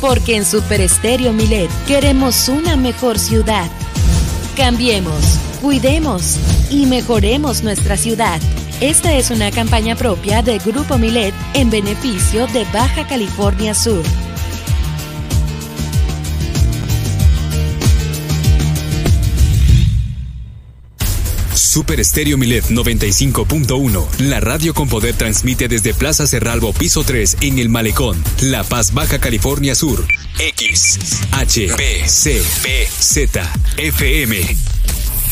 [0.00, 3.68] Porque en Super Estéreo Milet queremos una mejor ciudad.
[4.56, 6.36] Cambiemos, cuidemos
[6.70, 8.40] y mejoremos nuestra ciudad.
[8.80, 14.04] Esta es una campaña propia de Grupo Milet en beneficio de Baja California Sur.
[21.78, 24.18] Super Estéreo Milet 95.1.
[24.18, 28.92] La radio con poder transmite desde Plaza Cerralbo, piso 3, en El Malecón, La Paz,
[28.92, 30.04] Baja California Sur.
[30.40, 30.98] X,
[31.30, 34.56] H, P, C, P, Z, FM.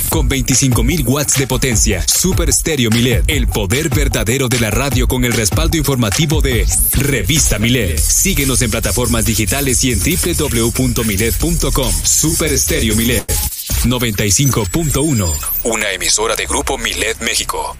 [0.09, 5.24] Con 25.000 watts de potencia, Super Stereo Milet, el poder verdadero de la radio con
[5.24, 7.99] el respaldo informativo de Revista Milet.
[7.99, 11.93] Síguenos en plataformas digitales y en www.milet.com.
[12.05, 13.55] Super Stereo Milet
[13.89, 15.33] 95.1,
[15.65, 17.77] una emisora de Grupo Milet México.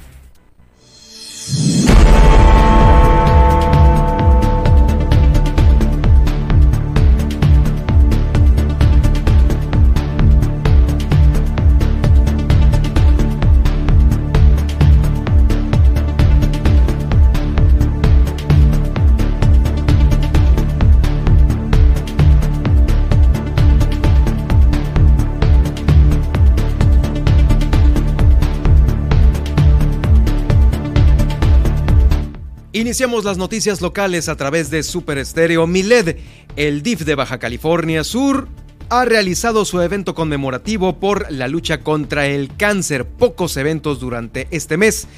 [32.77, 36.19] Iniciamos las noticias locales a través de Super Estéreo Miled.
[36.57, 38.49] El DIF de Baja California Sur
[38.91, 43.07] ha realizado su evento conmemorativo por la lucha contra el cáncer.
[43.07, 45.09] Pocos eventos durante este mes.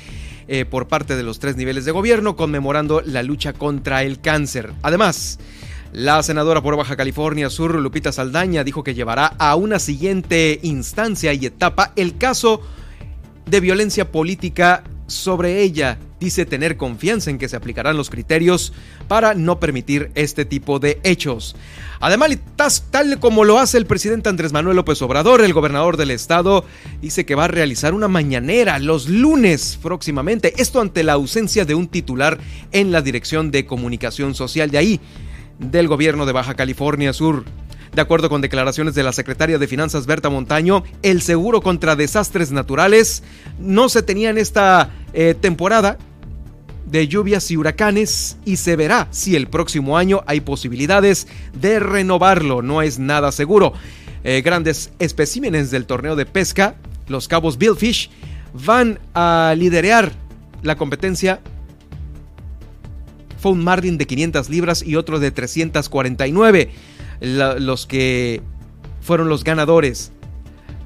[0.46, 4.72] Eh, por parte de los tres niveles de gobierno conmemorando la lucha contra el cáncer.
[4.82, 5.40] Además,
[5.92, 11.32] la senadora por Baja California Sur, Lupita Saldaña, dijo que llevará a una siguiente instancia
[11.32, 12.60] y etapa el caso
[13.48, 15.98] de violencia política sobre ella.
[16.20, 18.72] Dice tener confianza en que se aplicarán los criterios
[19.06, 21.56] para no permitir este tipo de hechos.
[22.00, 22.30] Además,
[22.90, 26.64] tal como lo hace el presidente Andrés Manuel López Obrador, el gobernador del estado,
[27.00, 30.54] dice que va a realizar una mañanera los lunes próximamente.
[30.58, 32.38] Esto ante la ausencia de un titular
[32.72, 35.00] en la Dirección de Comunicación Social de ahí,
[35.58, 37.44] del gobierno de Baja California Sur.
[37.98, 42.52] De acuerdo con declaraciones de la secretaria de Finanzas Berta Montaño, el seguro contra desastres
[42.52, 43.24] naturales
[43.58, 45.98] no se tenía en esta eh, temporada
[46.86, 51.26] de lluvias y huracanes y se verá si el próximo año hay posibilidades
[51.60, 52.62] de renovarlo.
[52.62, 53.72] No es nada seguro.
[54.22, 56.76] Eh, grandes especímenes del torneo de pesca,
[57.08, 58.10] los cabos Billfish,
[58.52, 60.12] van a liderar
[60.62, 61.40] la competencia.
[63.40, 66.70] Fue un marlin de 500 libras y otro de 349
[67.20, 68.42] los que
[69.00, 70.12] fueron los ganadores.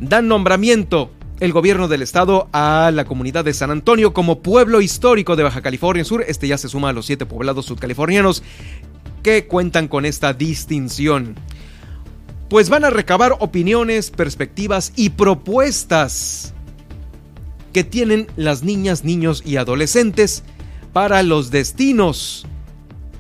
[0.01, 1.11] Dan nombramiento
[1.41, 5.61] el gobierno del estado a la comunidad de San Antonio como pueblo histórico de Baja
[5.61, 6.25] California Sur.
[6.27, 8.43] Este ya se suma a los siete poblados sudcalifornianos
[9.23, 11.35] que cuentan con esta distinción.
[12.49, 16.55] Pues van a recabar opiniones, perspectivas y propuestas
[17.73, 20.45] que tienen las niñas, niños y adolescentes
[20.93, 22.47] para los destinos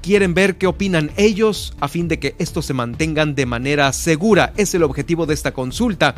[0.02, 4.52] quieren ver qué opinan ellos a fin de que estos se mantengan de manera segura.
[4.56, 6.14] Es el objetivo de esta consulta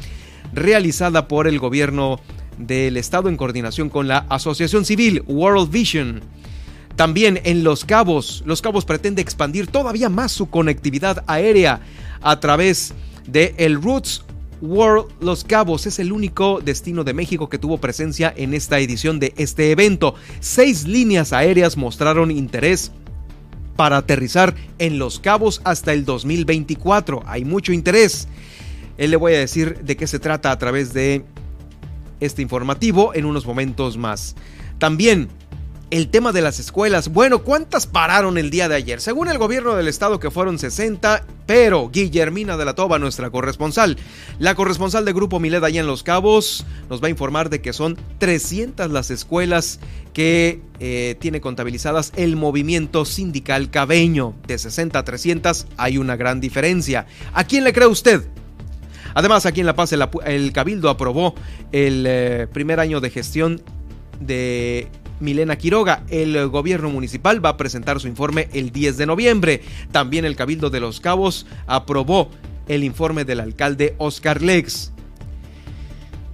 [0.53, 2.19] realizada por el gobierno
[2.59, 6.23] del estado en coordinación con la Asociación Civil World Vision.
[6.97, 11.81] También en Los Cabos, Los Cabos pretende expandir todavía más su conectividad aérea
[12.23, 12.95] a través
[13.27, 14.25] de el Roots
[14.61, 19.19] World Los Cabos es el único destino de México que tuvo presencia en esta edición
[19.19, 20.15] de este evento.
[20.41, 22.93] Seis líneas aéreas mostraron interés
[23.77, 27.23] para aterrizar en Los Cabos hasta el 2024.
[27.27, 28.29] Hay mucho interés.
[28.99, 31.25] Él le voy a decir de qué se trata a través de
[32.21, 34.37] este informativo en unos momentos más.
[34.79, 35.29] También
[35.91, 37.09] el tema de las escuelas.
[37.09, 39.01] Bueno, ¿cuántas pararon el día de ayer?
[39.01, 43.97] Según el gobierno del estado que fueron 60, pero Guillermina de la Toba, nuestra corresponsal,
[44.41, 47.73] la corresponsal de Grupo Milet allá en Los Cabos, nos va a informar de que
[47.73, 49.79] son 300 las escuelas
[50.15, 54.35] que eh, tiene contabilizadas el movimiento sindical cabeño.
[54.47, 57.07] De 60 a 300 hay una gran diferencia.
[57.35, 58.23] ¿A quién le cree usted?
[59.13, 61.35] Además, aquí en La Paz el, Cabildo aprobó
[61.73, 63.61] el eh, primer año de gestión
[64.21, 64.89] de
[65.21, 66.05] Milena Quiroga.
[66.09, 69.63] El gobierno municipal va a presentar su informe el 10 de noviembre.
[69.93, 72.31] También el Cabildo de Los Cabos aprobó
[72.67, 74.94] el informe del alcalde Oscar Lex.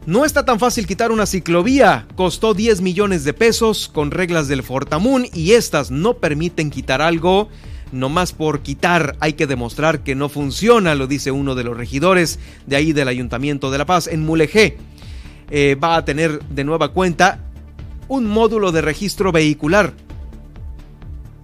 [0.07, 2.07] No está tan fácil quitar una ciclovía.
[2.17, 7.49] Costó 10 millones de pesos con reglas del Fortamun y estas no permiten quitar algo.
[7.93, 11.77] No más por quitar hay que demostrar que no funciona, lo dice uno de los
[11.77, 14.79] regidores de ahí del Ayuntamiento de La Paz en Mulegé.
[15.51, 17.41] Eh, va a tener de nueva cuenta
[18.09, 19.93] un módulo de registro vehicular.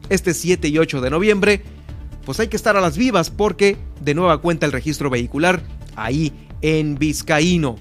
[0.09, 1.63] Este 7 y 8 de noviembre
[2.27, 5.63] pues hay que estar a las vivas porque de nueva cuenta el registro vehicular
[5.95, 7.77] ahí en Vizcaíno.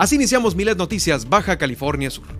[0.00, 2.39] Así iniciamos Milet Noticias, Baja California Sur.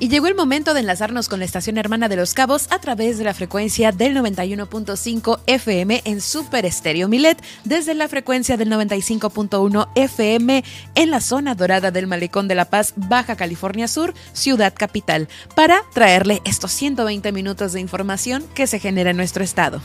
[0.00, 3.18] Y llegó el momento de enlazarnos con la estación hermana de Los Cabos a través
[3.18, 9.88] de la frecuencia del 91.5 FM en Super Estéreo Milet, desde la frecuencia del 95.1
[9.96, 10.62] FM
[10.94, 15.82] en la zona dorada del Malecón de la Paz, Baja California Sur, Ciudad Capital, para
[15.92, 19.80] traerle estos 120 minutos de información que se genera en nuestro estado.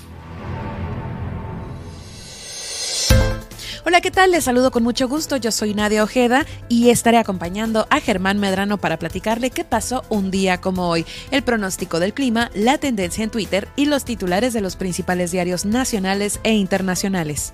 [3.86, 4.32] Hola, ¿qué tal?
[4.32, 5.36] Les saludo con mucho gusto.
[5.36, 10.32] Yo soy Nadia Ojeda y estaré acompañando a Germán Medrano para platicarle qué pasó un
[10.32, 14.62] día como hoy, el pronóstico del clima, la tendencia en Twitter y los titulares de
[14.62, 17.54] los principales diarios nacionales e internacionales.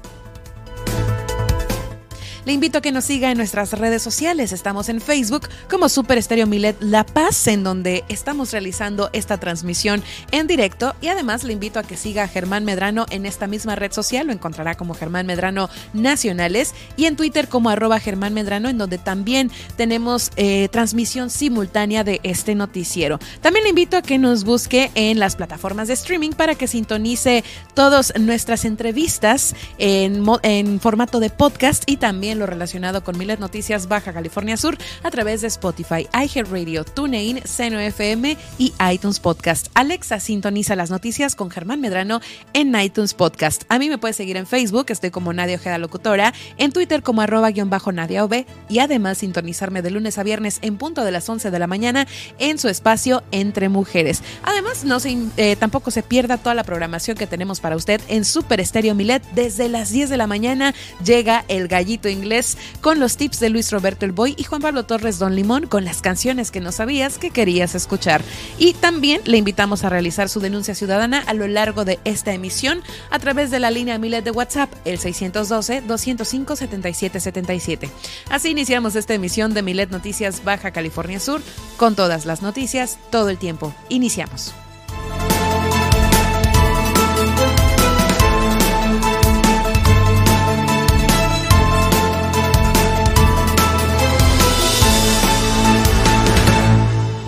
[2.50, 4.54] Le invito a que nos siga en nuestras redes sociales.
[4.54, 10.02] Estamos en Facebook como Super Estéreo Milet La Paz, en donde estamos realizando esta transmisión
[10.32, 10.96] en directo.
[11.00, 14.26] Y además le invito a que siga a Germán Medrano en esta misma red social.
[14.26, 18.98] Lo encontrará como Germán Medrano Nacionales y en Twitter como arroba Germán Medrano, en donde
[18.98, 23.20] también tenemos eh, transmisión simultánea de este noticiero.
[23.42, 27.44] También le invito a que nos busque en las plataformas de streaming para que sintonice
[27.76, 33.88] todas nuestras entrevistas en, en formato de podcast y también lo relacionado con Milet Noticias
[33.88, 39.68] Baja California Sur a través de Spotify, iHeartRadio, TuneIn, Seno FM y iTunes Podcast.
[39.76, 42.22] Alexa sintoniza las noticias con Germán Medrano
[42.54, 43.64] en iTunes Podcast.
[43.70, 47.22] A mí me puedes seguir en Facebook, estoy como Nadia Ojeda Locutora, en Twitter como
[47.22, 51.12] arroba guion bajo Nadia OB y además sintonizarme de lunes a viernes en punto de
[51.12, 52.08] las 11 de la mañana
[52.40, 54.24] en su espacio Entre Mujeres.
[54.44, 58.26] Además, no se, eh, tampoco se pierda toda la programación que tenemos para usted en
[58.26, 59.24] Super Estéreo Milet.
[59.34, 63.72] Desde las 10 de la mañana llega el gallito inglés con los tips de Luis
[63.72, 67.18] Roberto El Boy y Juan Pablo Torres Don Limón con las canciones que no sabías
[67.18, 68.22] que querías escuchar.
[68.58, 72.82] Y también le invitamos a realizar su denuncia ciudadana a lo largo de esta emisión
[73.10, 77.90] a través de la línea Milet de WhatsApp, el 612-205-7777.
[78.30, 81.42] Así iniciamos esta emisión de Milet Noticias Baja California Sur
[81.78, 83.74] con todas las noticias todo el tiempo.
[83.90, 84.54] Iniciamos.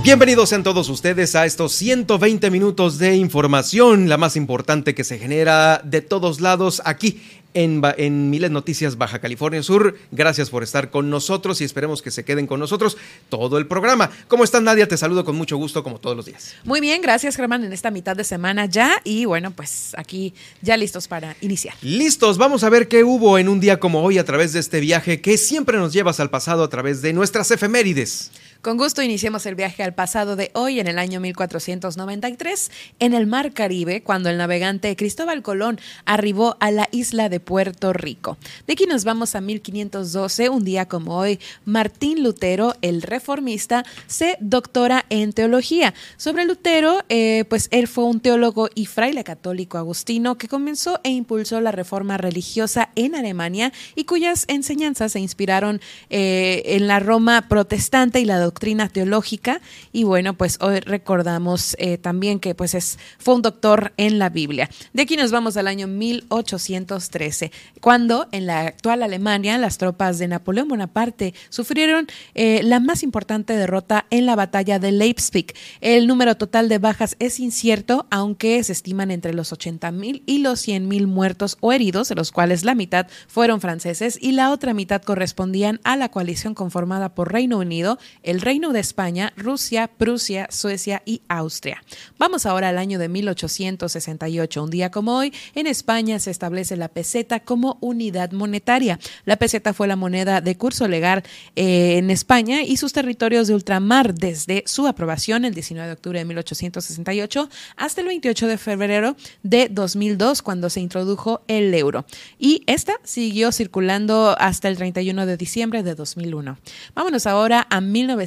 [0.03, 5.19] Bienvenidos sean todos ustedes a estos 120 minutos de información, la más importante que se
[5.19, 7.21] genera de todos lados aquí
[7.53, 9.95] en, en Miles Noticias Baja California Sur.
[10.11, 12.97] Gracias por estar con nosotros y esperemos que se queden con nosotros
[13.29, 14.09] todo el programa.
[14.27, 14.87] ¿Cómo estás, Nadia?
[14.87, 16.55] Te saludo con mucho gusto como todos los días.
[16.63, 19.01] Muy bien, gracias, Germán, en esta mitad de semana ya.
[19.03, 20.33] Y bueno, pues aquí
[20.63, 21.75] ya listos para iniciar.
[21.83, 24.79] Listos, vamos a ver qué hubo en un día como hoy a través de este
[24.79, 28.31] viaje que siempre nos llevas al pasado a través de nuestras efemérides.
[28.61, 33.25] Con gusto iniciemos el viaje al pasado de hoy en el año 1493 en el
[33.25, 38.37] Mar Caribe cuando el navegante Cristóbal Colón arribó a la isla de Puerto Rico.
[38.67, 44.37] De aquí nos vamos a 1512, un día como hoy, Martín Lutero, el reformista, se
[44.41, 45.95] doctora en teología.
[46.17, 51.09] Sobre Lutero, eh, pues él fue un teólogo y fraile católico agustino que comenzó e
[51.09, 57.47] impulsó la reforma religiosa en Alemania y cuyas enseñanzas se inspiraron eh, en la Roma
[57.49, 62.99] protestante y la doctrina teológica y bueno, pues hoy recordamos eh, también que pues es,
[63.17, 64.69] fue un doctor en la Biblia.
[64.93, 70.27] De aquí nos vamos al año 1813, cuando en la actual Alemania las tropas de
[70.27, 75.53] Napoleón Bonaparte sufrieron eh, la más importante derrota en la batalla de Leipzig.
[75.81, 80.39] El número total de bajas es incierto, aunque se estiman entre los 80 mil y
[80.39, 84.51] los 100 mil muertos o heridos, de los cuales la mitad fueron franceses y la
[84.51, 89.87] otra mitad correspondían a la coalición conformada por Reino Unido, el Reino de España, Rusia,
[89.87, 91.83] Prusia, Suecia y Austria.
[92.17, 94.63] Vamos ahora al año de 1868.
[94.63, 98.99] Un día como hoy, en España se establece la peseta como unidad monetaria.
[99.25, 101.23] La peseta fue la moneda de curso legal
[101.55, 106.19] eh, en España y sus territorios de ultramar desde su aprobación el 19 de octubre
[106.19, 112.05] de 1868 hasta el 28 de febrero de 2002, cuando se introdujo el euro.
[112.39, 116.57] Y esta siguió circulando hasta el 31 de diciembre de 2001.
[116.95, 117.81] Vámonos ahora a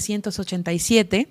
[0.09, 1.29] 1987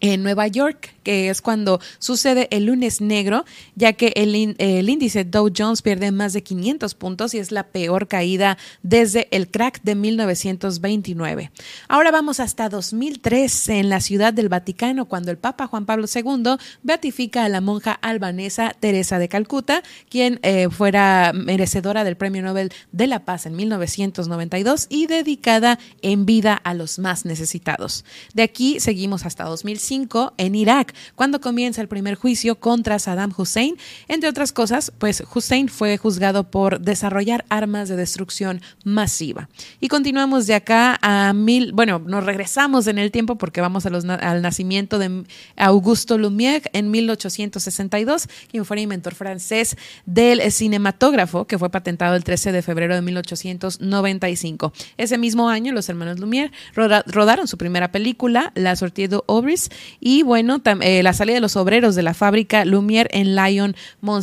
[0.00, 5.24] en Nueva York, que es cuando sucede el lunes negro, ya que el, el, índice
[5.24, 9.82] Dow Jones pierde más de 500 puntos y es la peor caída desde el crack
[9.82, 11.50] de 1929.
[11.88, 16.56] Ahora vamos hasta 2003 en la Ciudad del Vaticano, cuando el Papa Juan Pablo II
[16.82, 22.72] beatifica a la monja albanesa Teresa de Calcuta, quien eh, fuera merecedora del Premio Nobel
[22.92, 28.04] de la Paz en 1992 y dedicada en vida a los más necesitados.
[28.34, 33.76] De aquí seguimos hasta 2005 en Irak, cuando comienza el primer juicio contra Saddam Hussein.
[34.08, 39.48] Entre otras cosas, pues Hussein fue juzgado por desarrollar armas de destrucción masiva.
[39.80, 43.90] Y continuamos de acá a mil, bueno, nos regresamos en el tiempo porque vamos a
[43.90, 45.24] los, al nacimiento de
[45.56, 49.76] Augusto Lumière en 1862, quien fue el inventor francés
[50.06, 54.72] del cinematógrafo, que fue patentado el 13 de febrero de 1895.
[54.96, 60.60] Ese mismo año, los hermanos Lumière rodaron su primera película, La Sortie d'Aubris, y bueno,
[60.82, 63.74] eh, la salida de los obreros de la fábrica Lumière en Lyon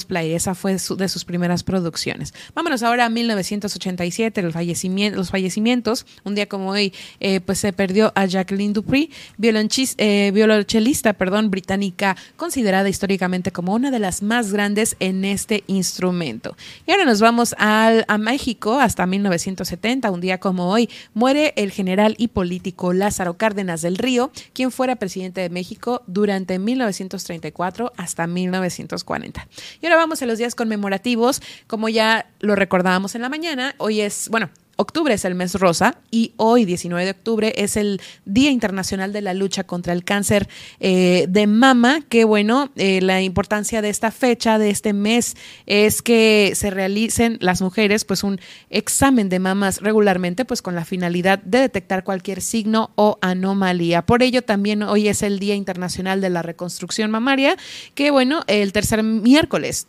[0.08, 0.34] Play.
[0.34, 2.34] Esa fue de sus primeras producciones.
[2.56, 6.06] Vámonos ahora a 1987, los, fallecimientos, los fallecimientos.
[6.24, 12.16] Un día como hoy, eh, pues se perdió a Jacqueline Dupri, eh, violonchelista perdón, británica,
[12.36, 16.56] considerada históricamente como una de las más grandes en este instrumento.
[16.86, 20.12] Y ahora nos vamos al, a México hasta 1970.
[20.12, 24.96] Un día como hoy, muere el general y político Lázaro Cárdenas del Río, quien fuera
[24.96, 29.48] presidente de México durante 1934 hasta 1940.
[29.82, 34.02] Y ahora vamos a los días conmemorativos, como ya lo recordábamos en la mañana, hoy
[34.02, 34.50] es, bueno,
[34.80, 39.22] Octubre es el mes rosa y hoy, 19 de octubre, es el Día Internacional de
[39.22, 40.48] la Lucha contra el Cáncer
[40.80, 46.04] eh, de Mama, que bueno, eh, la importancia de esta fecha, de este mes, es
[46.04, 51.40] que se realicen las mujeres pues un examen de mamas regularmente, pues con la finalidad
[51.40, 54.06] de detectar cualquier signo o anomalía.
[54.06, 57.58] Por ello también hoy es el Día Internacional de la Reconstrucción Mamaria,
[57.96, 59.88] que bueno, el tercer miércoles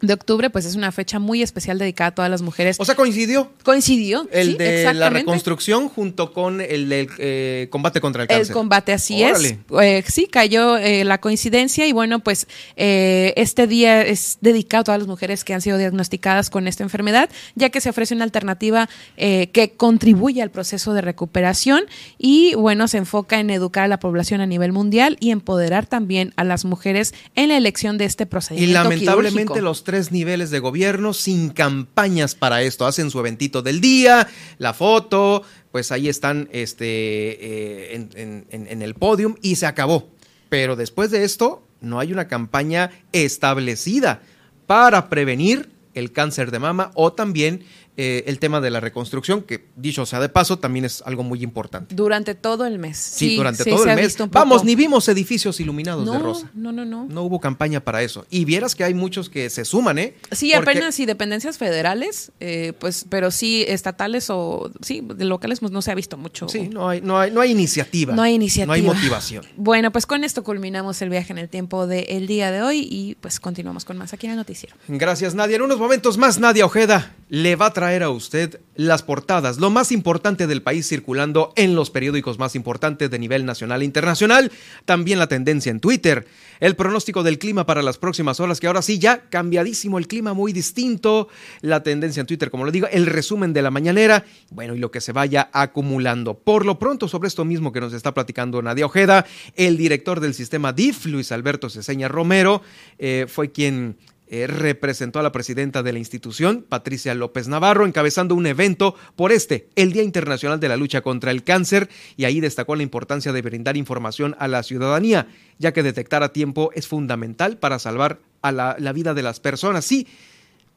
[0.00, 2.76] de octubre, pues es una fecha muy especial dedicada a todas las mujeres.
[2.78, 3.50] O sea, coincidió.
[3.62, 4.28] Coincidió.
[4.32, 8.46] El de la reconstrucción junto con el del eh, combate contra el cáncer.
[8.48, 9.56] El combate, así es.
[9.82, 15.00] Eh, sí, cayó eh, la coincidencia y bueno, pues este día es dedicado a todas
[15.00, 18.88] las mujeres que han sido diagnosticadas con esta enfermedad, ya que se ofrece una alternativa
[19.16, 21.84] que contribuye al proceso de recuperación
[22.18, 26.32] y bueno, se enfoca en educar a la población a nivel mundial y empoderar también
[26.36, 28.70] a las mujeres en la elección de este procedimiento.
[28.70, 32.86] Y lamentablemente los tres niveles de gobierno sin campañas para esto.
[32.86, 34.28] Hacen su eventito del día,
[34.58, 35.42] la foto,
[35.72, 40.08] pues ahí están este, eh, en, en el podium y se acabó.
[40.48, 44.22] Pero después de esto, no hay una campaña establecida
[44.68, 47.64] para prevenir el cáncer de mama o también
[48.02, 51.42] eh, el tema de la reconstrucción, que dicho sea de paso, también es algo muy
[51.42, 51.94] importante.
[51.94, 52.96] Durante todo el mes.
[52.96, 54.16] Sí, durante todo el mes.
[54.30, 56.50] Vamos, ni vimos edificios iluminados de rosa.
[56.54, 57.04] No, no, no.
[57.04, 58.24] No hubo campaña para eso.
[58.30, 60.14] Y vieras que hay muchos que se suman, ¿eh?
[60.32, 65.70] Sí, apenas y dependencias federales, eh, pues, pero sí estatales o sí, de locales pues
[65.70, 66.48] no se ha visto mucho.
[66.48, 68.14] Sí, no hay, no hay, no hay iniciativa.
[68.14, 68.66] No hay iniciativa.
[68.66, 69.44] No hay motivación.
[69.56, 73.16] Bueno, pues con esto culminamos el viaje en el tiempo del día de hoy y
[73.16, 74.74] pues continuamos con más aquí en el noticiero.
[74.88, 75.56] Gracias, Nadia.
[75.56, 79.68] En unos momentos más, Nadia Ojeda le va a traer a usted las portadas, lo
[79.68, 84.50] más importante del país circulando en los periódicos más importantes de nivel nacional e internacional,
[84.84, 86.26] también la tendencia en Twitter,
[86.60, 90.32] el pronóstico del clima para las próximas horas, que ahora sí ya cambiadísimo el clima,
[90.32, 91.28] muy distinto,
[91.60, 94.90] la tendencia en Twitter, como lo digo, el resumen de la mañanera, bueno, y lo
[94.90, 96.34] que se vaya acumulando.
[96.38, 100.34] Por lo pronto, sobre esto mismo que nos está platicando Nadia Ojeda, el director del
[100.34, 102.62] sistema DIF, Luis Alberto Ceseña Romero,
[102.98, 103.96] eh, fue quien
[104.32, 109.32] eh, representó a la presidenta de la institución, Patricia López Navarro, encabezando un evento por
[109.32, 113.32] este, el Día Internacional de la Lucha contra el Cáncer, y ahí destacó la importancia
[113.32, 115.26] de brindar información a la ciudadanía,
[115.58, 119.40] ya que detectar a tiempo es fundamental para salvar a la, la vida de las
[119.40, 119.84] personas.
[119.84, 120.06] Sí,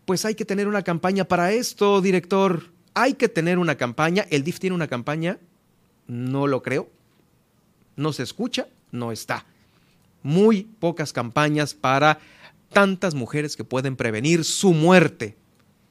[0.05, 2.71] pues hay que tener una campaña para esto, director.
[2.95, 4.25] Hay que tener una campaña.
[4.31, 5.37] ¿El DIF tiene una campaña?
[6.07, 6.89] No lo creo.
[7.95, 9.45] No se escucha, no está.
[10.23, 12.17] Muy pocas campañas para
[12.73, 15.37] tantas mujeres que pueden prevenir su muerte.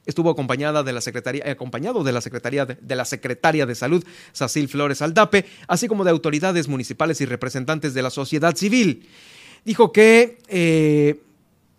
[0.05, 4.03] Estuvo acompañada de la secretaría, acompañado de la Secretaría de, de, la Secretaria de Salud,
[4.33, 9.07] Sacil Flores Aldape, así como de autoridades municipales y representantes de la sociedad civil.
[9.63, 11.21] Dijo que eh,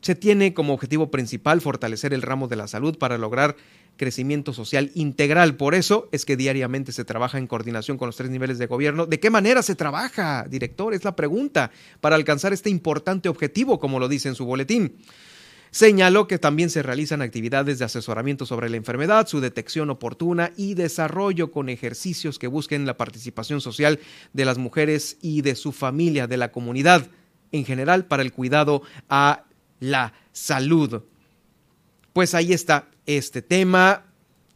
[0.04, 3.56] se tiene como objetivo principal fortalecer el ramo de la salud para lograr
[3.96, 5.56] crecimiento social integral.
[5.56, 9.06] Por eso es que diariamente se trabaja en coordinación con los tres niveles de gobierno.
[9.06, 10.92] ¿De qué manera se trabaja, director?
[10.92, 11.70] Es la pregunta
[12.02, 14.98] para alcanzar este importante objetivo, como lo dice en su boletín.
[15.70, 20.74] Señaló que también se realizan actividades de asesoramiento sobre la enfermedad, su detección oportuna y
[20.74, 23.98] desarrollo con ejercicios que busquen la participación social
[24.34, 27.06] de las mujeres y de su familia, de la comunidad
[27.52, 29.44] en general, para el cuidado a
[29.80, 31.02] la salud.
[32.12, 34.04] Pues ahí está este tema.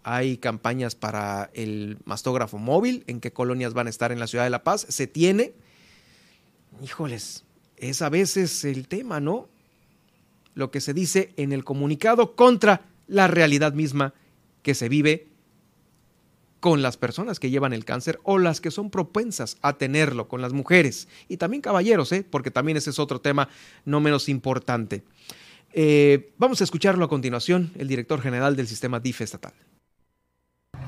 [0.03, 4.45] Hay campañas para el mastógrafo móvil, en qué colonias van a estar en la ciudad
[4.45, 4.87] de La Paz.
[4.89, 5.53] Se tiene.
[6.83, 7.45] Híjoles,
[7.77, 9.49] es a veces el tema, ¿no?
[10.55, 14.15] Lo que se dice en el comunicado contra la realidad misma
[14.63, 15.29] que se vive
[16.61, 20.43] con las personas que llevan el cáncer o las que son propensas a tenerlo, con
[20.43, 22.25] las mujeres y también caballeros, ¿eh?
[22.29, 23.49] porque también ese es otro tema
[23.85, 25.05] no menos importante.
[25.73, 29.53] Eh, vamos a escucharlo a continuación, el director general del sistema DIF estatal.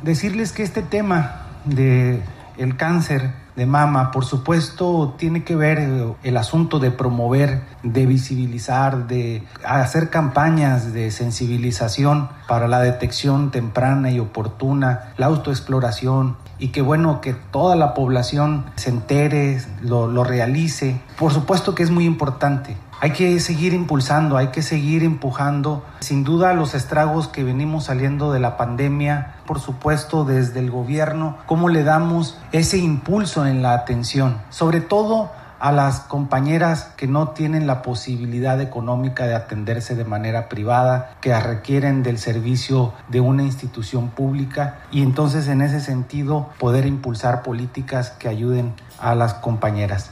[0.02, 2.22] Decirles que este tema de
[2.58, 5.78] el cáncer de mama, por supuesto, tiene que ver
[6.22, 14.10] el asunto de promover, de visibilizar, de hacer campañas de sensibilización para la detección temprana
[14.10, 21.00] y oportuna, la autoexploración y que bueno que toda la población se entere, lo realice.
[21.18, 25.82] Por supuesto que es muy importante hay que seguir impulsando, hay que seguir empujando.
[26.00, 31.38] Sin duda los estragos que venimos saliendo de la pandemia, por supuesto desde el gobierno,
[31.46, 35.30] cómo le damos ese impulso en la atención, sobre todo
[35.60, 41.38] a las compañeras que no tienen la posibilidad económica de atenderse de manera privada, que
[41.38, 48.10] requieren del servicio de una institución pública y entonces en ese sentido poder impulsar políticas
[48.10, 50.10] que ayuden a las compañeras.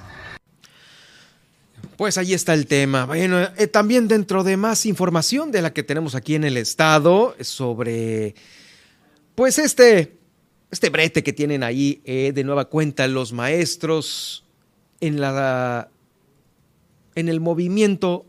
[1.99, 3.07] Pues ahí está el tema.
[3.07, 7.35] Bueno, eh, también dentro de más información de la que tenemos aquí en el estado
[7.41, 8.37] sobre,
[9.35, 10.17] pues este,
[10.71, 14.45] este brete que tienen ahí eh, de nueva cuenta los maestros
[15.01, 15.89] en la,
[17.17, 18.27] en el movimiento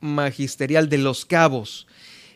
[0.00, 1.86] magisterial de los cabos.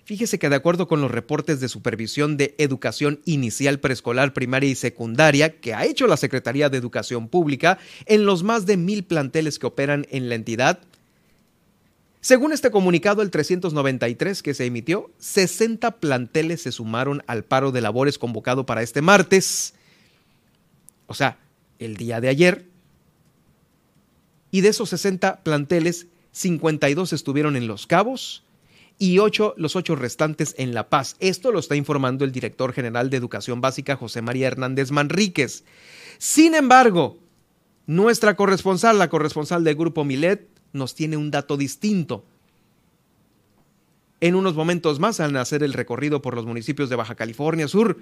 [0.08, 4.74] Fíjese que de acuerdo con los reportes de supervisión de educación inicial, preescolar, primaria y
[4.74, 9.58] secundaria que ha hecho la Secretaría de Educación Pública en los más de mil planteles
[9.58, 10.80] que operan en la entidad,
[12.22, 17.82] según este comunicado, el 393 que se emitió, 60 planteles se sumaron al paro de
[17.82, 19.74] labores convocado para este martes,
[21.06, 21.36] o sea,
[21.78, 22.64] el día de ayer,
[24.50, 28.42] y de esos 60 planteles, 52 estuvieron en Los Cabos,
[28.98, 31.16] y ocho, los ocho restantes en La Paz.
[31.20, 35.64] Esto lo está informando el director general de Educación Básica, José María Hernández Manríquez.
[36.18, 37.18] Sin embargo,
[37.86, 42.24] nuestra corresponsal, la corresponsal del Grupo Milet, nos tiene un dato distinto.
[44.20, 47.98] En unos momentos más, al hacer el recorrido por los municipios de Baja California Sur,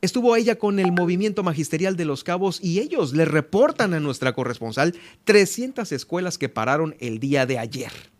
[0.00, 4.32] estuvo ella con el movimiento magisterial de los cabos y ellos le reportan a nuestra
[4.32, 4.94] corresponsal
[5.24, 8.13] 300 escuelas que pararon el día de ayer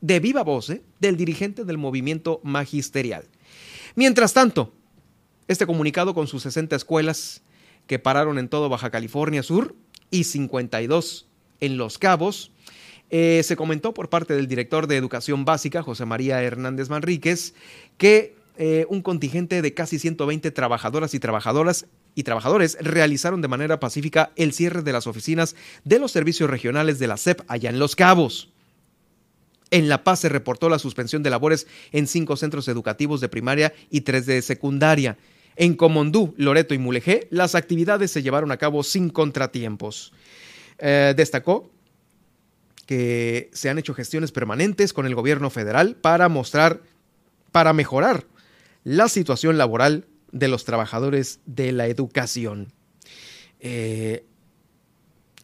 [0.00, 0.82] de viva voz ¿eh?
[1.00, 3.24] del dirigente del movimiento magisterial.
[3.94, 4.72] Mientras tanto,
[5.48, 7.42] este comunicado con sus 60 escuelas
[7.86, 9.74] que pararon en todo Baja California Sur
[10.10, 11.26] y 52
[11.60, 12.50] en Los Cabos,
[13.10, 17.54] eh, se comentó por parte del director de Educación Básica, José María Hernández Manríquez,
[17.96, 23.78] que eh, un contingente de casi 120 trabajadoras y trabajadoras y trabajadores realizaron de manera
[23.78, 25.54] pacífica el cierre de las oficinas
[25.84, 28.50] de los servicios regionales de la SEP allá en Los Cabos.
[29.70, 33.74] En La Paz se reportó la suspensión de labores en cinco centros educativos de primaria
[33.90, 35.18] y tres de secundaria.
[35.56, 40.12] En Comondú, Loreto y Mulegé, las actividades se llevaron a cabo sin contratiempos.
[40.78, 41.70] Eh, destacó
[42.86, 46.82] que se han hecho gestiones permanentes con el gobierno federal para mostrar,
[47.52, 48.26] para mejorar
[48.84, 52.72] la situación laboral de los trabajadores de la educación.
[53.58, 54.24] Eh,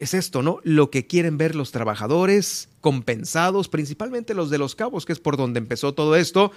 [0.03, 0.59] es esto, ¿no?
[0.65, 5.37] Lo que quieren ver los trabajadores compensados, principalmente los de los cabos, que es por
[5.37, 6.51] donde empezó todo esto.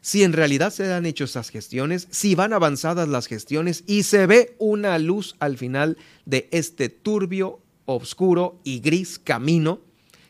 [0.00, 4.26] Si en realidad se han hecho esas gestiones, si van avanzadas las gestiones y se
[4.26, 9.80] ve una luz al final de este turbio, oscuro y gris camino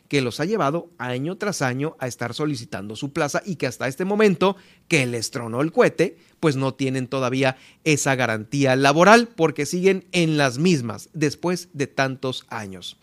[0.07, 3.87] que los ha llevado año tras año a estar solicitando su plaza y que hasta
[3.87, 4.55] este momento
[4.87, 10.37] que les tronó el cohete, pues no tienen todavía esa garantía laboral porque siguen en
[10.37, 12.97] las mismas después de tantos años.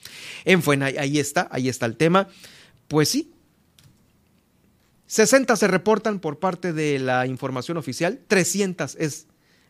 [0.44, 2.28] En fin, ahí está, ahí está el tema.
[2.88, 3.32] Pues sí,
[5.06, 9.26] 60 se reportan por parte de la información oficial, 300 es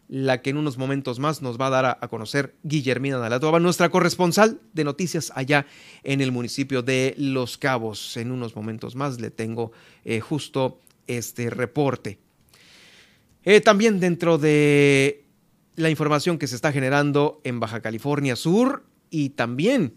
[0.08, 3.88] la que en unos momentos más nos va a dar a, conocer Guillermina Dalatova, nuestra
[3.88, 5.66] corresponsal de noticias allá
[6.02, 8.16] en el municipio de Los Cabos.
[8.16, 9.72] En unos momentos más le tengo
[10.04, 12.18] eh, justo este reporte.
[13.44, 15.24] Eh, también dentro de
[15.76, 19.94] la información que se está generando en Baja California Sur y también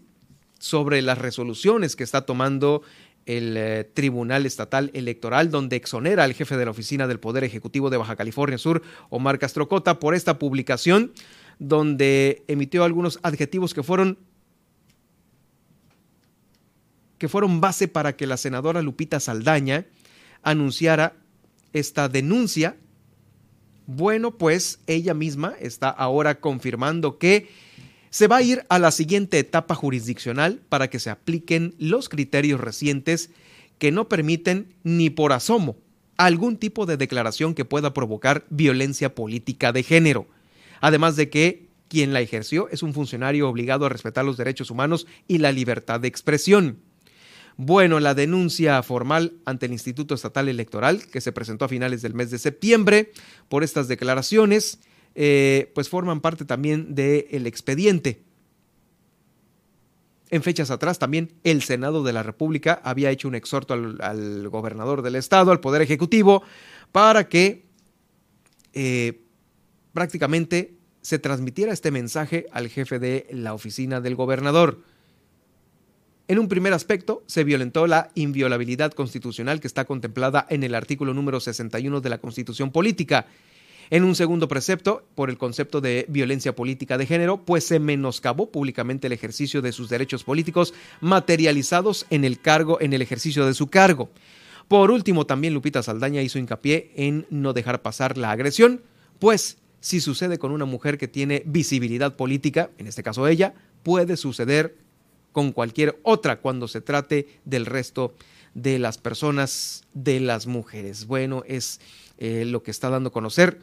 [0.58, 2.82] sobre las resoluciones que está tomando
[3.28, 7.90] el eh, Tribunal Estatal Electoral, donde exonera al jefe de la Oficina del Poder Ejecutivo
[7.90, 11.12] de Baja California Sur, Omar Castrocota, por esta publicación,
[11.58, 14.18] donde emitió algunos adjetivos que fueron
[17.18, 19.86] que fueron base para que la senadora Lupita Saldaña
[20.42, 21.16] anunciara
[21.72, 22.76] esta denuncia.
[23.86, 27.50] Bueno, pues ella misma está ahora confirmando que
[28.10, 32.60] se va a ir a la siguiente etapa jurisdiccional para que se apliquen los criterios
[32.60, 33.30] recientes
[33.78, 35.76] que no permiten ni por asomo
[36.18, 40.26] algún tipo de declaración que pueda provocar violencia política de género.
[40.80, 45.06] Además de que quien la ejerció es un funcionario obligado a respetar los derechos humanos
[45.26, 46.80] y la libertad de expresión.
[47.56, 52.14] Bueno, la denuncia formal ante el Instituto Estatal Electoral, que se presentó a finales del
[52.14, 53.12] mes de septiembre
[53.48, 54.80] por estas declaraciones,
[55.20, 58.22] eh, pues forman parte también del expediente.
[60.30, 65.02] En fechas atrás también el Senado de la República había hecho un exhorto al, gobernador
[65.02, 66.44] del estado, al Poder Ejecutivo,
[66.92, 67.66] para que
[68.74, 69.22] eh,
[69.92, 74.84] prácticamente se transmitiera este mensaje al jefe de la oficina del gobernador.
[76.28, 81.12] En un primer aspecto, se violentó la inviolabilidad constitucional que está contemplada en el artículo
[81.12, 83.26] número 61 de la Constitución Política
[83.90, 88.50] en un segundo precepto, por el concepto de violencia política de género, pues se menoscabó
[88.50, 93.54] públicamente el ejercicio de sus derechos políticos materializados en el cargo, en el ejercicio de
[93.54, 94.10] su cargo.
[94.68, 98.82] Por último, también Lupita Saldaña hizo hincapié en no dejar pasar la agresión,
[99.18, 104.16] pues si sucede con una mujer que tiene visibilidad política, en este caso ella, puede
[104.16, 104.76] suceder
[105.32, 108.14] con cualquier otra cuando se trate del resto
[108.54, 111.06] de las personas, de las mujeres.
[111.06, 111.80] Bueno, es
[112.18, 113.58] eh, lo que está dando a conocer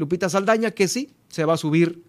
[0.00, 2.02] Lupita Saldaña, que sí, se va a subir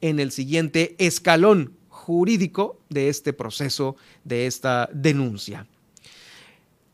[0.00, 5.66] en el siguiente escalón jurídico de este proceso, de esta denuncia.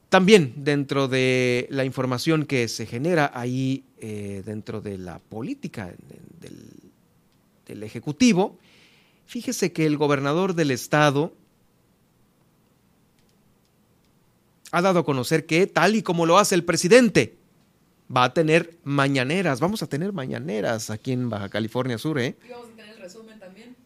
[0.09, 5.95] También dentro de la información que se genera ahí eh, dentro de la política
[6.41, 6.59] del,
[7.69, 8.59] del Ejecutivo,
[9.27, 11.33] fíjese que el gobernador del estado
[14.73, 17.37] ha dado a conocer que, tal y como lo hace el presidente,
[18.15, 19.61] va a tener mañaneras.
[19.61, 22.37] Vamos a tener mañaneras aquí en Baja California Sur, ¿eh?
[22.47, 23.77] Y vamos a tener el resumen también.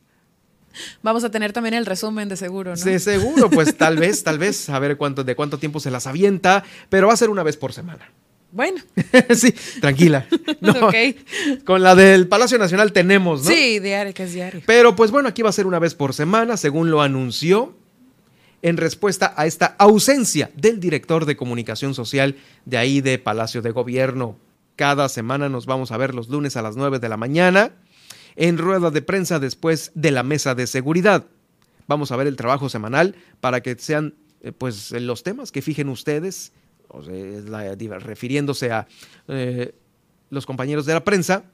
[1.02, 2.82] Vamos a tener también el resumen de seguro, ¿no?
[2.82, 6.06] De seguro, pues tal vez, tal vez, a ver cuánto, de cuánto tiempo se las
[6.06, 8.10] avienta, pero va a ser una vez por semana.
[8.50, 8.80] Bueno.
[9.34, 10.26] sí, tranquila.
[10.60, 10.90] No,
[11.64, 13.50] Con la del Palacio Nacional tenemos, ¿no?
[13.50, 14.62] Sí, diario, que es diario.
[14.66, 17.77] Pero pues bueno, aquí va a ser una vez por semana, según lo anunció
[18.62, 23.70] en respuesta a esta ausencia del director de comunicación social de ahí de Palacio de
[23.70, 24.36] Gobierno.
[24.76, 27.72] Cada semana nos vamos a ver los lunes a las 9 de la mañana
[28.36, 31.26] en rueda de prensa después de la mesa de seguridad.
[31.86, 35.88] Vamos a ver el trabajo semanal para que sean eh, pues los temas que fijen
[35.88, 36.52] ustedes,
[38.00, 38.86] refiriéndose a
[39.26, 39.74] eh,
[40.30, 41.44] los compañeros de la prensa,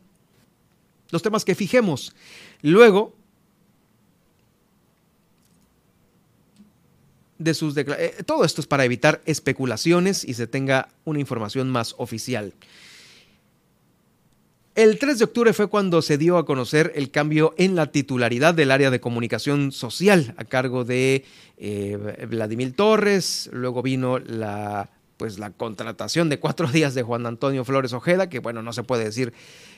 [1.11, 2.15] los temas que fijemos.
[2.61, 3.15] Luego
[7.39, 8.21] de sus declaraciones.
[8.21, 12.53] Eh, todo esto es para evitar especulaciones y se tenga una información más oficial.
[14.75, 18.55] El 3 de octubre fue cuando se dio a conocer el cambio en la titularidad
[18.55, 21.25] del área de comunicación social a cargo de
[21.59, 23.49] eh, Vladimir Torres.
[23.53, 28.41] Luego vino la, pues, la contratación de cuatro días de Juan Antonio Flores Ojeda, que
[28.41, 29.33] bueno, no se puede decir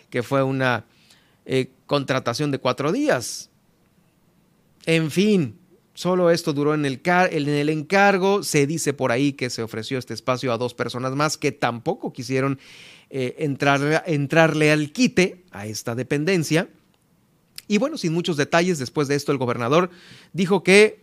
[0.09, 0.87] que fue una
[1.45, 3.51] eh, contratación de cuatro días.
[4.87, 5.59] En fin,
[5.97, 8.43] Solo esto duró en el, en el encargo.
[8.43, 12.13] Se dice por ahí que se ofreció este espacio a dos personas más que tampoco
[12.13, 12.59] quisieron
[13.09, 16.69] eh, entrarle al quite a esta dependencia.
[17.67, 19.89] Y bueno, sin muchos detalles, después de esto el gobernador
[20.35, 21.03] dijo que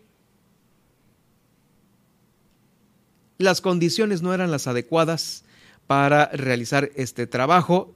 [3.40, 5.44] las condiciones no eran las adecuadas
[5.88, 7.96] para realizar este trabajo,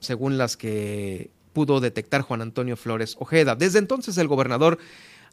[0.00, 3.56] según las que pudo detectar Juan Antonio Flores Ojeda.
[3.56, 4.78] Desde entonces el gobernador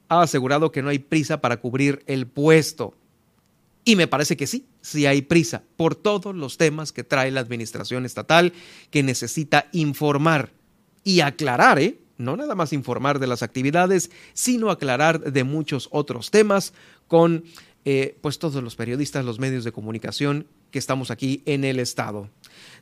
[0.09, 2.95] ha asegurado que no hay prisa para cubrir el puesto.
[3.83, 7.39] Y me parece que sí, sí hay prisa por todos los temas que trae la
[7.39, 8.53] administración estatal
[8.91, 10.51] que necesita informar
[11.03, 11.99] y aclarar, ¿eh?
[12.17, 16.73] No nada más informar de las actividades, sino aclarar de muchos otros temas
[17.07, 17.45] con
[17.85, 22.29] eh, pues todos los periodistas, los medios de comunicación que estamos aquí en el Estado.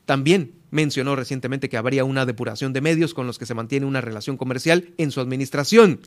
[0.06, 4.02] También mencionó recientemente que habría una depuración de medios con los que se mantiene una
[4.02, 6.00] relación comercial en su administración.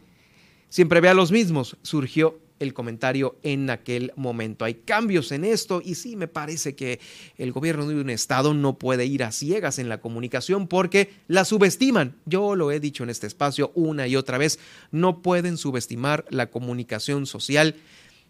[0.69, 4.65] Siempre ve a los mismos, surgió el comentario en aquel momento.
[4.65, 7.01] Hay cambios en esto y sí me parece que
[7.37, 11.45] el gobierno de un estado no puede ir a ciegas en la comunicación porque la
[11.45, 12.17] subestiman.
[12.27, 14.59] Yo lo he dicho en este espacio una y otra vez,
[14.91, 17.77] no pueden subestimar la comunicación social,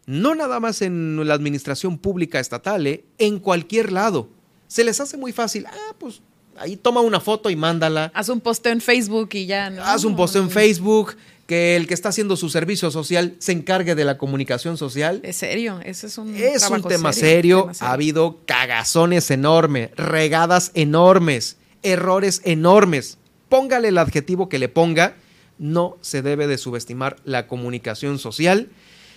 [0.06, 3.04] no nada más en la administración pública estatal, ¿eh?
[3.18, 4.28] en cualquier lado.
[4.66, 6.22] Se les hace muy fácil, ah, pues
[6.60, 8.10] ahí toma una foto y mándala.
[8.14, 9.82] Haz un posteo en Facebook y ya, ¿no?
[9.82, 11.16] Haz un posteo en Facebook
[11.48, 15.20] que el que está haciendo su servicio social se encargue de la comunicación social.
[15.22, 17.70] Es serio, ese es un Es un tema serio.
[17.80, 23.16] Ha habido cagazones enormes, regadas enormes, errores enormes.
[23.48, 25.14] Póngale el adjetivo que le ponga,
[25.58, 28.68] no se debe de subestimar la comunicación social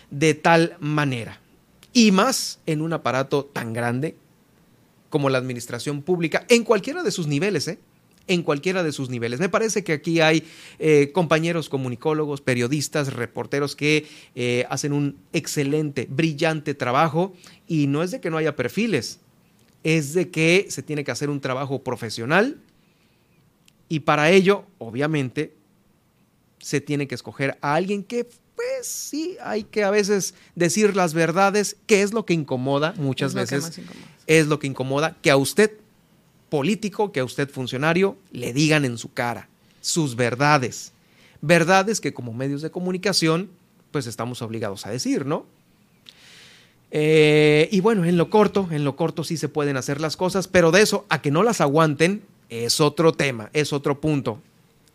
[0.10, 1.42] de tal manera.
[1.92, 4.16] Y más en un aparato tan grande
[5.12, 7.78] como la administración pública, en cualquiera de sus niveles, ¿eh?
[8.28, 9.40] en cualquiera de sus niveles.
[9.40, 10.44] Me parece que aquí hay
[10.80, 17.34] eh, compañeros comunicólogos, periodistas, reporteros que eh, hacen un excelente, brillante trabajo
[17.68, 19.20] y no es de que no haya perfiles,
[19.84, 22.58] es de que se tiene que hacer un trabajo profesional
[23.90, 25.54] y para ello, obviamente,
[26.60, 31.14] se tiene que escoger a alguien que pues sí, hay que a veces decir las
[31.14, 33.80] verdades, que es lo que incomoda muchas veces.
[34.28, 35.72] Es lo que incomoda que a usted
[36.50, 39.48] político, que a usted funcionario, le digan en su cara
[39.82, 40.94] sus verdades.
[41.42, 43.50] Verdades que como medios de comunicación,
[43.92, 45.46] pues estamos obligados a decir, ¿no?
[46.92, 50.48] Eh, y bueno, en lo corto, en lo corto sí se pueden hacer las cosas,
[50.48, 54.42] pero de eso a que no las aguanten es otro tema, es otro punto.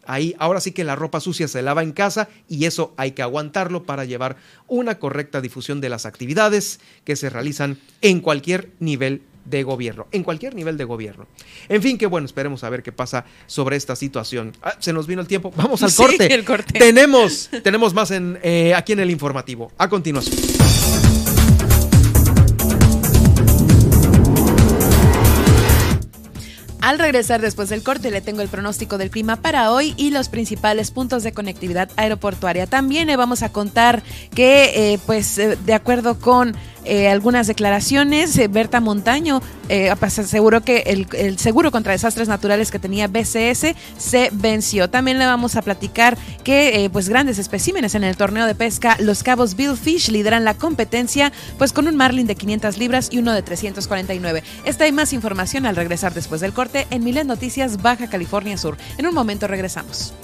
[0.07, 3.23] Ahí ahora sí que la ropa sucia se lava en casa y eso hay que
[3.23, 9.23] aguantarlo para llevar una correcta difusión de las actividades que se realizan en cualquier nivel
[9.45, 11.27] de gobierno, en cualquier nivel de gobierno.
[11.69, 14.53] En fin, qué bueno, esperemos a ver qué pasa sobre esta situación.
[14.63, 16.33] Ah, se nos vino el tiempo, vamos al corte.
[16.33, 16.79] El corte.
[16.79, 19.71] Tenemos, tenemos más en, eh, aquí en el informativo.
[19.79, 20.96] A continuación.
[26.87, 30.29] Al regresar después del corte le tengo el pronóstico del clima para hoy y los
[30.29, 32.69] principales puntos de conectividad aeroportuaria.
[32.69, 36.55] También le vamos a contar que, eh, pues, eh, de acuerdo con
[36.87, 38.39] eh, algunas declaraciones.
[38.39, 44.31] Eh, Berta Montaño eh, aseguró que el, seguro contra desastres naturales que tenía BCS se
[44.33, 44.89] venció.
[44.89, 49.23] También le vamos a platicar que pues grandes especímenes en el torneo de pesca Los
[49.23, 53.33] Cabos Bill Fish lideran la competencia pues con un marlin de 500 libras y uno
[53.33, 54.43] de 349.
[54.65, 58.77] Esta y más información al regresar después del corte en Miles Noticias Baja California Sur.
[58.99, 60.15] En un momento regresamos.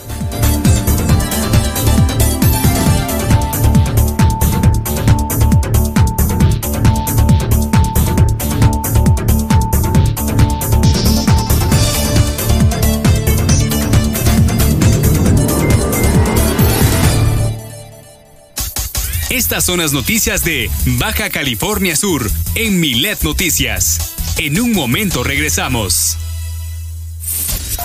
[19.53, 24.15] Estas son las noticias de Baja California Sur en Milet Noticias.
[24.39, 26.17] En un momento regresamos.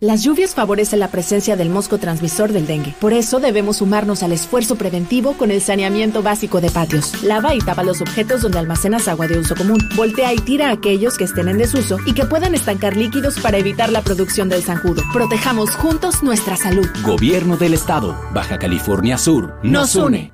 [0.00, 2.94] Las lluvias favorecen la presencia del mosco transmisor del dengue.
[3.00, 7.22] Por eso debemos sumarnos al esfuerzo preventivo con el saneamiento básico de patios.
[7.22, 9.78] Lava y tapa los objetos donde almacenas agua de uso común.
[9.96, 13.90] Voltea y tira aquellos que estén en desuso y que puedan estancar líquidos para evitar
[13.90, 15.02] la producción del zanjudo.
[15.12, 16.86] Protejamos juntos nuestra salud.
[17.02, 20.33] Gobierno del Estado, Baja California Sur, nos une.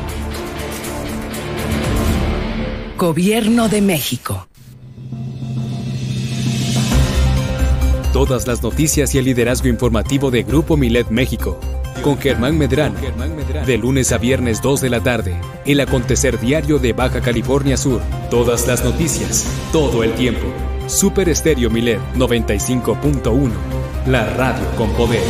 [3.01, 4.47] Gobierno de México.
[8.13, 11.59] Todas las noticias y el liderazgo informativo de Grupo Milet México.
[12.03, 12.99] Con Germán Medrano.
[13.65, 15.35] De lunes a viernes 2 de la tarde.
[15.65, 18.01] El acontecer diario de Baja California Sur.
[18.29, 19.47] Todas las noticias.
[19.71, 20.45] Todo el tiempo.
[20.85, 23.49] Super Estéreo Milet 95.1.
[24.05, 25.23] La radio con poder.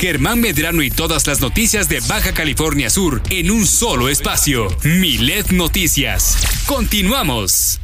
[0.00, 4.74] Germán Medrano y todas las noticias de Baja California Sur en un solo espacio.
[4.82, 6.38] Milet Noticias.
[6.66, 7.78] Continuamos.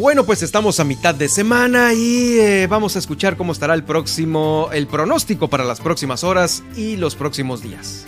[0.00, 3.84] Bueno, pues estamos a mitad de semana y eh, vamos a escuchar cómo estará el
[3.84, 8.06] próximo, el pronóstico para las próximas horas y los próximos días.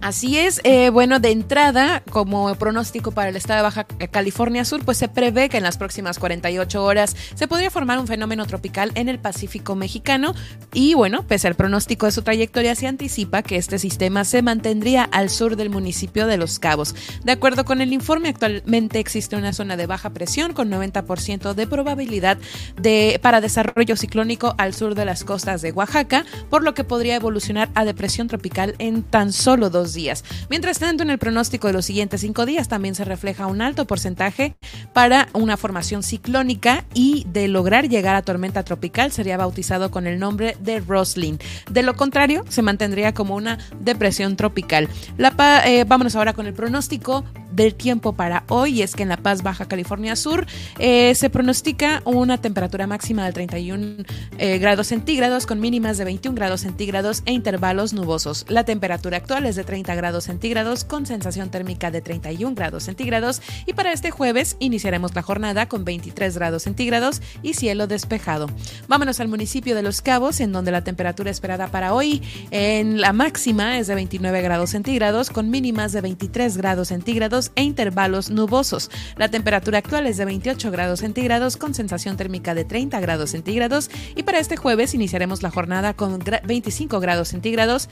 [0.00, 4.84] Así es, eh, bueno, de entrada, como pronóstico para el estado de Baja California Sur,
[4.84, 8.92] pues se prevé que en las próximas 48 horas se podría formar un fenómeno tropical
[8.94, 10.34] en el Pacífico mexicano
[10.72, 15.02] y bueno, pese al pronóstico de su trayectoria, se anticipa que este sistema se mantendría
[15.02, 16.94] al sur del municipio de Los Cabos.
[17.24, 21.66] De acuerdo con el informe, actualmente existe una zona de baja presión con 90% de
[21.66, 22.38] probabilidad
[22.80, 27.16] de, para desarrollo ciclónico al sur de las costas de Oaxaca, por lo que podría
[27.16, 30.24] evolucionar a depresión tropical en tan solo dos días.
[30.50, 33.86] Mientras tanto, en el pronóstico de los siguientes cinco días también se refleja un alto
[33.86, 34.56] porcentaje
[34.92, 40.18] para una formación ciclónica y de lograr llegar a tormenta tropical sería bautizado con el
[40.18, 41.38] nombre de Roslin.
[41.70, 44.88] De lo contrario, se mantendría como una depresión tropical.
[45.16, 45.32] La,
[45.66, 49.42] eh, vámonos ahora con el pronóstico del tiempo para hoy es que en La Paz,
[49.42, 50.46] Baja California Sur,
[50.78, 54.04] eh, se pronostica una temperatura máxima de 31
[54.38, 58.46] eh, grados centígrados con mínimas de 21 grados centígrados e intervalos nubosos.
[58.48, 63.40] La temperatura actual es de 30 grados centígrados con sensación térmica de 31 grados centígrados
[63.66, 68.48] y para este jueves iniciaremos la jornada con 23 grados centígrados y cielo despejado.
[68.88, 73.12] Vámonos al municipio de Los Cabos en donde la temperatura esperada para hoy en la
[73.12, 78.90] máxima es de 29 grados centígrados con mínimas de 23 grados centígrados e intervalos nubosos.
[79.16, 83.90] La temperatura actual es de 28 grados centígrados con sensación térmica de 30 grados centígrados
[84.16, 87.88] y para este jueves iniciaremos la jornada con 25 grados centígrados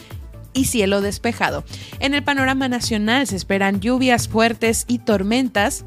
[0.56, 1.64] y cielo despejado.
[2.00, 5.84] En el panorama nacional se esperan lluvias fuertes y tormentas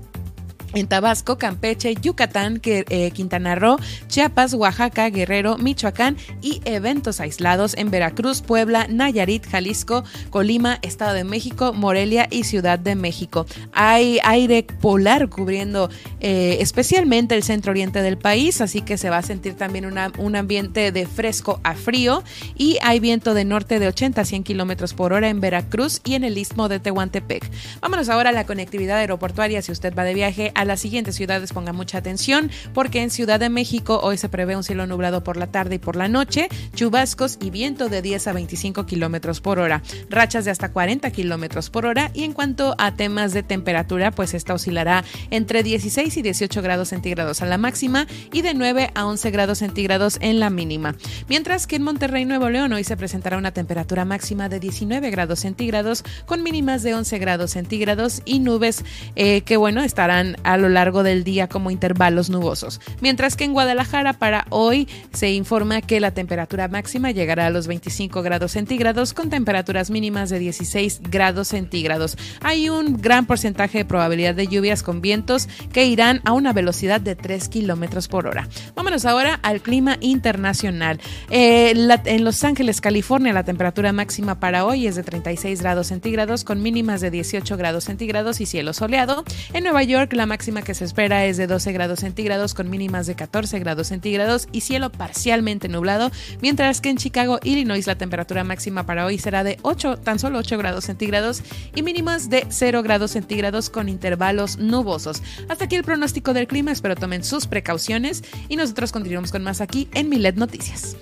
[0.74, 3.78] en Tabasco, Campeche, Yucatán, eh, Quintana Roo,
[4.08, 11.24] Chiapas, Oaxaca, Guerrero, Michoacán y eventos aislados en Veracruz, Puebla, Nayarit, Jalisco, Colima, Estado de
[11.24, 13.46] México, Morelia y Ciudad de México.
[13.74, 19.18] Hay aire polar cubriendo eh, especialmente el centro oriente del país, así que se va
[19.18, 22.24] a sentir también un ambiente de fresco a frío
[22.56, 26.16] y hay viento de norte de 80 a 100 kilómetros por hora en Veracruz y
[26.16, 27.50] en el istmo de Tehuantepec.
[27.82, 31.54] Vámonos ahora a la conectividad aeroportuaria si usted va de viaje a las siguientes ciudades
[31.54, 35.38] ponga mucha atención porque en Ciudad de México hoy se prevé un cielo nublado por
[35.38, 39.60] la tarde y por la noche, chubascos y viento de 10 a 25 kilómetros por
[39.60, 44.12] hora, rachas de hasta 40 kilómetros por hora y en cuanto a temas de temperatura,
[44.12, 48.92] pues esta oscilará entre 16 y 18 grados centígrados a la máxima y de 9
[48.96, 50.96] a 11 grados centígrados en la mínima.
[51.30, 55.40] Mientras que en Monterrey, Nuevo León, hoy se presentará una temperatura máxima de 19 grados
[55.40, 58.84] centígrados con mínimas de 11 grados centígrados y nubes
[59.16, 62.82] eh, que, bueno, estarán a lo largo del día como intervalos nubosos.
[63.02, 67.68] Mientras que en Guadalajara para hoy se informa que la temperatura máxima llegará a los
[67.68, 72.18] 25 grados centígrados con temperaturas mínimas de 16 grados centígrados.
[72.42, 77.00] Hay un gran porcentaje de probabilidad de lluvias con vientos que irán a una velocidad
[77.00, 78.48] de 3 kilómetros por hora.
[78.74, 81.00] Vámonos ahora al clima internacional.
[81.30, 86.44] Eh, en Los Ángeles, California, la temperatura máxima para hoy es de 36 grados centígrados
[86.44, 89.24] con mínimas de 18 grados centígrados y cielo soleado.
[89.54, 93.06] En Nueva York, la máxima que se espera es de 12 grados centígrados con mínimas
[93.06, 96.12] de 14 grados centígrados y cielo parcialmente nublado,
[96.42, 100.40] mientras que en Chicago, Illinois, la temperatura máxima para hoy será de 8, tan solo
[100.40, 101.44] 8 grados centígrados
[101.76, 105.22] y mínimas de 0 grados centígrados con intervalos nubosos.
[105.50, 109.60] Hasta aquí el pronóstico del clima, espero tomen sus precauciones y nosotros continuamos con más
[109.60, 110.96] aquí en Milet Noticias.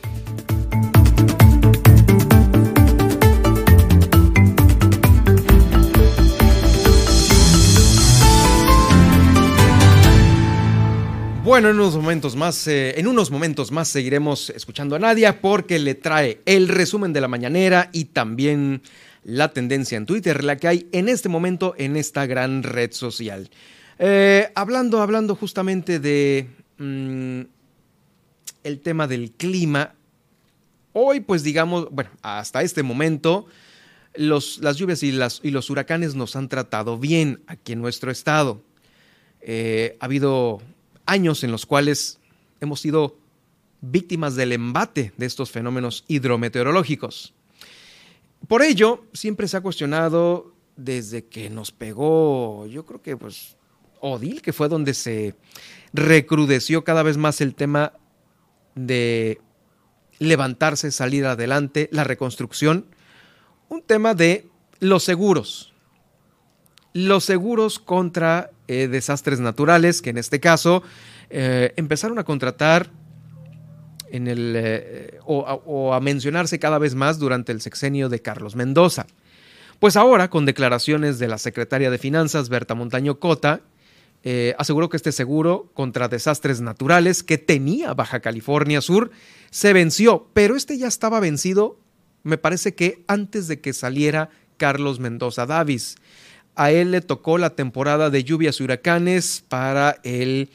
[11.47, 15.79] Bueno, en unos momentos más, eh, en unos momentos más seguiremos escuchando a Nadia porque
[15.79, 18.81] le trae el resumen de la mañanera y también
[19.23, 23.49] la tendencia en Twitter, la que hay en este momento en esta gran red social.
[23.97, 27.41] Eh, hablando, hablando justamente de mm,
[28.65, 29.95] el tema del clima,
[30.91, 33.45] hoy pues digamos, bueno, hasta este momento
[34.15, 38.61] los, las lluvias y, los huracanes nos han tratado bien aquí en nuestro estado.
[39.39, 40.61] Eh, ha habido
[41.08, 42.20] años en los cuales
[42.62, 43.18] hemos sido
[43.82, 47.34] víctimas del embate de estos fenómenos hidrometeorológicos.
[48.47, 53.58] Por ello, siempre se ha cuestionado desde que nos pegó, yo creo que pues
[53.99, 55.36] Odil, que fue donde se
[55.91, 57.93] recrudeció cada vez más el tema
[58.76, 59.41] de
[60.20, 62.86] levantarse, salir adelante, la reconstrucción,
[63.70, 64.47] un tema de
[64.80, 65.74] los seguros.
[66.93, 70.84] Los seguros contra eh, desastres naturales, que en este caso
[71.30, 72.89] eh, empezaron a contratar
[74.11, 79.07] en el, eh, o, a mencionarse cada vez más durante el sexenio de Carlos Mendoza.
[79.80, 83.61] Pues ahora, con declaraciones de la secretaria de Finanzas, Berta Montaño Cota,
[84.57, 89.11] aseguró que este seguro contra desastres naturales que tenía Baja California Sur
[89.51, 91.80] se venció, pero este ya estaba vencido,
[92.24, 95.95] me parece que antes de que saliera Carlos Mendoza Davis.
[96.58, 100.49] A él le tocó la temporada de lluvias y huracanes para el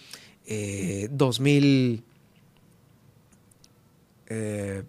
[1.10, 2.02] 2021
[4.28, 4.82] eh,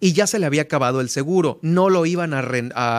[0.00, 1.60] y ya se le había acabado el seguro.
[1.62, 2.42] No lo iban a,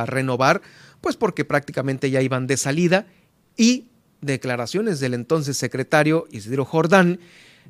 [0.06, 0.62] renovar,
[1.02, 3.08] pues porque prácticamente ya iban de salida.
[3.58, 3.90] Y
[4.22, 7.20] declaraciones del entonces secretario Isidro Jordán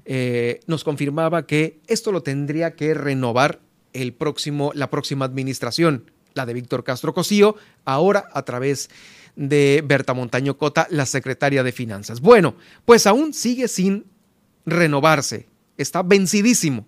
[0.06, 3.60] eh, nos confirmaba que esto lo tendría que renovar
[3.94, 8.90] el próximo, la próxima administración la de Víctor Castro Cosío, ahora a través
[9.36, 12.22] de Berta Montaño Cota, la secretaria de Finanzas.
[12.22, 14.06] Bueno, pues aún sigue sin
[14.66, 16.88] renovarse, está vencidísimo.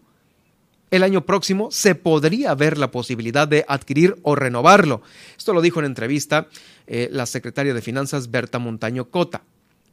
[0.92, 5.04] El año próximo se podría ver la posibilidad de adquirir o renovarlo.
[5.38, 6.48] Esto lo dijo en entrevista
[6.88, 9.44] eh, la secretaria de Finanzas Berta Montaño Cota.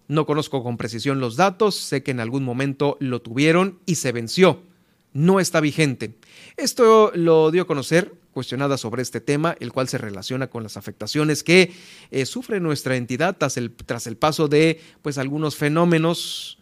[0.09, 4.13] No conozco con precisión los datos, sé que en algún momento lo tuvieron y se
[4.13, 4.63] venció.
[5.13, 6.15] No está vigente.
[6.57, 10.77] Esto lo dio a conocer cuestionada sobre este tema, el cual se relaciona con las
[10.77, 11.73] afectaciones que
[12.11, 16.59] eh, sufre nuestra entidad tras el, tras el paso de pues, algunos fenómenos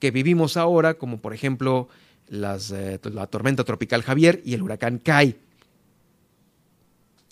[0.00, 1.88] que vivimos ahora, como por ejemplo
[2.26, 5.36] las, eh, la tormenta tropical Javier y el huracán Kai.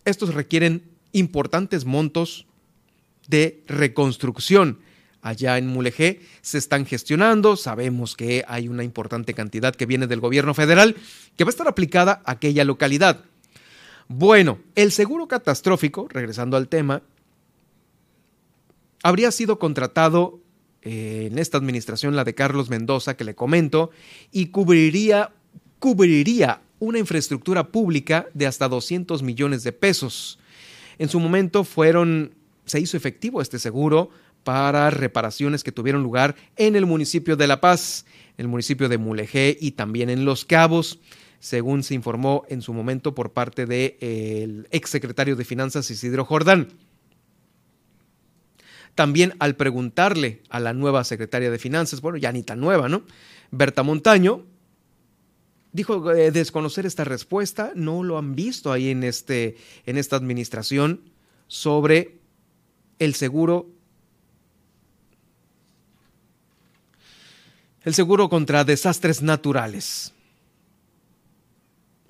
[0.05, 2.47] Estos requieren importantes montos
[3.27, 4.79] de reconstrucción.
[5.23, 10.21] Allá en Mulegé se están gestionando, sabemos que hay una importante cantidad que viene del
[10.21, 10.95] gobierno federal
[11.37, 13.25] que va a estar aplicada a aquella localidad.
[14.09, 17.03] Bueno, el seguro catastrófico, regresando al tema,
[19.03, 20.41] habría sido contratado
[20.83, 23.91] eh, en esta administración, la de Carlos Mendoza, que le comento,
[24.31, 25.31] y cubriría,
[25.79, 30.39] cubriría una infraestructura pública de hasta 200 millones de pesos.
[30.99, 32.35] En su momento fueron,
[32.65, 34.11] se hizo efectivo este seguro
[34.43, 38.05] para reparaciones que tuvieron lugar en el municipio de La Paz,
[38.37, 40.99] el municipio de Mulegé y también en Los Cabos
[41.43, 46.69] según se informó en su momento por parte del ex exsecretario de Finanzas Isidro Jordán.
[48.95, 53.03] También al preguntarle a la nueva secretaria de Finanzas, bueno, ya ni tan nueva, ¿no?
[53.51, 54.47] Berta Montaño,
[55.73, 61.11] dijo eh, desconocer esta respuesta, no lo han visto ahí en, este, en esta administración
[61.49, 62.21] sobre
[63.01, 63.69] el seguro
[67.83, 70.15] el seguro contra desastres naturales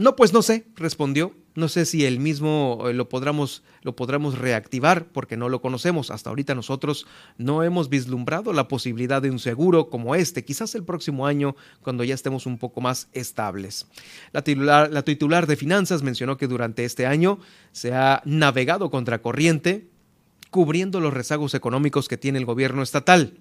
[0.03, 1.32] No, pues no sé, respondió.
[1.55, 6.11] No sé si el mismo eh, lo podremos, lo podremos reactivar porque no lo conocemos.
[6.11, 7.07] Hasta ahorita nosotros
[7.38, 12.03] no hemos vislumbrado la posibilidad de un seguro como este, quizás el próximo año cuando
[12.03, 13.86] ya estemos un poco más estables.
[14.32, 17.38] La titular, la titular de finanzas mencionó que durante este año
[17.70, 19.88] se ha navegado contra corriente,
[20.50, 23.38] cubriendo los rezagos económicos que tiene el gobierno estatal.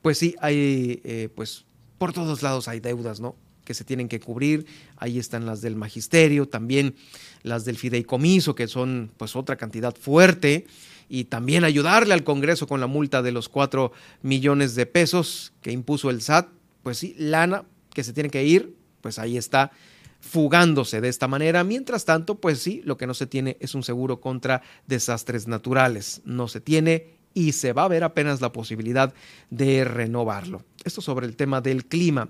[0.00, 1.66] Pues sí, hay, eh, pues
[1.98, 3.36] por todos lados hay deudas, ¿no?
[3.64, 4.66] Que se tienen que cubrir.
[4.96, 6.94] Ahí están las del magisterio, también
[7.42, 10.66] las del fideicomiso, que son pues otra cantidad fuerte.
[11.08, 13.92] Y también ayudarle al Congreso con la multa de los 4
[14.22, 16.48] millones de pesos que impuso el SAT.
[16.82, 19.72] Pues sí, lana que se tiene que ir, pues ahí está
[20.20, 21.64] fugándose de esta manera.
[21.64, 26.22] Mientras tanto, pues sí, lo que no se tiene es un seguro contra desastres naturales.
[26.24, 29.14] No se tiene y se va a ver apenas la posibilidad
[29.50, 30.62] de renovarlo.
[30.84, 32.28] Esto sobre el tema del clima.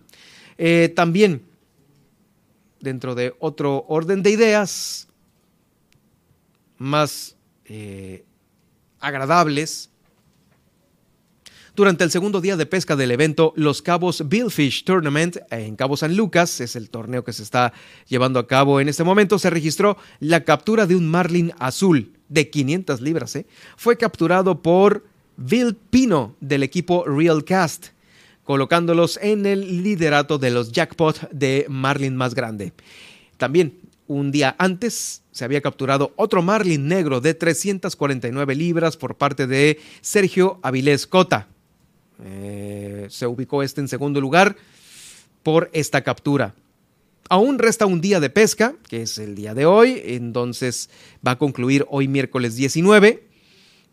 [0.62, 1.40] Eh, también,
[2.80, 5.08] dentro de otro orden de ideas
[6.76, 7.34] más
[7.64, 8.26] eh,
[8.98, 9.88] agradables,
[11.74, 16.14] durante el segundo día de pesca del evento, los Cabos Billfish Tournament en Cabo San
[16.14, 17.72] Lucas, es el torneo que se está
[18.06, 22.50] llevando a cabo en este momento, se registró la captura de un marlin azul de
[22.50, 23.34] 500 libras.
[23.34, 23.46] ¿eh?
[23.78, 25.06] Fue capturado por
[25.38, 27.98] Bill Pino del equipo Real Cast
[28.50, 32.72] colocándolos en el liderato de los jackpot de Marlin más grande.
[33.36, 33.78] También
[34.08, 39.78] un día antes se había capturado otro Marlin negro de 349 libras por parte de
[40.00, 41.46] Sergio Avilés Cota.
[42.24, 44.56] Eh, se ubicó este en segundo lugar
[45.44, 46.56] por esta captura.
[47.28, 50.90] Aún resta un día de pesca, que es el día de hoy, entonces
[51.24, 53.22] va a concluir hoy miércoles 19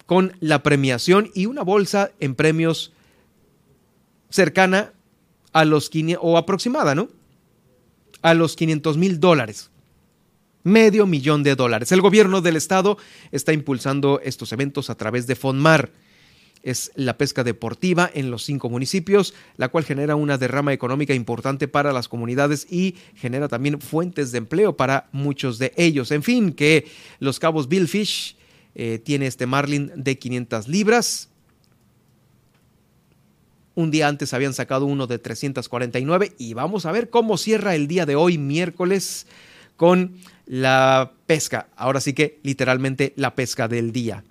[0.08, 2.92] con la premiación y una bolsa en premios
[4.30, 4.94] cercana
[5.54, 7.10] a los 500, o aproximada, ¿no?
[8.22, 9.70] A los 500 mil dólares.
[10.64, 11.92] Medio millón de dólares.
[11.92, 12.98] El gobierno del estado
[13.32, 15.92] está impulsando estos eventos a través de FONMAR.
[16.64, 21.68] Es la pesca deportiva en los cinco municipios, la cual genera una derrama económica importante
[21.68, 26.12] para las comunidades y genera también fuentes de empleo para muchos de ellos.
[26.12, 26.86] En fin, que
[27.20, 28.36] los cabos Billfish
[28.76, 31.30] eh, tiene este marlin de 500 libras,
[33.78, 37.88] un día antes habían sacado uno de 349 y vamos a ver cómo cierra el
[37.88, 39.28] día de hoy, miércoles,
[39.76, 40.16] con
[40.48, 41.70] la pesca.
[41.76, 44.24] Ahora sí que literalmente la pesca del día.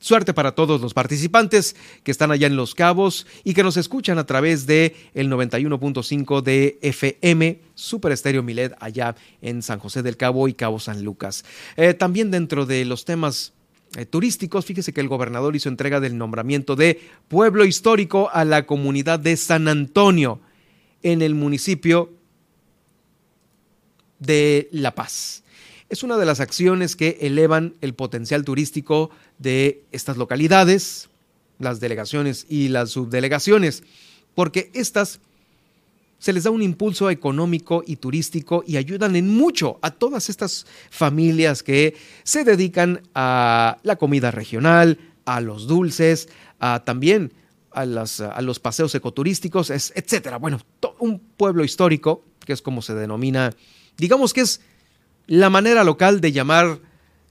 [0.00, 4.16] Suerte para todos los participantes que están allá en Los Cabos y que nos escuchan
[4.16, 10.16] a través de el 91.5 de FM Super Estéreo Milet allá en San José del
[10.16, 11.44] Cabo y Cabo San Lucas.
[11.76, 13.52] Eh, también dentro de los temas
[13.96, 18.66] eh, turísticos, fíjese que el gobernador hizo entrega del nombramiento de pueblo histórico a la
[18.66, 20.40] comunidad de San Antonio
[21.02, 22.12] en el municipio
[24.18, 25.44] de La Paz.
[25.88, 31.08] Es una de las acciones que elevan el potencial turístico de estas localidades,
[31.58, 33.84] las delegaciones y las subdelegaciones,
[34.34, 35.20] porque estas
[36.24, 40.64] se les da un impulso económico y turístico y ayudan en mucho a todas estas
[40.88, 44.96] familias que se dedican a la comida regional,
[45.26, 47.34] a los dulces, a también
[47.72, 50.38] a, los paseos ecoturísticos, etcétera.
[50.38, 50.62] Bueno,
[50.98, 53.50] un pueblo histórico, que es como se denomina,
[53.98, 54.62] digamos que es
[55.26, 56.78] la manera local de llamar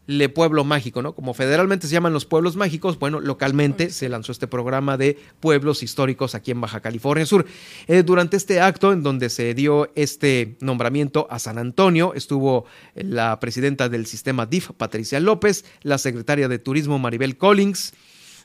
[0.06, 1.16] le pueblo mágico, ¿no?
[1.16, 5.84] Como federalmente se llaman los pueblos mágicos, bueno, localmente se lanzó este programa de pueblos
[5.84, 7.46] históricos aquí en Baja California Sur.
[7.88, 13.40] Eh, durante este acto en donde se dio este nombramiento a San Antonio, estuvo la
[13.40, 17.94] presidenta del sistema DIF, Patricia López, la secretaria de Turismo, Maribel Collins,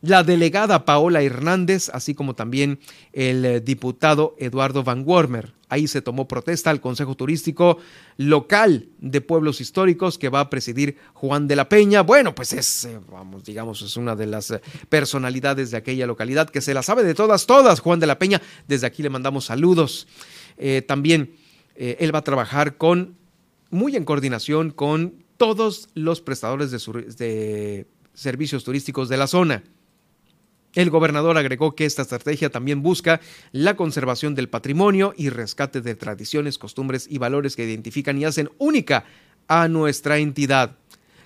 [0.00, 2.78] la delegada Paola Hernández, así como también
[3.12, 5.54] el eh, diputado Eduardo Van Wormer.
[5.68, 7.78] Ahí se tomó protesta al Consejo Turístico
[8.16, 12.02] Local de Pueblos Históricos que va a presidir Juan de la Peña.
[12.02, 16.48] Bueno, pues es, eh, vamos, digamos, es una de las eh, personalidades de aquella localidad
[16.48, 18.40] que se la sabe de todas, todas, Juan de la Peña.
[18.66, 20.06] Desde aquí le mandamos saludos.
[20.86, 21.34] también
[21.76, 23.16] él va a trabajar con,
[23.70, 29.62] muy en coordinación con todos los prestadores de servicios turísticos de la zona.
[30.78, 33.20] El gobernador agregó que esta estrategia también busca
[33.50, 38.48] la conservación del patrimonio y rescate de tradiciones, costumbres y valores que identifican y hacen
[38.58, 39.04] única
[39.48, 40.76] a nuestra entidad.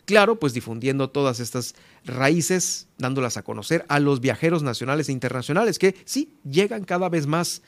[0.07, 1.75] Claro, pues difundiendo todas estas
[2.07, 7.27] raíces, dándolas a conocer a los viajeros nacionales e internacionales que sí llegan cada vez
[7.27, 7.61] más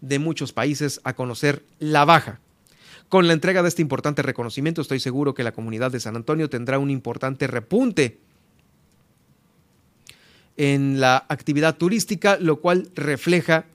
[0.00, 2.38] de muchos países a conocer la Baja.
[3.08, 6.48] Con la entrega de este importante reconocimiento estoy seguro que la comunidad de San Antonio
[6.48, 8.20] tendrá un importante repunte
[10.56, 13.66] en la actividad turística, lo cual refleja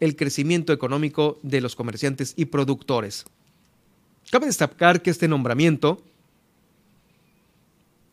[0.00, 3.24] el crecimiento económico de los comerciantes y productores.
[4.30, 6.02] Cabe destacar que este nombramiento,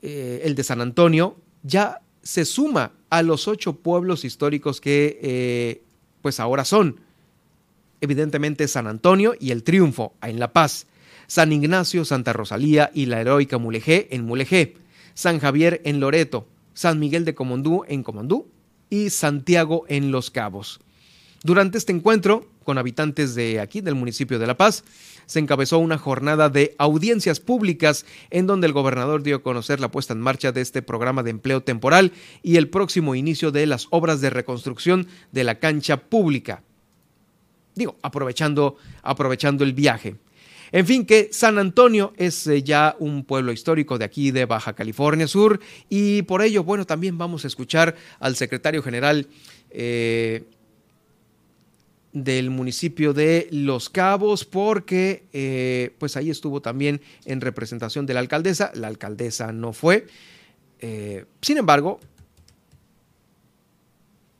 [0.01, 5.81] eh, el de San Antonio, ya se suma a los ocho pueblos históricos que eh,
[6.21, 6.99] pues ahora son.
[7.99, 10.87] Evidentemente San Antonio y el Triunfo en La Paz,
[11.27, 14.75] San Ignacio, Santa Rosalía y la heroica Mulegé en Mulegé,
[15.13, 18.47] San Javier en Loreto, San Miguel de Comondú en Comondú
[18.89, 20.79] y Santiago en Los Cabos.
[21.43, 24.83] Durante este encuentro con habitantes de aquí, del municipio de La Paz,
[25.25, 29.91] se encabezó una jornada de audiencias públicas en donde el gobernador dio a conocer la
[29.91, 33.87] puesta en marcha de este programa de empleo temporal y el próximo inicio de las
[33.89, 36.63] obras de reconstrucción de la cancha pública.
[37.75, 40.15] Digo, aprovechando, aprovechando el viaje.
[40.73, 44.73] En fin, que San Antonio es eh, ya un pueblo histórico de aquí de Baja
[44.73, 49.27] California Sur y por ello, bueno, también vamos a escuchar al secretario general
[49.69, 50.45] eh,
[52.11, 58.21] del municipio de Los Cabos porque eh, pues ahí estuvo también en representación de la
[58.21, 60.07] alcaldesa, la alcaldesa no fue,
[61.41, 61.99] sin embargo,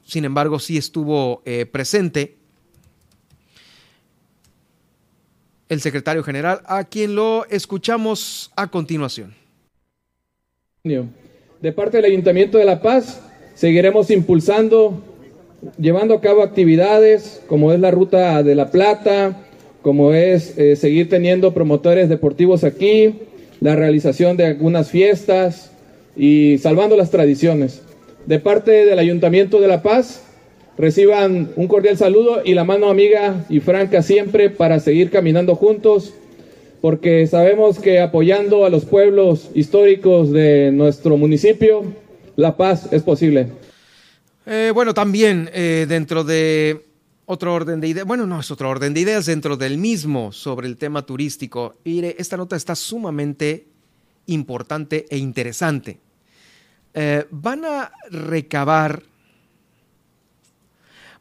[0.03, 2.42] sin embargo sí estuvo presente
[5.73, 9.33] el secretario general, a quien lo escuchamos a continuación.
[10.83, 13.21] De parte del Ayuntamiento de La Paz,
[13.55, 15.01] seguiremos impulsando,
[15.77, 19.37] llevando a cabo actividades como es la Ruta de la Plata,
[19.81, 23.15] como es eh, seguir teniendo promotores deportivos aquí,
[23.59, 25.71] la realización de algunas fiestas
[26.15, 27.81] y salvando las tradiciones.
[28.25, 30.23] De parte del Ayuntamiento de La Paz,
[30.77, 36.13] Reciban un cordial saludo y la mano amiga y franca siempre para seguir caminando juntos,
[36.81, 41.83] porque sabemos que apoyando a los pueblos históricos de nuestro municipio,
[42.35, 43.47] la paz es posible.
[44.45, 46.83] Eh, bueno, también eh, dentro de
[47.25, 50.67] otro orden de ideas, bueno, no es otro orden de ideas, dentro del mismo sobre
[50.67, 51.75] el tema turístico.
[51.85, 53.67] Esta nota está sumamente
[54.25, 55.99] importante e interesante.
[56.93, 59.03] Eh, van a recabar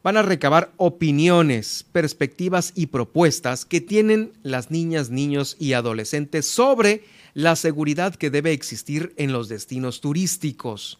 [0.03, 7.05] van a recabar opiniones, perspectivas y propuestas que tienen las niñas, niños y adolescentes sobre
[7.33, 10.99] la seguridad que debe existir en los destinos turísticos.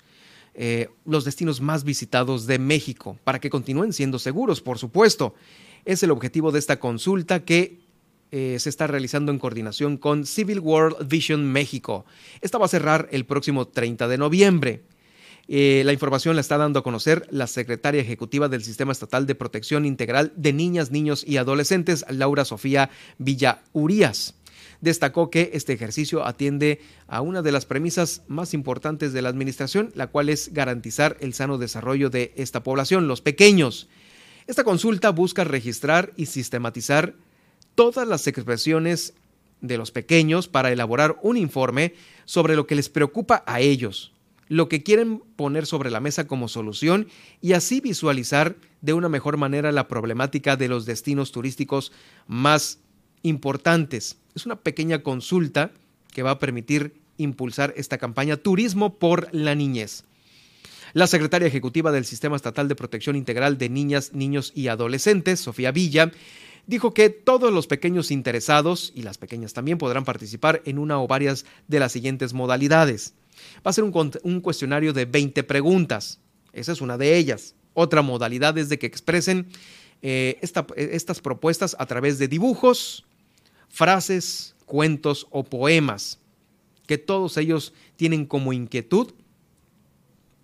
[0.56, 5.34] Eh, los destinos más visitados de México, para que continúen siendo seguros, por supuesto.
[5.84, 7.80] Es el objetivo de esta consulta que
[8.32, 12.06] eh, se está realizando en coordinación con Civil World Vision México.
[12.40, 14.84] Esta va a cerrar el próximo 30 de noviembre.
[15.48, 19.36] Eh, la información la está dando a conocer la secretaria ejecutiva del Sistema Estatal de
[19.36, 24.36] Protección Integral de Niñas, Niños y Adolescentes, Laura Sofía Villa Urías.
[24.80, 29.92] Destacó que este ejercicio atiende a una de las premisas más importantes de la Administración,
[29.96, 33.88] la cual es garantizar el sano desarrollo de esta población, los pequeños.
[34.48, 37.16] Esta consulta busca registrar y sistematizar
[37.76, 39.14] todas las expresiones
[39.62, 44.13] de los pequeños para elaborar un informe sobre lo que les preocupa a ellos,
[44.48, 47.08] lo que quieren poner sobre la mesa como solución
[47.42, 51.92] y así visualizar de una mejor manera la problemática de los destinos turísticos
[52.28, 52.80] más
[53.22, 54.18] importantes.
[54.36, 55.72] Es una pequeña consulta
[56.12, 60.04] que va a permitir impulsar esta campaña Turismo por la Niñez.
[60.94, 65.72] La secretaria ejecutiva del Sistema Estatal de Protección Integral de Niñas, Niños y Adolescentes, Sofía
[65.72, 66.12] Villa,
[66.68, 71.08] dijo que todos los pequeños interesados, y las pequeñas también, podrán participar en una o
[71.08, 73.16] varias de las siguientes modalidades.
[73.66, 76.20] Va a ser un, cuestionario de 20 preguntas.
[76.52, 77.56] Esa es una de ellas.
[77.74, 79.48] Otra modalidad es de que expresen
[80.02, 83.06] eh, estas propuestas a través de dibujos,
[83.70, 86.20] frases, cuentos o poemas,
[86.86, 89.14] que todos ellos tienen como inquietud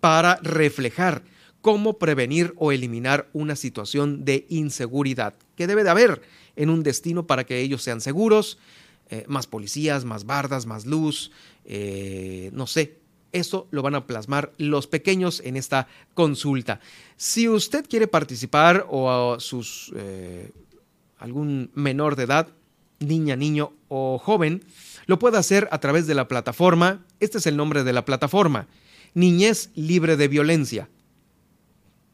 [0.00, 1.22] para reflejar
[1.60, 6.22] cómo prevenir o eliminar una situación de inseguridad que debe de haber
[6.56, 8.58] en un destino para que ellos sean seguros,
[9.10, 11.32] eh, más policías, más bardas, más luz,
[11.64, 12.99] eh, no sé.
[13.32, 16.80] Eso lo van a plasmar los pequeños en esta consulta.
[17.16, 20.50] Si usted quiere participar o sus eh,
[21.18, 22.48] algún menor de edad,
[22.98, 24.64] niña, niño o joven,
[25.06, 27.04] lo puede hacer a través de la plataforma.
[27.20, 28.66] Este es el nombre de la plataforma.
[29.14, 30.88] Niñez Libre de Violencia.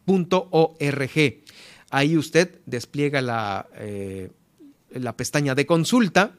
[0.07, 1.11] .org.
[1.91, 3.67] Ahí usted despliega la,
[4.91, 6.39] la pestaña de consulta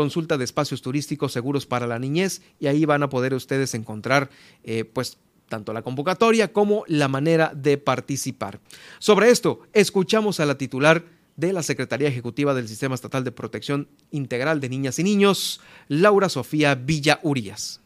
[0.00, 4.30] consulta de espacios turísticos seguros para la niñez y ahí van a poder ustedes encontrar
[4.64, 5.18] eh, pues
[5.50, 8.60] tanto la convocatoria como la manera de participar.
[8.98, 11.04] Sobre esto, escuchamos a la titular
[11.36, 16.30] de la Secretaría Ejecutiva del Sistema Estatal de Protección Integral de Niñas y Niños, Laura
[16.30, 17.82] Sofía Villa Urias.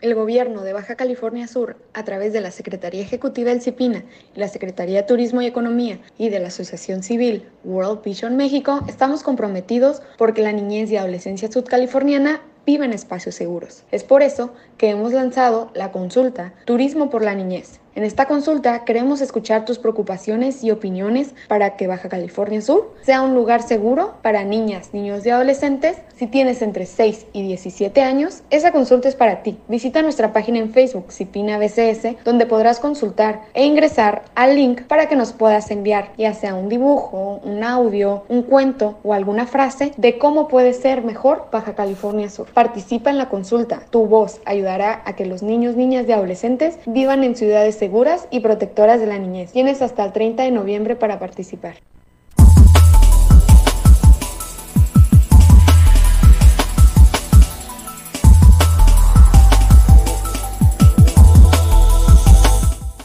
[0.00, 4.04] El gobierno de Baja California Sur, a través de la Secretaría Ejecutiva del CIPINA
[4.36, 9.24] la Secretaría de Turismo y Economía y de la Asociación Civil World Vision México, estamos
[9.24, 13.82] comprometidos porque la niñez y adolescencia sudcaliforniana viva en espacios seguros.
[13.90, 18.84] Es por eso que hemos lanzado la consulta Turismo por la Niñez, en esta consulta
[18.84, 24.14] queremos escuchar tus preocupaciones y opiniones para que Baja California Sur sea un lugar seguro
[24.22, 25.96] para niñas, niños y adolescentes.
[26.14, 29.58] Si tienes entre 6 y 17 años, esa consulta es para ti.
[29.66, 35.08] Visita nuestra página en Facebook, Cipina BCS, donde podrás consultar e ingresar al link para
[35.08, 39.92] que nos puedas enviar ya sea un dibujo, un audio, un cuento o alguna frase
[39.96, 42.46] de cómo puede ser mejor Baja California Sur.
[42.52, 43.82] Participa en la consulta.
[43.90, 48.28] Tu voz ayudará a que los niños, niñas y adolescentes vivan en ciudades seguras seguras
[48.30, 49.50] y protectoras de la niñez.
[49.50, 51.76] Tienes hasta el 30 de noviembre para participar.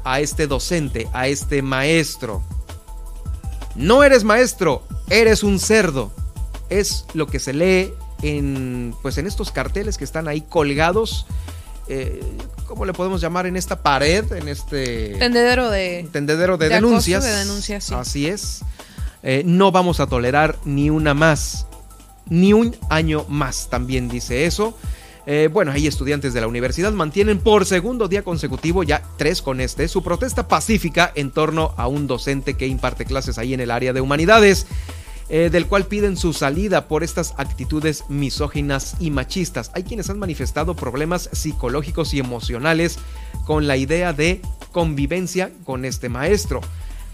[0.05, 2.43] a este docente, a este maestro.
[3.75, 6.13] No eres maestro, eres un cerdo
[6.81, 7.93] es lo que se lee
[8.23, 11.27] en, pues en estos carteles que están ahí colgados.
[11.89, 12.23] Eh,
[12.66, 14.33] ¿Cómo le podemos llamar en esta pared?
[14.33, 17.25] En este tendedero de, tendedero de, denuncias.
[17.93, 18.62] Así es.
[19.23, 21.66] Eh, no vamos a tolerar ni una más,
[22.29, 24.77] ni un año más, también dice eso.
[25.25, 29.61] Eh, bueno, ahí estudiantes de la universidad mantienen por segundo día consecutivo, ya tres con
[29.61, 33.70] este, su protesta pacífica en torno a un docente que imparte clases ahí en el
[33.70, 34.66] área de humanidades.
[35.35, 39.70] Eh, del cual piden su salida por estas actitudes misóginas y machistas.
[39.72, 42.99] Hay quienes han manifestado problemas psicológicos y emocionales
[43.47, 46.61] con la idea de convivencia con este maestro.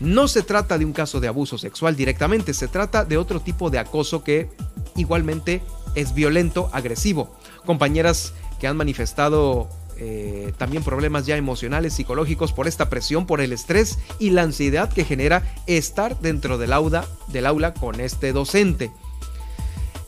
[0.00, 3.70] No se trata de un caso de abuso sexual directamente, se trata de otro tipo
[3.70, 4.50] de acoso que
[4.96, 5.62] igualmente
[5.94, 7.32] es violento, agresivo.
[7.64, 9.68] Compañeras que han manifestado
[9.98, 14.92] eh, también problemas ya emocionales, psicológicos por esta presión, por el estrés y la ansiedad
[14.92, 18.92] que genera estar dentro del aula, del aula con este docente.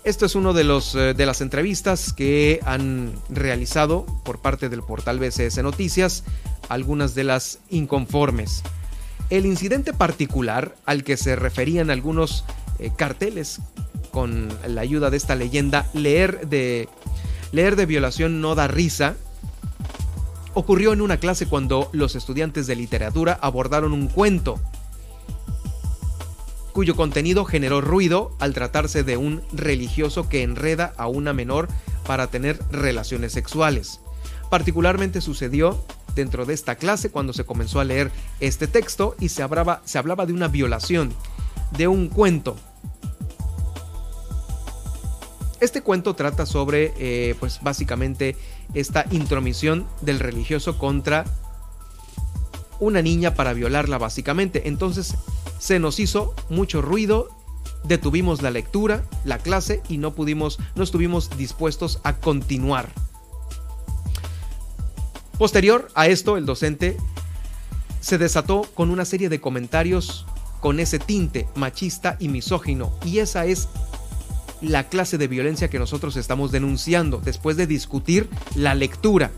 [0.04, 4.82] Esto es uno de, los, eh, de las entrevistas que han realizado por parte del
[4.82, 6.24] portal BCS Noticias
[6.68, 8.62] algunas de las inconformes.
[9.28, 12.44] El incidente particular al que se referían algunos
[12.78, 13.60] eh, carteles
[14.10, 16.88] con la ayuda de esta leyenda, leer de,
[17.52, 19.16] leer de violación no da risa,
[20.60, 24.60] ocurrió en una clase cuando los estudiantes de literatura abordaron un cuento
[26.72, 31.68] cuyo contenido generó ruido al tratarse de un religioso que enreda a una menor
[32.06, 34.00] para tener relaciones sexuales.
[34.50, 35.84] Particularmente sucedió
[36.14, 39.82] dentro de esta clase cuando se comenzó a leer este texto y se hablaba,
[40.26, 41.12] de una violación,
[41.76, 42.56] de un cuento.
[45.60, 48.36] Este cuento trata sobre, eh, pues básicamente,
[48.74, 51.24] esta intromisión del religioso contra
[52.78, 54.68] una niña para violarla básicamente.
[54.68, 55.14] Entonces
[55.58, 57.28] se nos hizo mucho ruido,
[57.84, 62.88] detuvimos la lectura, la clase y no pudimos, no estuvimos dispuestos a continuar.
[65.38, 66.96] Posterior a esto, el docente
[68.00, 70.26] se desató con una serie de comentarios
[70.60, 73.68] con ese tinte machista y misógino y esa es
[74.60, 79.30] la clase de violencia que nosotros estamos denunciando después de discutir la lectura.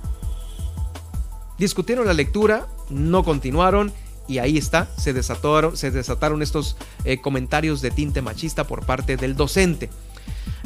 [1.58, 3.92] Discutieron la lectura, no continuaron
[4.28, 9.16] y ahí está, se desataron, se desataron estos eh, comentarios de tinte machista por parte
[9.16, 9.90] del docente.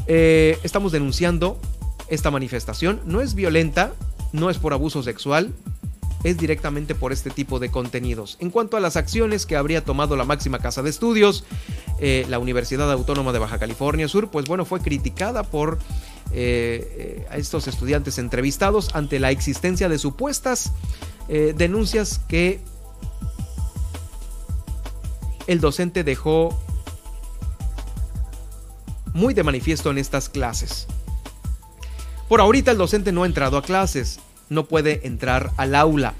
[0.06, 1.60] Eh, estamos denunciando
[2.08, 3.92] esta manifestación, no es violenta,
[4.32, 5.52] no es por abuso sexual,
[6.26, 8.36] es directamente por este tipo de contenidos.
[8.40, 11.44] En cuanto a las acciones que habría tomado la máxima casa de estudios,
[12.00, 15.78] eh, la Universidad Autónoma de Baja California Sur, pues bueno, fue criticada por
[16.32, 20.72] eh, a estos estudiantes entrevistados ante la existencia de supuestas
[21.28, 22.60] eh, denuncias que
[25.46, 26.60] el docente dejó
[29.14, 30.88] muy de manifiesto en estas clases.
[32.28, 34.18] Por ahorita el docente no ha entrado a clases,
[34.48, 36.14] no puede entrar al aula.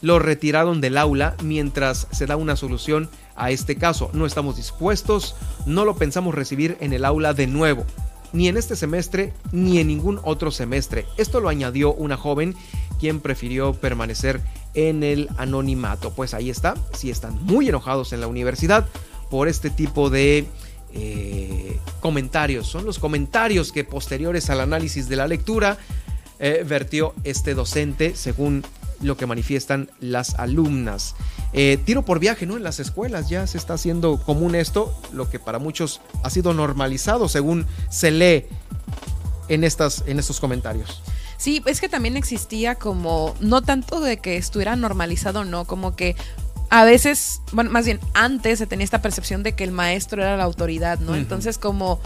[0.00, 4.10] Lo retiraron del aula mientras se da una solución a este caso.
[4.12, 5.34] No estamos dispuestos,
[5.66, 7.84] no lo pensamos recibir en el aula de nuevo,
[8.32, 11.06] ni en este semestre ni en ningún otro semestre.
[11.16, 12.54] Esto lo añadió una joven
[13.00, 14.40] quien prefirió permanecer
[14.74, 16.12] en el anonimato.
[16.12, 18.86] Pues ahí está, si están muy enojados en la universidad
[19.30, 20.46] por este tipo de
[20.92, 22.66] eh, comentarios.
[22.66, 25.78] Son los comentarios que posteriores al análisis de la lectura
[26.38, 28.64] eh, vertió este docente según
[29.00, 31.14] lo que manifiestan las alumnas.
[31.52, 32.56] Eh, tiro por viaje, ¿no?
[32.56, 36.52] En las escuelas ya se está haciendo común esto, lo que para muchos ha sido
[36.52, 38.46] normalizado según se lee
[39.48, 41.02] en, estas, en estos comentarios.
[41.36, 46.16] Sí, es que también existía como, no tanto de que estuviera normalizado, no, como que
[46.70, 50.36] a veces, bueno, más bien antes se tenía esta percepción de que el maestro era
[50.36, 51.14] la autoridad, ¿no?
[51.14, 52.00] Entonces como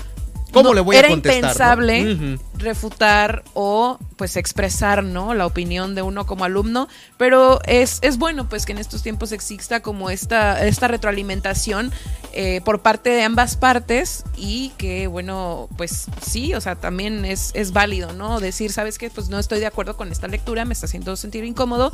[0.52, 1.38] ¿Cómo le voy a contestar?
[1.38, 5.34] Era impensable refutar o pues expresar, ¿no?
[5.34, 9.32] La opinión de uno como alumno, pero es, es bueno pues que en estos tiempos
[9.32, 11.92] exista como esta, esta retroalimentación
[12.32, 17.50] eh, por parte de ambas partes y que bueno, pues sí, o sea, también es,
[17.54, 18.40] es válido, ¿no?
[18.40, 19.10] Decir, ¿sabes qué?
[19.10, 21.90] Pues no estoy de acuerdo con esta lectura, me está haciendo sentir incómodo,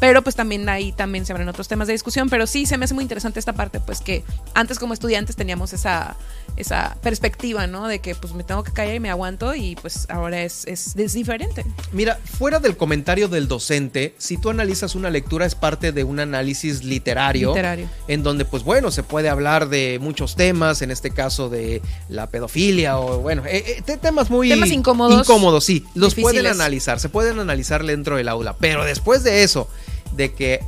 [0.00, 2.84] pero pues también ahí también se abren otros temas de discusión, pero sí se me
[2.84, 6.16] hace muy interesante esta parte, pues que antes como estudiantes teníamos esa,
[6.56, 7.88] esa perspectiva, ¿no?
[7.88, 10.94] De que pues me tengo que callar y me aguanto y pues ahora es, es,
[11.14, 11.64] diferente.
[11.92, 16.20] Mira, fuera del comentario del docente, si tú analizas una lectura es parte de un
[16.20, 17.88] análisis literario, literario.
[18.08, 22.28] en donde pues bueno, se puede hablar de muchos temas, en este caso de la
[22.28, 25.20] pedofilia o bueno, eh, eh, temas muy temas incómodos.
[25.20, 29.68] Incómodos, sí, los pueden analizar, se pueden analizar dentro del aula, pero después de eso,
[30.16, 30.60] de que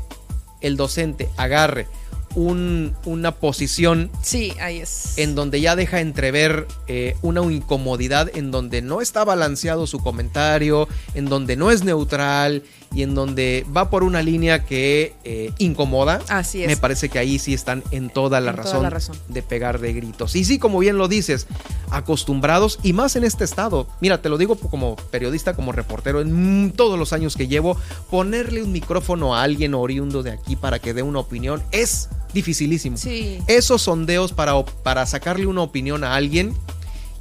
[0.60, 1.86] el docente agarre
[2.34, 4.10] una posición.
[4.22, 5.18] Sí, ahí es.
[5.18, 10.88] En donde ya deja entrever eh, una incomodidad, en donde no está balanceado su comentario,
[11.14, 12.62] en donde no es neutral
[12.94, 16.20] y en donde va por una línea que eh, incomoda.
[16.28, 16.68] Así es.
[16.68, 19.92] Me parece que ahí sí están en, toda, la razón la razón de pegar de
[19.92, 20.36] gritos.
[20.36, 21.46] Y sí, como bien lo dices,
[21.90, 23.88] acostumbrados y más en este estado.
[24.00, 27.76] Mira, te lo digo como periodista, como reportero, en todos los años que llevo,
[28.10, 32.96] ponerle un micrófono a alguien oriundo de aquí para que dé una opinión es dificilísimo.
[32.96, 33.38] Sí.
[33.48, 36.54] Esos sondeos para, para sacarle una opinión a alguien,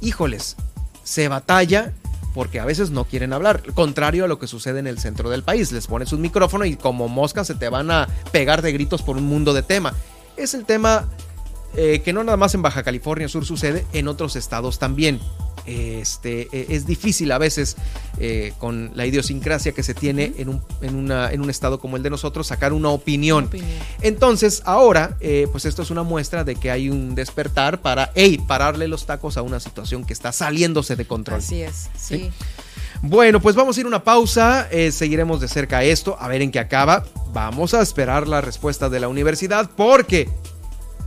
[0.00, 0.56] híjoles,
[1.02, 1.92] se batalla
[2.34, 5.44] porque a veces no quieren hablar, contrario a lo que sucede en el centro del
[5.44, 5.72] país.
[5.72, 9.16] Les pones un micrófono y como moscas se te van a pegar de gritos por
[9.16, 9.94] un mundo de tema.
[10.36, 11.08] Es el tema
[11.76, 15.20] eh, que no nada más en Baja California Sur sucede, en otros estados también
[15.66, 17.76] este, e, es difícil a veces
[18.18, 21.96] eh, con la idiosincrasia que se tiene en un, en, una, en un estado como
[21.96, 23.50] el de nosotros sacar una opinión.
[24.00, 28.38] Entonces ahora, eh, pues esto es una muestra de que hay un despertar para, hey,
[28.46, 31.38] pararle los tacos a una situación que está saliéndose de control.
[31.38, 32.30] Así es, sí.
[33.02, 36.40] Bueno, pues vamos a ir a una pausa, eh, seguiremos de cerca esto, a ver
[36.40, 37.04] en qué acaba.
[37.34, 40.30] Vamos a esperar la respuesta de la universidad porque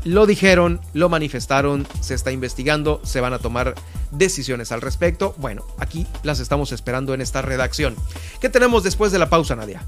[0.07, 3.75] lo dijeron, lo manifestaron, se está investigando, se van a tomar
[4.11, 5.35] decisiones al respecto.
[5.37, 7.95] Bueno, aquí las estamos esperando en esta redacción.
[8.39, 9.85] ¿Qué tenemos después de la pausa, Nadia?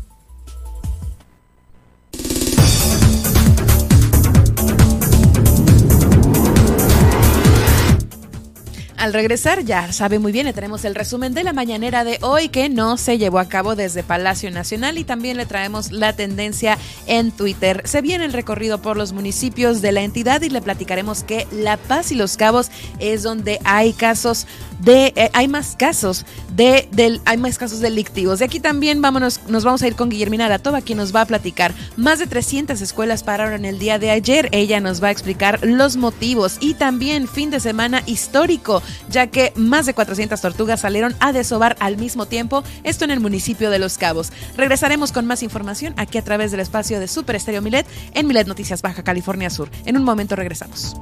[8.99, 12.49] Al regresar, ya sabe muy bien, le tenemos el resumen de la mañanera de hoy
[12.49, 16.77] que no se llevó a cabo desde Palacio Nacional y también le traemos la tendencia
[17.07, 17.81] en Twitter.
[17.85, 21.77] Se viene el recorrido por los municipios de la entidad y le platicaremos que La
[21.77, 24.45] Paz y Los Cabos es donde hay casos
[24.79, 26.25] de, eh, hay más casos
[26.55, 28.39] de, del, hay más casos delictivos.
[28.39, 31.25] De aquí también vámonos, nos vamos a ir con Guillermina Aratova, quien nos va a
[31.25, 31.73] platicar.
[31.95, 34.49] Más de 300 escuelas pararon el día de ayer.
[34.51, 39.53] Ella nos va a explicar los motivos y también fin de semana histórico, ya que
[39.55, 43.79] más de 400 tortugas salieron a desovar al mismo tiempo, esto en el municipio de
[43.79, 44.31] Los Cabos.
[44.57, 48.47] Regresaremos con más información aquí a través del espacio de Super Estéreo Milet en Milet
[48.47, 49.69] Noticias Baja California Sur.
[49.85, 50.95] En un momento regresamos.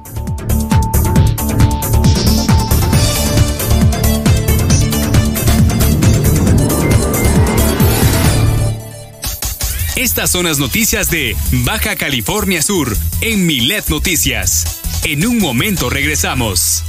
[9.98, 14.80] Estas son las noticias de Baja California Sur en Milet Noticias.
[15.02, 16.84] En un momento regresamos.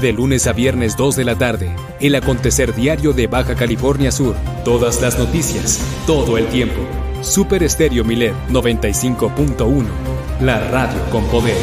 [0.00, 1.76] De lunes a viernes 2 de la tarde.
[2.00, 4.34] El acontecer diario de Baja California Sur.
[4.64, 5.78] Todas las noticias.
[6.06, 6.80] Todo el tiempo.
[7.20, 9.84] Super Estéreo Milet 95.1.
[10.40, 11.58] La radio con poder.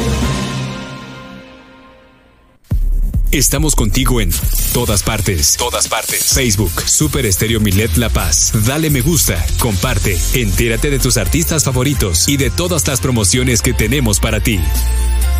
[3.32, 4.30] Estamos contigo en
[4.72, 5.56] todas partes.
[5.56, 6.32] Todas partes.
[6.32, 8.52] Facebook, Super Estéreo Milet La Paz.
[8.66, 13.72] Dale me gusta, comparte, entérate de tus artistas favoritos y de todas las promociones que
[13.72, 14.60] tenemos para ti.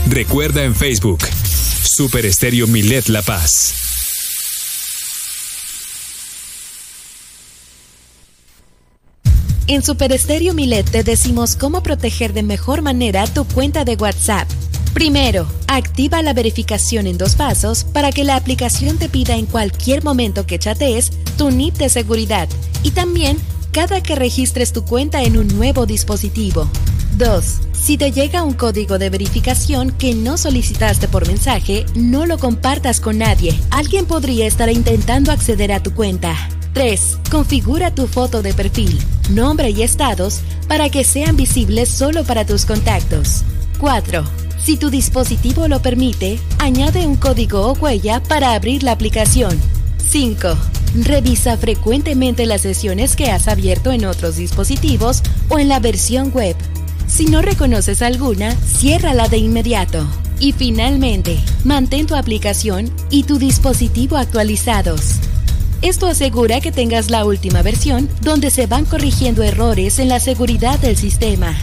[0.07, 1.19] Recuerda en Facebook,
[1.83, 3.75] Super Estéreo Milet La Paz.
[9.67, 14.49] En Super Estéreo Milet te decimos cómo proteger de mejor manera tu cuenta de WhatsApp.
[14.95, 20.03] Primero, activa la verificación en dos pasos para que la aplicación te pida en cualquier
[20.03, 22.49] momento que chatees tu NIP de seguridad
[22.83, 23.37] y también
[23.73, 26.69] cada que registres tu cuenta en un nuevo dispositivo.
[27.19, 27.45] 2.
[27.73, 33.01] Si te llega un código de verificación que no solicitaste por mensaje, no lo compartas
[33.01, 33.59] con nadie.
[33.71, 36.35] Alguien podría estar intentando acceder a tu cuenta.
[36.75, 37.19] 3.
[37.31, 38.99] Configura tu foto de perfil,
[39.31, 43.43] nombre y estados para que sean visibles solo para tus contactos.
[43.81, 44.25] 4.
[44.63, 49.59] Si tu dispositivo lo permite, añade un código o huella para abrir la aplicación.
[50.09, 50.57] 5.
[51.03, 56.57] Revisa frecuentemente las sesiones que has abierto en otros dispositivos o en la versión web.
[57.09, 60.07] Si no reconoces alguna, ciérrala de inmediato.
[60.39, 65.15] Y finalmente, mantén tu aplicación y tu dispositivo actualizados.
[65.81, 70.79] Esto asegura que tengas la última versión donde se van corrigiendo errores en la seguridad
[70.79, 71.57] del sistema.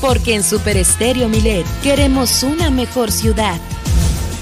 [0.00, 3.60] Porque en Super Estéreo Milet queremos una mejor ciudad.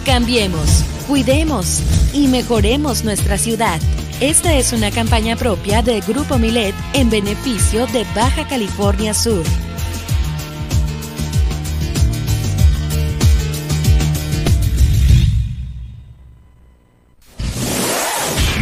[0.05, 1.81] Cambiemos, cuidemos
[2.13, 3.81] y mejoremos nuestra ciudad.
[4.23, 9.43] Esta es una campaña propia de Grupo Milet en beneficio de Baja California Sur.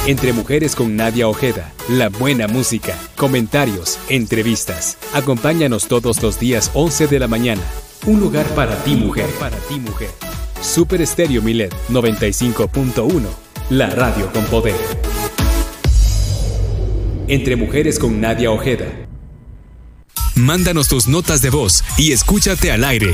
[0.08, 4.98] Entre mujeres con Nadia Ojeda, la buena música, comentarios, entrevistas.
[5.12, 7.62] Acompáñanos todos los días 11 de la mañana.
[8.06, 9.26] Un lugar para ti, mujer.
[9.38, 10.10] Para ti, mujer.
[10.62, 13.22] Super Estéreo Milet 95.1.
[13.70, 14.78] La radio con poder.
[17.28, 18.88] Entre mujeres con Nadia Ojeda.
[20.36, 23.14] Mándanos tus notas de voz y escúchate al aire.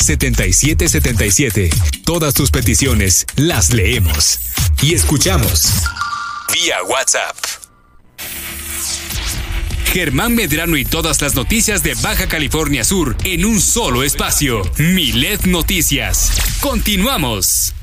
[0.00, 1.70] 612-205-7777.
[2.04, 4.40] Todas tus peticiones las leemos
[4.82, 5.72] y escuchamos.
[6.52, 7.36] Vía WhatsApp.
[9.92, 14.62] Germán Medrano y todas las noticias de Baja California Sur en un solo espacio.
[14.78, 16.30] Milet Noticias.
[16.60, 17.74] Continuamos.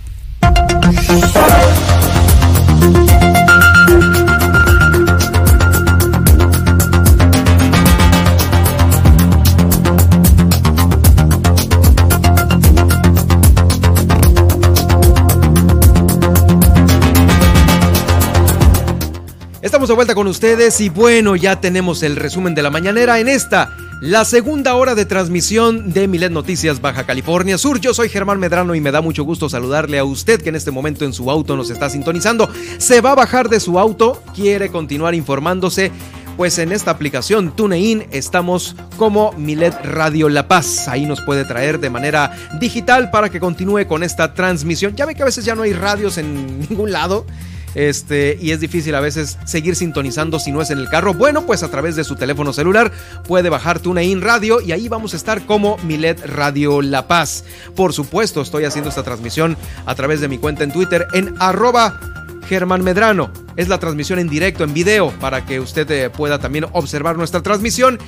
[19.77, 23.27] Estamos de vuelta con ustedes y bueno, ya tenemos el resumen de la mañanera en
[23.27, 27.79] esta, la segunda hora de transmisión de Milet Noticias Baja California Sur.
[27.79, 30.71] Yo soy Germán Medrano y me da mucho gusto saludarle a usted que en este
[30.71, 32.49] momento en su auto nos está sintonizando.
[32.79, 35.91] Se va a bajar de su auto, quiere continuar informándose.
[36.37, 40.87] Pues en esta aplicación TuneIn estamos como Milet Radio La Paz.
[40.87, 44.95] Ahí nos puede traer de manera digital para que continúe con esta transmisión.
[44.95, 47.27] Ya ve que a veces ya no hay radios en ningún lado
[47.75, 51.13] este, y es difícil a veces seguir sintonizando si no es en el carro.
[51.13, 52.91] Bueno, pues a través de su teléfono celular
[53.27, 57.43] puede bajar TuneIn Radio y ahí vamos a estar como Milet Radio La Paz.
[57.75, 61.99] Por supuesto, estoy haciendo esta transmisión a través de mi cuenta en Twitter en arroba
[62.47, 63.31] Germán Medrano.
[63.55, 67.41] Es la transmisión en directo, en video, para que usted eh, pueda también observar nuestra
[67.41, 67.99] transmisión.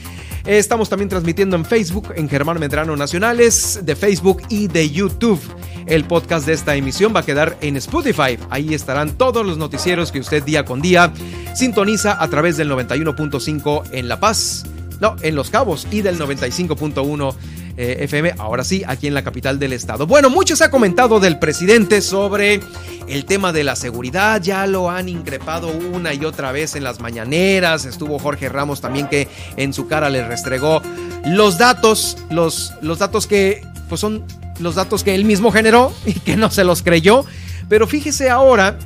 [0.45, 5.39] Estamos también transmitiendo en Facebook, en Germán Medrano Nacionales, de Facebook y de YouTube.
[5.85, 8.37] El podcast de esta emisión va a quedar en Spotify.
[8.49, 11.11] Ahí estarán todos los noticieros que usted día con día
[11.55, 14.65] sintoniza a través del 91.5 en La Paz,
[14.99, 17.35] no, en Los Cabos y del 95.1
[17.81, 20.05] eh, FM, ahora sí, aquí en la capital del estado.
[20.05, 22.59] Bueno, mucho se ha comentado del presidente sobre
[23.07, 26.99] el tema de la seguridad, ya lo han increpado una y otra vez en las
[26.99, 30.81] mañaneras, estuvo Jorge Ramos también que en su cara le restregó
[31.23, 34.25] los datos, los, los datos que pues son
[34.59, 37.23] los datos que él mismo generó y que no se los creyó,
[37.69, 38.77] pero fíjese ahora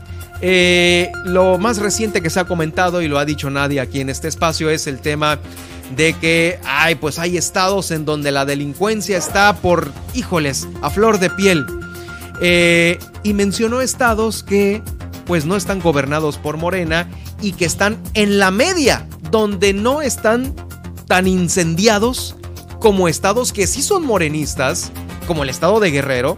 [0.46, 4.10] eh, lo más reciente que se ha comentado y lo ha dicho nadie aquí en
[4.10, 5.40] este espacio es el tema
[5.96, 11.20] de que, ay, pues hay estados en donde la delincuencia está por, híjoles, a flor
[11.20, 11.66] de piel.
[12.42, 14.82] Eh, y mencionó estados que
[15.26, 17.08] pues no están gobernados por Morena
[17.42, 20.54] y que están en la media, donde no están
[21.08, 22.36] tan incendiados
[22.82, 24.92] como estados que sí son morenistas,
[25.26, 26.38] como el estado de Guerrero,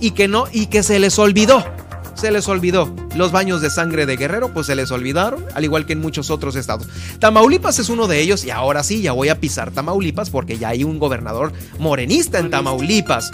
[0.00, 1.64] y que no, y que se les olvidó
[2.14, 2.94] se les olvidó.
[3.14, 6.30] Los baños de sangre de Guerrero, pues se les olvidaron, al igual que en muchos
[6.30, 6.88] otros estados.
[7.18, 10.68] Tamaulipas es uno de ellos y ahora sí, ya voy a pisar Tamaulipas porque ya
[10.68, 13.30] hay un gobernador morenista en Tamaulipas.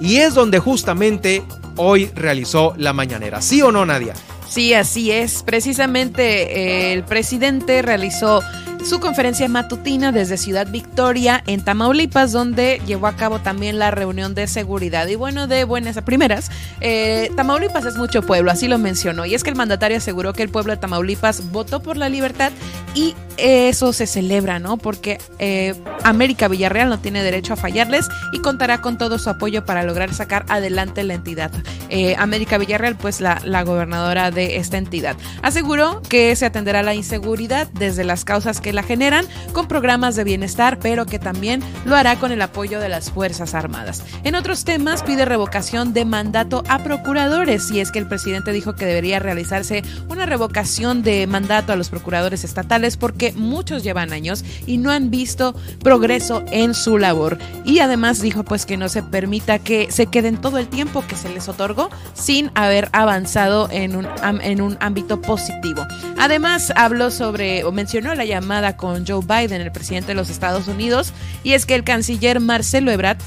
[0.00, 1.42] Y es donde justamente
[1.76, 3.40] hoy realizó la mañanera.
[3.40, 4.14] ¿Sí o no, Nadia?
[4.48, 5.42] Sí, así es.
[5.44, 8.42] Precisamente eh, el presidente realizó
[8.84, 14.34] su conferencia matutina desde Ciudad Victoria en Tamaulipas, donde llevó a cabo también la reunión
[14.34, 15.06] de seguridad.
[15.06, 19.24] Y bueno, de buenas a primeras, eh, Tamaulipas es mucho pueblo, así lo mencionó.
[19.24, 22.52] Y es que el mandatario aseguró que el pueblo de Tamaulipas votó por la libertad
[22.94, 24.76] y eso se celebra, ¿no?
[24.76, 29.64] Porque eh, América Villarreal no tiene derecho a fallarles y contará con todo su apoyo
[29.64, 31.50] para lograr sacar adelante la entidad.
[31.88, 35.16] Eh, América Villarreal, pues la, la gobernadora de esta entidad.
[35.42, 40.24] Aseguró que se atenderá la inseguridad desde las causas que la generan con programas de
[40.24, 44.02] bienestar, pero que también lo hará con el apoyo de las Fuerzas Armadas.
[44.24, 48.74] En otros temas, pide revocación de mandato a procuradores, y es que el presidente dijo
[48.74, 54.44] que debería realizarse una revocación de mandato a los procuradores estatales porque muchos llevan años
[54.66, 57.38] y no han visto progreso en su labor.
[57.64, 61.16] Y además dijo pues que no se permita que se queden todo el tiempo que
[61.16, 64.08] se les otorgó sin haber avanzado en un,
[64.42, 65.86] en un ámbito positivo.
[66.18, 70.68] Además habló sobre o mencionó la llamada con Joe Biden, el presidente de los Estados
[70.68, 73.18] Unidos, y es que el canciller Marcelo Ebrard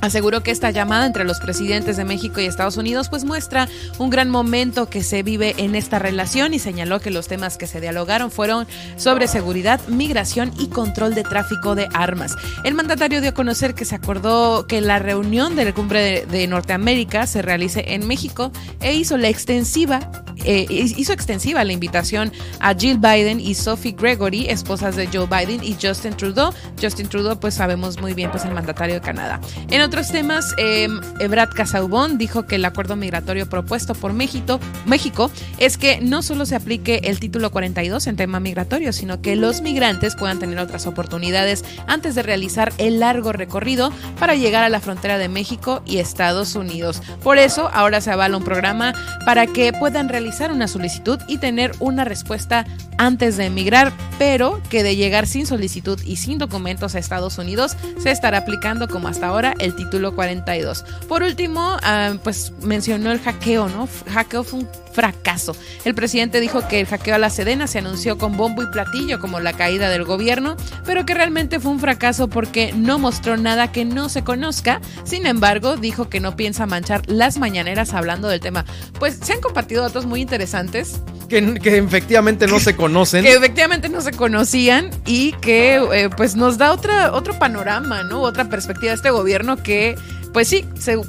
[0.00, 3.68] Aseguró que esta llamada entre los presidentes de México y Estados Unidos pues muestra
[3.98, 7.66] un gran momento que se vive en esta relación y señaló que los temas que
[7.66, 12.36] se dialogaron fueron sobre seguridad, migración y control de tráfico de armas.
[12.64, 16.48] El mandatario dio a conocer que se acordó que la reunión de la cumbre de,
[16.48, 20.10] Norteamérica se realice en México e hizo la extensiva
[20.44, 25.64] eh, hizo extensiva la invitación a Jill Biden y Sophie Gregory, esposas de Joe Biden
[25.64, 26.52] y Justin Trudeau.
[26.80, 29.40] Justin Trudeau pues sabemos muy bien pues el mandatario de Canadá.
[29.88, 30.86] Otros temas, eh,
[31.18, 36.44] Ebrad Casaubon dijo que el acuerdo migratorio propuesto por México, México es que no solo
[36.44, 40.86] se aplique el título 42 en tema migratorio, sino que los migrantes puedan tener otras
[40.86, 45.96] oportunidades antes de realizar el largo recorrido para llegar a la frontera de México y
[45.96, 47.00] Estados Unidos.
[47.22, 48.92] Por eso, ahora se avala un programa
[49.24, 52.66] para que puedan realizar una solicitud y tener una respuesta
[52.98, 57.76] antes de emigrar, pero que de llegar sin solicitud y sin documentos a Estados Unidos
[57.98, 60.84] se estará aplicando como hasta ahora el título 42.
[61.08, 63.88] Por último, ah, pues mencionó el hackeo, ¿no?
[64.12, 64.68] Hackeo fue un
[64.98, 65.54] fracaso.
[65.84, 69.20] El presidente dijo que el hackeo a la Sedena se anunció con bombo y platillo
[69.20, 73.70] como la caída del gobierno, pero que realmente fue un fracaso porque no mostró nada
[73.70, 74.80] que no se conozca.
[75.04, 78.64] Sin embargo, dijo que no piensa manchar las mañaneras hablando del tema.
[78.98, 81.00] Pues se han compartido datos muy interesantes.
[81.28, 83.22] Que, que efectivamente no se conocen.
[83.22, 88.22] Que efectivamente no se conocían y que eh, pues nos da otra, otro panorama, ¿no?
[88.22, 89.94] Otra perspectiva de este gobierno que
[90.32, 90.64] pues sí,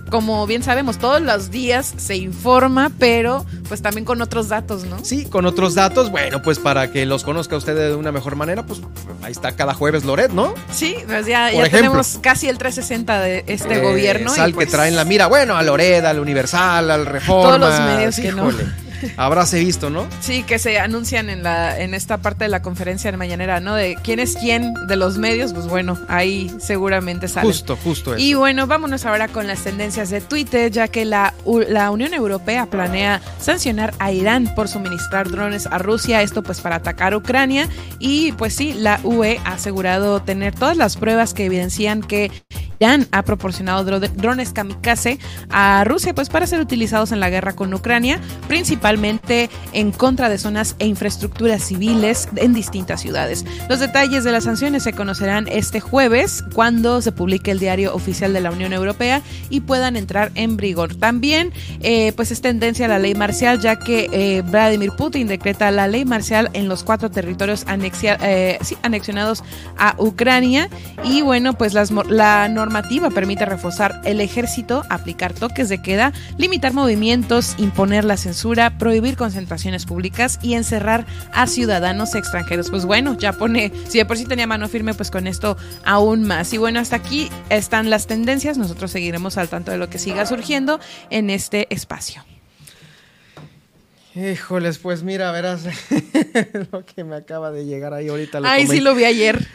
[0.10, 4.98] como bien sabemos, todos los días se informa, pero pues también con otros datos, ¿no?
[5.04, 6.10] Sí, con otros datos.
[6.10, 8.82] Bueno, pues para que los conozca usted de una mejor manera, pues
[9.22, 10.54] ahí está cada jueves Loret, ¿no?
[10.72, 14.34] Sí, pues ya, tenemos casi el 360 de este eh, gobierno.
[14.34, 17.58] Sal que pues traen la mira, bueno, a Loret, al Universal, al Reforma.
[17.58, 18.50] Todos los medios que no.
[19.18, 20.08] Habráse visto, ¿no?
[20.22, 23.76] Sí, que se anuncian en la en esta parte de la conferencia de mañanera, ¿no?
[23.76, 27.48] De quién es quién de los medios, pues bueno, ahí seguramente sale.
[27.48, 28.24] Justo, justo eso.
[28.24, 31.34] Y bueno, vámonos ahora con las tendencias de Twitter, ya que la,
[31.68, 36.78] la Unión Europea planea sancionar a Irán por suministrar drones a Rusia, esto pues para
[36.78, 37.68] atacar Ucrania
[38.00, 42.32] y pues sí, la UE ha asegurado tener todas las pruebas que evidencian que
[42.80, 45.20] Irán ha proporcionado drones kamikaze
[45.50, 48.89] a Rusia pues para ser utilizados en la guerra con Ucrania, principalmente
[49.74, 53.46] en contra de zonas e infraestructuras civiles en distintas ciudades.
[53.70, 58.34] Los detalles de las sanciones se conocerán este jueves cuando se publique el diario oficial
[58.34, 60.96] de la Unión Europea y puedan entrar en vigor.
[60.96, 61.52] También
[61.82, 65.88] eh, pues es tendencia a la ley marcial ya que eh, Vladimir Putin decreta la
[65.88, 69.44] ley marcial en los cuatro territorios eh, anexionados
[69.78, 70.70] a Ucrania
[71.04, 77.56] y bueno pues la normativa permite reforzar el ejército, aplicar toques de queda, limitar movimientos,
[77.58, 82.72] imponer la censura, prohibir concentraciones públicas y encerrar a ciudadanos extranjeros.
[82.72, 86.24] Pues bueno, ya pone, si de por sí tenía mano firme, pues con esto aún
[86.24, 86.52] más.
[86.54, 88.58] Y bueno, hasta aquí están las tendencias.
[88.58, 90.80] Nosotros seguiremos al tanto de lo que siga surgiendo
[91.12, 92.26] en este espacio.
[94.16, 95.66] Híjoles, pues mira, verás
[96.72, 98.40] lo que me acaba de llegar ahí ahorita.
[98.44, 99.48] Ay, sí lo vi ayer.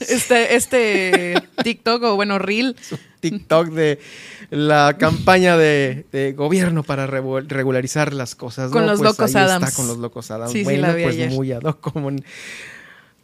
[0.00, 2.76] Este, este TikTok o bueno, Reel.
[3.20, 4.00] TikTok de
[4.48, 8.70] la campaña de, gobierno para regularizar las cosas.
[8.70, 9.68] Con los pues locos Adams.
[9.68, 10.52] Está con los locos Adams.
[10.52, 12.10] Sí, bueno, sí, pues muy ad como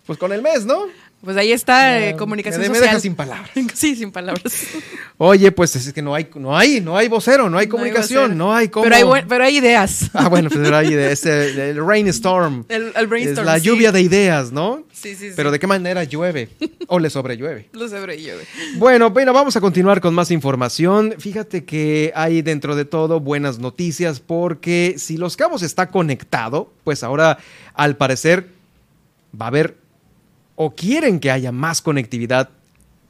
[0.06, 0.84] pues con el mes, ¿no?
[1.26, 2.82] Pues ahí está eh, comunicación me, social.
[2.82, 3.50] Me deja sin palabras.
[3.74, 4.64] sí, sin palabras.
[5.18, 8.54] Oye, pues es que no hay, no hay, no hay vocero, no hay comunicación, no
[8.54, 8.84] hay, cómo.
[8.84, 10.08] Pero hay, pero hay ideas.
[10.14, 11.26] Ah, bueno, pues hay ideas.
[11.26, 12.64] El, rainstorm.
[12.68, 13.40] El, el brainstorm.
[13.40, 14.84] Es la lluvia de ideas, ¿no?
[14.92, 15.34] Sí, sí, sí.
[15.34, 16.48] Pero ¿de qué manera llueve?
[16.86, 17.70] ¿O le sobrellueve?
[17.72, 18.44] Le sobrellueve.
[18.76, 21.16] Bueno, bueno, vamos a continuar con más información.
[21.18, 27.02] Fíjate que hay dentro de todo buenas noticias porque si Los Cabos está conectado, pues
[27.02, 27.38] ahora
[27.74, 28.46] al parecer
[29.34, 29.85] va a haber
[30.56, 32.50] o quieren que haya más conectividad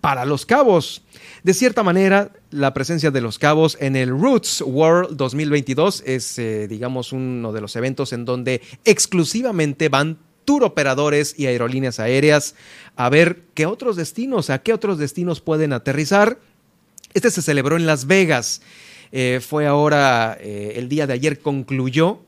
[0.00, 1.02] para los cabos.
[1.42, 6.68] De cierta manera, la presencia de los cabos en el Roots World 2022 es, eh,
[6.68, 12.54] digamos, uno de los eventos en donde exclusivamente van tour operadores y aerolíneas aéreas
[12.94, 16.38] a ver qué otros destinos, a qué otros destinos pueden aterrizar.
[17.14, 18.62] Este se celebró en Las Vegas.
[19.10, 22.20] Eh, fue ahora, eh, el día de ayer concluyó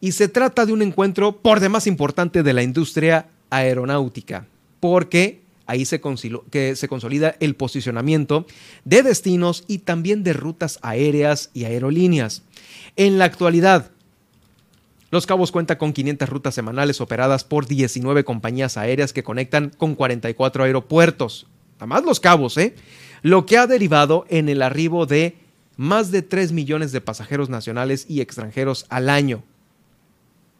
[0.00, 4.46] y se trata de un encuentro por demás importante de la industria aeronáutica,
[4.80, 6.00] porque ahí se,
[6.50, 8.46] que se consolida el posicionamiento
[8.84, 12.42] de destinos y también de rutas aéreas y aerolíneas.
[12.96, 13.90] En la actualidad,
[15.10, 19.94] Los Cabos cuenta con 500 rutas semanales operadas por 19 compañías aéreas que conectan con
[19.94, 21.46] 44 aeropuertos.
[21.78, 22.74] Además Los Cabos, ¿eh?
[23.22, 25.36] Lo que ha derivado en el arribo de
[25.76, 29.42] más de 3 millones de pasajeros nacionales y extranjeros al año.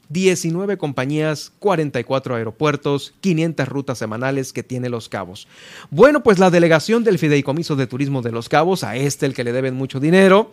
[0.08, 5.48] 19 compañías, 44 aeropuertos, 500 rutas semanales que tiene Los Cabos.
[5.90, 9.44] Bueno, pues la delegación del Fideicomiso de Turismo de Los Cabos, a este el que
[9.44, 10.50] le deben mucho dinero,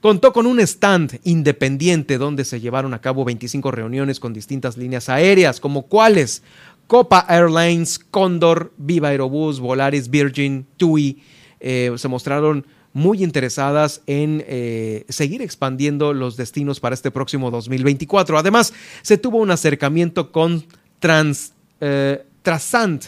[0.00, 5.08] contó con un stand independiente donde se llevaron a cabo 25 reuniones con distintas líneas
[5.08, 6.42] aéreas, como cuáles
[6.86, 11.22] Copa Airlines, Condor, Viva Aerobús, Volaris, Virgin, TUI,
[11.60, 18.38] eh, se mostraron muy interesadas en eh, seguir expandiendo los destinos para este próximo 2024.
[18.38, 20.64] Además, se tuvo un acercamiento con
[20.98, 23.06] Trans, eh, Trasant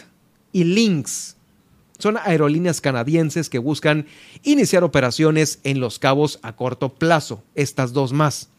[0.51, 1.35] y Lynx.
[1.97, 4.05] Son aerolíneas canadienses que buscan
[4.43, 8.49] iniciar operaciones en los cabos a corto plazo, estas dos más.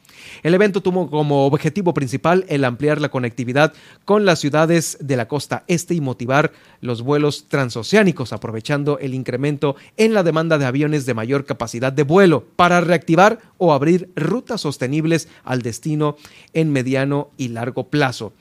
[0.43, 3.73] El evento tuvo como objetivo principal el ampliar la conectividad
[4.05, 9.77] con las ciudades de la costa este y motivar los vuelos transoceánicos, aprovechando el incremento
[9.97, 14.61] en la demanda de aviones de mayor capacidad de vuelo para reactivar o abrir rutas
[14.61, 16.17] sostenibles al destino
[16.53, 18.33] en mediano y largo plazo.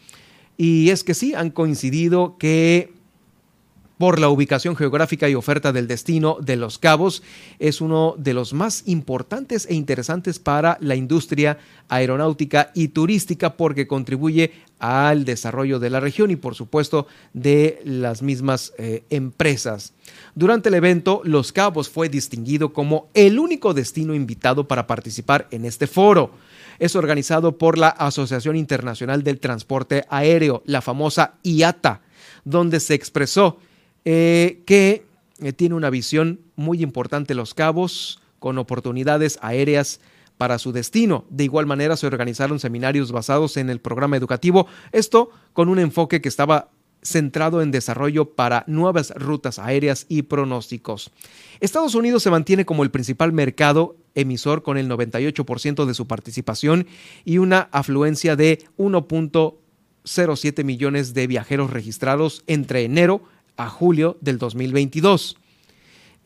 [0.57, 2.94] Y es que sí, han coincidido que
[3.97, 7.23] por la ubicación geográfica y oferta del destino de Los Cabos,
[7.59, 11.57] es uno de los más importantes e interesantes para la industria
[11.87, 18.21] aeronáutica y turística porque contribuye al desarrollo de la región y por supuesto de las
[18.21, 19.93] mismas eh, empresas.
[20.35, 25.65] Durante el evento, Los Cabos fue distinguido como el único destino invitado para participar en
[25.65, 26.31] este foro.
[26.77, 32.01] Es organizado por la Asociación Internacional del Transporte Aéreo, la famosa IATA,
[32.43, 33.59] donde se expresó
[34.05, 35.05] eh, que
[35.41, 39.99] eh, tiene una visión muy importante Los Cabos, con oportunidades aéreas
[40.37, 41.25] para su destino.
[41.29, 46.21] De igual manera se organizaron seminarios basados en el programa educativo, esto con un enfoque
[46.21, 46.69] que estaba
[47.01, 51.11] centrado en desarrollo para nuevas rutas aéreas y pronósticos.
[51.59, 56.87] Estados Unidos se mantiene como el principal mercado emisor con el 98% de su participación
[57.23, 63.23] y una afluencia de 1.07 millones de viajeros registrados entre enero
[63.57, 65.37] a julio del 2022.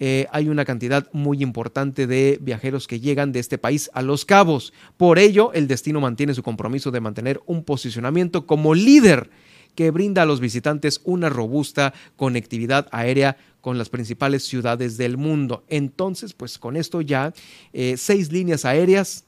[0.02, 4.24] Eh, hay una cantidad muy importante de viajeros que llegan de este país a Los
[4.24, 4.72] Cabos.
[4.96, 9.30] Por ello, el destino mantiene su compromiso de mantener un posicionamiento como líder
[9.76, 15.64] que brinda a los visitantes una robusta conectividad aérea con las principales ciudades del mundo.
[15.68, 17.34] Entonces, pues con esto ya
[17.74, 19.26] eh, seis líneas aéreas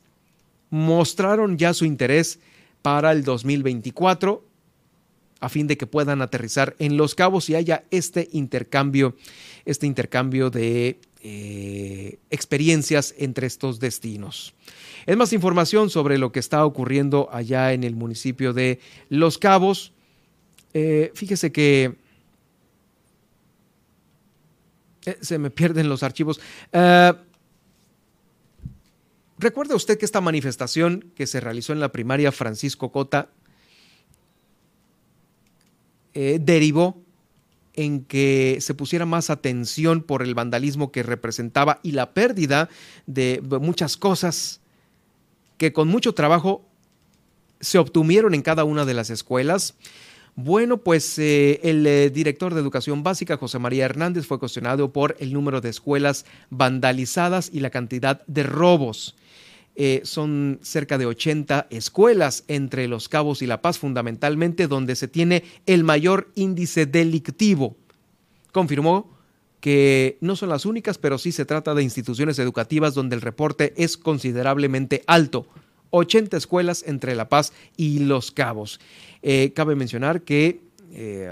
[0.69, 2.39] mostraron ya su interés
[2.81, 4.43] para el 2024
[5.41, 9.15] a fin de que puedan aterrizar en Los Cabos y haya este intercambio,
[9.65, 14.53] este intercambio de eh, experiencias entre estos destinos.
[15.07, 19.93] Es más información sobre lo que está ocurriendo allá en el municipio de Los Cabos.
[20.75, 21.95] Eh, fíjese que
[25.05, 26.39] eh, se me pierden los archivos.
[29.39, 33.29] ¿Recuerda usted que esta manifestación que se realizó en la primaria Francisco Cota
[36.13, 37.01] eh, derivó
[37.73, 42.69] en que se pusiera más atención por el vandalismo que representaba y la pérdida
[43.05, 44.61] de muchas cosas
[45.57, 46.67] que con mucho trabajo
[47.59, 49.75] se obtuvieron en cada una de las escuelas.
[50.35, 55.15] Bueno, pues eh, el eh, director de Educación Básica, José María Hernández, fue cuestionado por
[55.19, 59.15] el número de escuelas vandalizadas y la cantidad de robos.
[59.75, 65.07] Eh, son cerca de 80 escuelas entre Los Cabos y La Paz, fundamentalmente donde se
[65.07, 67.77] tiene el mayor índice delictivo.
[68.51, 69.17] Confirmó
[69.61, 73.73] que no son las únicas, pero sí se trata de instituciones educativas donde el reporte
[73.77, 75.47] es considerablemente alto.
[75.91, 78.79] 80 escuelas entre La Paz y Los Cabos.
[79.21, 80.61] Eh, cabe mencionar que
[80.93, 81.31] eh,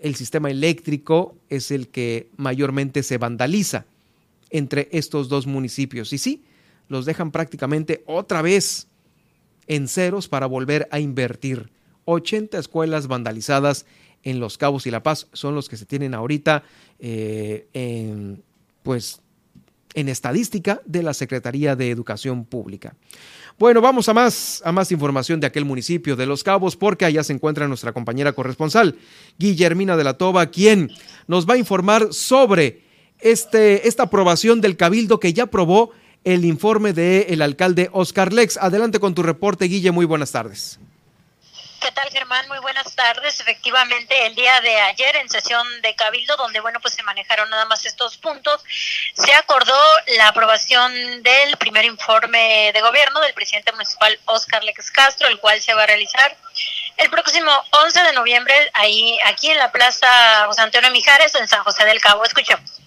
[0.00, 3.84] el sistema eléctrico es el que mayormente se vandaliza
[4.50, 6.12] entre estos dos municipios.
[6.12, 6.42] Y sí,
[6.90, 8.88] los dejan prácticamente otra vez
[9.68, 11.70] en ceros para volver a invertir.
[12.04, 13.86] 80 escuelas vandalizadas
[14.24, 16.64] en Los Cabos y La Paz son los que se tienen ahorita
[16.98, 18.42] eh, en,
[18.82, 19.22] pues,
[19.94, 22.96] en estadística de la Secretaría de Educación Pública.
[23.56, 27.22] Bueno, vamos a más, a más información de aquel municipio de Los Cabos, porque allá
[27.22, 28.98] se encuentra nuestra compañera corresponsal,
[29.38, 30.90] Guillermina de la Toba, quien
[31.28, 32.82] nos va a informar sobre
[33.20, 35.92] este, esta aprobación del Cabildo que ya aprobó
[36.24, 38.56] el informe del alcalde Oscar Lex.
[38.56, 39.90] Adelante con tu reporte, Guille.
[39.90, 40.78] Muy buenas tardes.
[41.80, 42.46] ¿Qué tal, Germán?
[42.48, 43.40] Muy buenas tardes.
[43.40, 47.64] Efectivamente, el día de ayer en sesión de Cabildo, donde, bueno, pues se manejaron nada
[47.64, 48.62] más estos puntos,
[49.14, 49.80] se acordó
[50.18, 50.92] la aprobación
[51.22, 55.84] del primer informe de gobierno del presidente municipal Oscar Lex Castro, el cual se va
[55.84, 56.36] a realizar
[56.98, 61.64] el próximo 11 de noviembre, ahí, aquí en la Plaza José Antonio Mijares, en San
[61.64, 62.26] José del Cabo.
[62.26, 62.80] Escuchemos.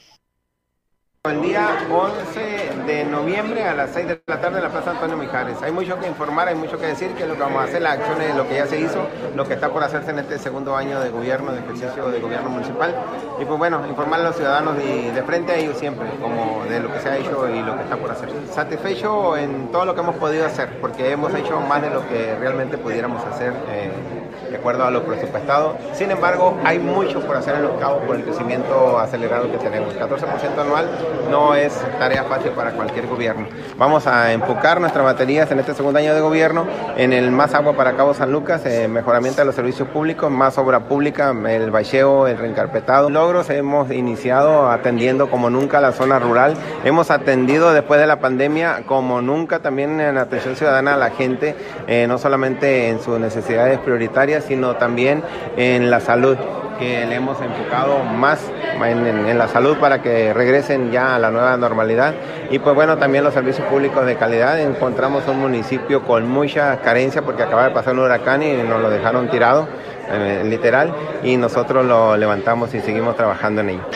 [1.26, 5.16] El día 11 de noviembre a las 6 de la tarde en la Plaza Antonio
[5.16, 5.56] Mijares.
[5.62, 7.98] Hay mucho que informar, hay mucho que decir, que lo que vamos a hacer, las
[7.98, 11.00] acciones, lo que ya se hizo, lo que está por hacerse en este segundo año
[11.00, 12.94] de gobierno, de ejercicio de gobierno municipal.
[13.40, 16.92] Y pues bueno, informar a los ciudadanos de frente a ellos siempre, como de lo
[16.92, 18.28] que se ha hecho y lo que está por hacer.
[18.52, 22.36] Satisfecho en todo lo que hemos podido hacer, porque hemos hecho más de lo que
[22.36, 23.54] realmente pudiéramos hacer.
[23.70, 24.23] Eh,
[24.54, 25.76] de acuerdo a lo presupuestado.
[25.94, 29.96] Sin embargo, hay mucho por hacer en los cabos por el crecimiento acelerado que tenemos.
[29.96, 30.88] 14% anual
[31.32, 33.48] no es tarea fácil para cualquier gobierno.
[33.78, 36.68] Vamos a enfocar nuestras baterías en este segundo año de gobierno
[36.98, 40.60] en el más agua para Cabo San Lucas, eh, mejoramiento de los servicios públicos, más
[40.60, 43.10] obra pública, el bacheo, el reencarpetado.
[43.10, 46.54] Logros hemos iniciado atendiendo como nunca la zona rural.
[46.84, 51.56] Hemos atendido después de la pandemia como nunca también en atención ciudadana a la gente,
[51.88, 55.24] eh, no solamente en sus necesidades prioritarias, sino también
[55.58, 56.38] en la salud
[56.80, 58.40] que le hemos enfocado más
[58.86, 62.14] en, la salud para que regresen ya a la nueva normalidad.
[62.50, 64.60] Y pues bueno, también los servicios públicos de calidad.
[64.60, 68.90] Encontramos un municipio con mucha carencia porque acaba de pasar un huracán y nos lo
[68.90, 69.68] dejaron tirado,
[70.10, 70.94] eh, literal,
[71.24, 73.90] y nosotros lo levantamos y seguimos trabajando en ello.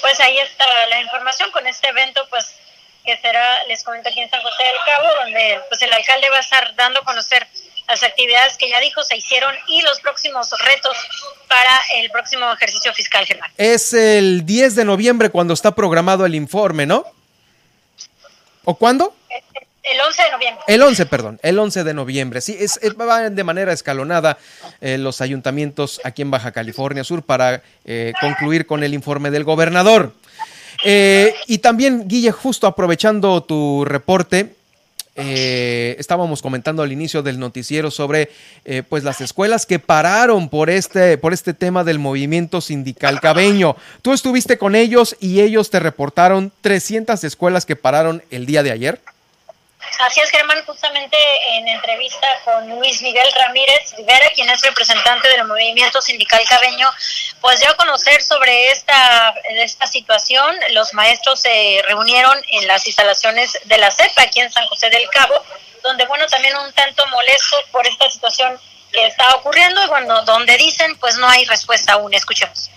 [0.00, 2.56] Pues ahí está la información con este evento, pues
[3.04, 6.36] que será, les comento aquí en San José del Cabo, donde pues el alcalde va
[6.36, 7.46] a estar dando a conocer
[7.90, 10.96] las actividades que ya dijo se hicieron y los próximos retos
[11.48, 13.50] para el próximo ejercicio fiscal, Germán.
[13.56, 17.04] Es el 10 de noviembre cuando está programado el informe, ¿no?
[18.64, 19.14] ¿O cuándo?
[19.82, 20.64] El 11 de noviembre.
[20.68, 22.40] El 11, perdón, el 11 de noviembre.
[22.40, 24.38] Sí, es, va de manera escalonada
[24.80, 29.42] eh, los ayuntamientos aquí en Baja California Sur para eh, concluir con el informe del
[29.42, 30.12] gobernador.
[30.84, 34.54] Eh, y también, Guille, justo aprovechando tu reporte,
[35.16, 38.30] eh, estábamos comentando al inicio del noticiero sobre
[38.64, 43.76] eh, pues las escuelas que pararon por este, por este tema del movimiento sindical cabeño.
[44.02, 48.70] Tú estuviste con ellos y ellos te reportaron 300 escuelas que pararon el día de
[48.70, 49.00] ayer.
[50.00, 51.16] Así es, Germán, justamente
[51.48, 56.90] en entrevista con Luis Miguel Ramírez Rivera, quien es representante del movimiento sindical cabeño,
[57.40, 60.56] pues dio a conocer sobre esta, esta situación.
[60.72, 65.08] Los maestros se reunieron en las instalaciones de la CEPA aquí en San José del
[65.10, 65.44] Cabo,
[65.82, 68.58] donde, bueno, también un tanto molesto por esta situación
[68.92, 72.12] que está ocurriendo y bueno, donde dicen pues no hay respuesta aún.
[72.12, 72.70] Escuchemos.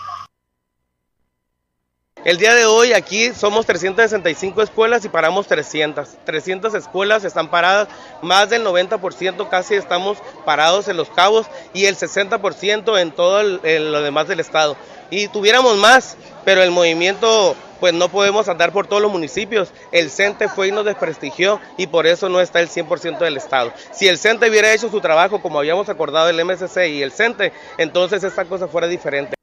[2.26, 6.08] El día de hoy aquí somos 365 escuelas y paramos 300.
[6.24, 7.90] 300 escuelas están paradas,
[8.22, 14.02] más del 90% casi estamos parados en Los Cabos y el 60% en todo lo
[14.02, 14.78] demás del estado.
[15.10, 19.74] Y tuviéramos más, pero el movimiento pues no podemos andar por todos los municipios.
[19.92, 23.74] El CENTE fue y nos desprestigió y por eso no está el 100% del estado.
[23.92, 27.52] Si el CENTE hubiera hecho su trabajo como habíamos acordado el MSC y el CENTE,
[27.78, 29.36] entonces esta cosa fuera diferente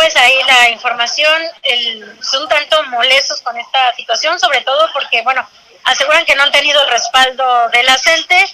[0.00, 5.46] pues ahí la información, el, son tanto molestos con esta situación, sobre todo porque, bueno,
[5.84, 8.46] aseguran que no han tenido el respaldo de la CENTE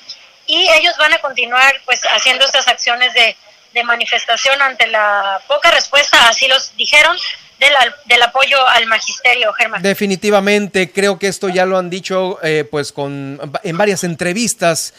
[0.48, 3.36] y ellos van a continuar pues haciendo estas acciones de,
[3.84, 7.14] manifestación ante la poca respuesta, así los dijeron,
[7.60, 7.74] del,
[8.06, 9.82] del, apoyo al magisterio, Germán.
[9.82, 14.94] Definitivamente, creo que esto ya lo han dicho eh, pues con en varias entrevistas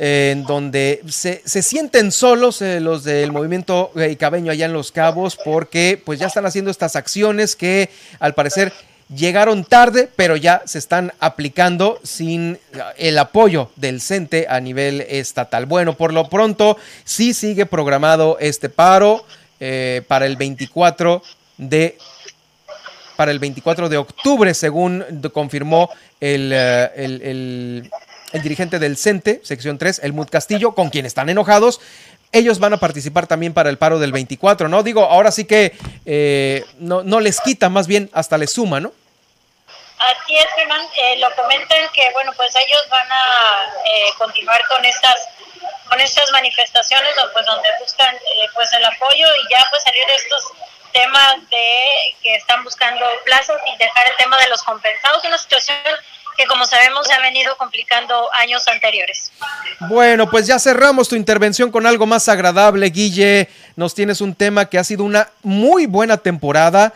[0.00, 5.36] en donde se, se, sienten solos eh, los del movimiento cabeño allá en Los Cabos
[5.44, 8.72] porque pues ya están haciendo estas acciones que al parecer
[9.12, 12.58] llegaron tarde, pero ya se están aplicando sin
[12.96, 15.66] el apoyo del CENTE a nivel estatal.
[15.66, 19.24] Bueno, por lo pronto sí sigue programado este paro
[19.58, 21.22] eh, para el 24
[21.56, 21.98] de
[23.16, 27.90] para el 24 de octubre, según confirmó el, eh, el
[28.32, 31.80] el dirigente del CENTE, sección 3, el Mud Castillo, con quien están enojados.
[32.30, 34.82] Ellos van a participar también para el paro del 24, ¿no?
[34.82, 35.72] Digo, ahora sí que
[36.04, 38.92] eh, no, les quita, más bien hasta les suma, ¿no?
[39.98, 40.86] Así es, Germán.
[41.02, 45.28] Eh, lo comentan que, bueno, pues ellos van a eh, continuar con estas
[45.88, 48.14] con estas manifestaciones pues, donde buscan
[48.54, 50.52] pues el apoyo y ya pues salir de estos
[50.92, 51.82] temas de
[52.22, 55.78] que están buscando plazos y dejar el tema de los compensados, una situación
[56.38, 59.32] que como sabemos se ha venido complicando años anteriores.
[59.80, 63.48] Bueno, pues ya cerramos tu intervención con algo más agradable, Guille.
[63.74, 66.94] Nos tienes un tema que ha sido una muy buena temporada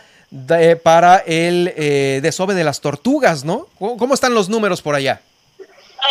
[0.81, 3.67] para el eh, desove de las tortugas, ¿no?
[3.77, 5.19] ¿Cómo, están los números por allá?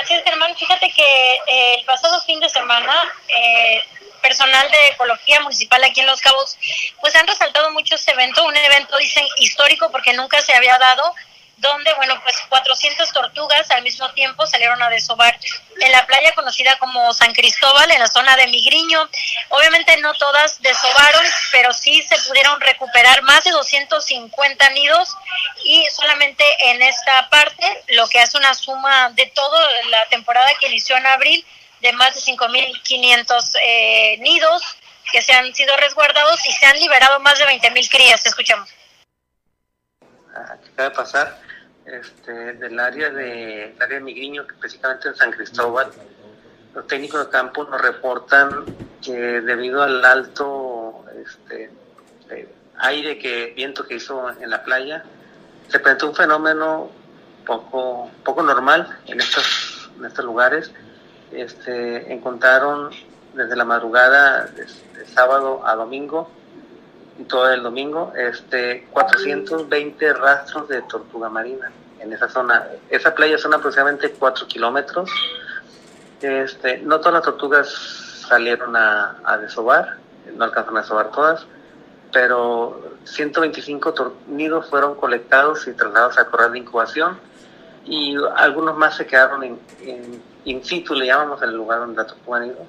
[0.03, 0.55] Así es, Germán.
[0.55, 2.93] Fíjate que eh, el pasado fin de semana...
[3.29, 3.81] Eh,
[4.23, 6.57] personal de ecología municipal aquí en Los Cabos,
[7.01, 11.13] pues han resaltado mucho este evento, un evento, dicen, histórico porque nunca se había dado
[11.57, 15.39] donde, bueno, pues 400 tortugas al mismo tiempo salieron a desovar
[15.81, 19.09] en la playa conocida como San Cristóbal, en la zona de Migriño.
[19.51, 25.17] Obviamente no todas desovaron, pero sí se pudieron recuperar más de 250 nidos
[25.65, 30.67] y solamente en esta parte, lo que hace una suma de toda la temporada que
[30.67, 31.47] inició en abril,
[31.81, 34.63] de más de 5.500 eh, nidos
[35.13, 38.25] que se han sido resguardados y se han liberado más de 20.000 crías.
[40.33, 40.69] Te escuchamos.
[40.73, 41.39] Acaba de pasar
[41.85, 45.91] este, del área de, área de Migriño, que precisamente en San Cristóbal,
[46.75, 48.65] los técnicos de campo nos reportan
[49.03, 51.71] que debido al alto este,
[52.31, 52.49] eh,
[52.79, 55.03] aire que viento que hizo en la playa,
[55.69, 56.91] se presentó un fenómeno
[57.45, 60.73] poco, poco normal en estos, en estos lugares.
[61.31, 62.91] Este, encontraron
[63.35, 66.31] desde la madrugada de sábado a domingo
[67.29, 71.71] todo el domingo, este, 420 rastros de tortuga marina
[72.01, 72.67] en esa zona.
[72.91, 75.11] Esa playa son aproximadamente 4 kilómetros.
[76.21, 77.69] Este, no todas las tortugas
[78.29, 79.97] salieron a, a desovar,
[80.35, 81.47] no alcanzaron a desovar todas,
[82.13, 87.19] pero 125 nidos fueron colectados y trasladados a corral de incubación
[87.85, 91.97] y algunos más se quedaron en, en in situ, le llamamos, en el lugar donde
[91.97, 92.67] la tortuga nido.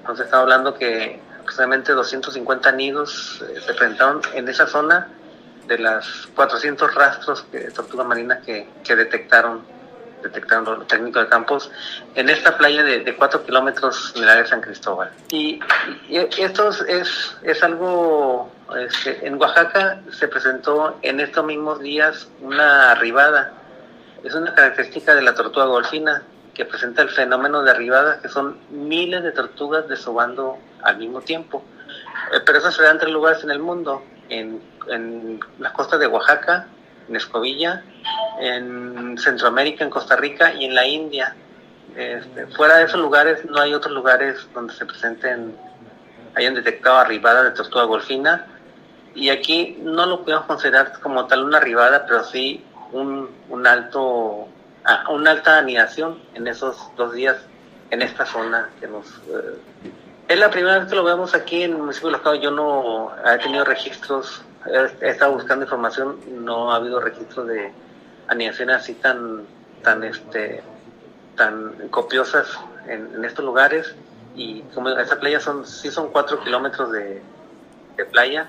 [0.00, 1.20] Entonces estamos hablando que
[1.50, 5.08] aproximadamente 250 nidos eh, se presentaron en esa zona
[5.66, 9.62] de las 400 rastros de tortuga marina que, que detectaron
[10.22, 11.70] detectaron los técnicos de campos
[12.14, 15.10] en esta playa de, de 4 kilómetros en el de San Cristóbal.
[15.30, 15.58] Y,
[16.10, 23.54] esto es, es algo, este, en Oaxaca se presentó en estos mismos días una arribada.
[24.22, 26.22] Es una característica de la tortuga golfina
[26.60, 31.64] que presenta el fenómeno de arribada, que son miles de tortugas desobando al mismo tiempo.
[32.34, 34.60] Eh, pero eso se da en tres lugares en el mundo, en,
[35.58, 36.66] las costas de Oaxaca,
[37.08, 37.82] en Escobilla,
[38.40, 41.34] en Centroamérica, en Costa Rica y en la India.
[41.96, 45.56] Este, fuera de esos lugares no hay otros lugares donde se presenten,
[46.34, 48.44] hayan detectado arribada de tortuga golfina.
[49.14, 52.62] Y aquí no lo podemos considerar como tal una arribada, pero sí
[52.92, 54.48] un alto,
[55.10, 57.36] una alta anidación en esos dos días
[57.90, 59.58] en esta zona que nos eh,
[60.30, 62.40] es la primera vez que lo vemos aquí en el municipio de Los Cabos.
[62.40, 67.72] Yo no he tenido registros, he, estado buscando información, no ha habido registros de
[68.28, 69.44] anidaciones así tan,
[69.82, 70.62] tan, este,
[71.36, 72.46] tan copiosas
[72.86, 73.92] en, estos lugares.
[74.36, 77.20] y como esa playa son, sí son cuatro kilómetros de,
[78.12, 78.48] playa,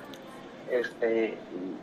[0.69, 1.35] este,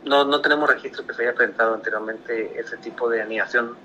[0.05, 3.75] no, no tenemos registro que se haya presentado anteriormente ese tipo de anidación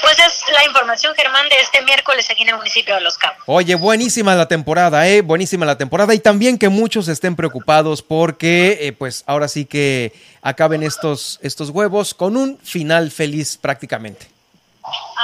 [0.00, 3.38] pues es la información, Germán, de este miércoles aquí en el municipio de Los Cabos.
[3.46, 5.20] Oye, buenísima la temporada, ¿eh?
[5.20, 6.14] Buenísima la temporada.
[6.14, 11.70] Y también que muchos estén preocupados porque, eh, pues, ahora sí que acaben estos, estos
[11.70, 14.28] huevos con un final feliz prácticamente.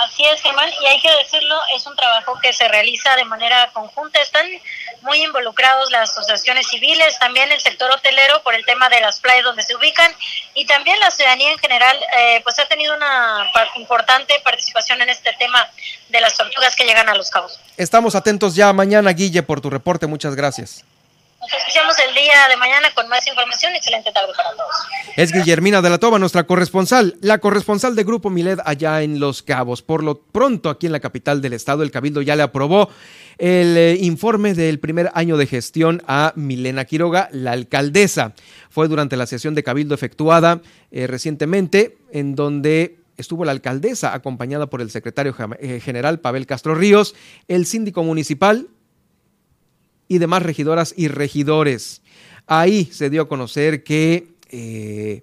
[0.05, 3.71] Así es, Germán, y hay que decirlo, es un trabajo que se realiza de manera
[3.73, 4.21] conjunta.
[4.21, 4.47] Están
[5.03, 9.45] muy involucrados las asociaciones civiles, también el sector hotelero por el tema de las playas
[9.45, 10.11] donde se ubican
[10.55, 15.33] y también la ciudadanía en general, eh, pues ha tenido una importante participación en este
[15.39, 15.69] tema
[16.09, 17.59] de las tortugas que llegan a los cabos.
[17.77, 20.07] Estamos atentos ya mañana, Guille, por tu reporte.
[20.07, 20.85] Muchas gracias.
[21.41, 23.73] Nos escuchamos el día de mañana con más información.
[23.77, 24.75] Excelente tarde para todos.
[25.17, 29.43] Es Guillermina de la Toba, nuestra corresponsal, la corresponsal de Grupo Milet allá en Los
[29.43, 29.81] Cabos.
[29.81, 32.91] Por lo pronto, aquí en la capital del estado, el Cabildo ya le aprobó
[33.39, 38.35] el eh, informe del primer año de gestión a Milena Quiroga, la alcaldesa.
[38.69, 40.61] Fue durante la sesión de Cabildo efectuada
[40.91, 46.75] eh, recientemente, en donde estuvo la alcaldesa acompañada por el secretario eh, general Pavel Castro
[46.75, 47.15] Ríos,
[47.47, 48.69] el síndico municipal,
[50.09, 52.03] y demás regidoras y regidores.
[52.47, 55.23] Ahí se dio a conocer que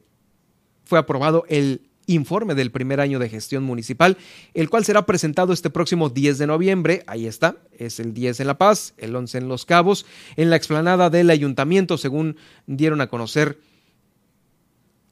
[0.83, 4.17] fue aprobado el informe del primer año de gestión municipal,
[4.53, 7.03] el cual será presentado este próximo 10 de noviembre.
[7.07, 10.05] Ahí está, es el 10 en La Paz, el 11 en Los Cabos,
[10.35, 12.37] en la explanada del ayuntamiento, según
[12.67, 13.59] dieron a conocer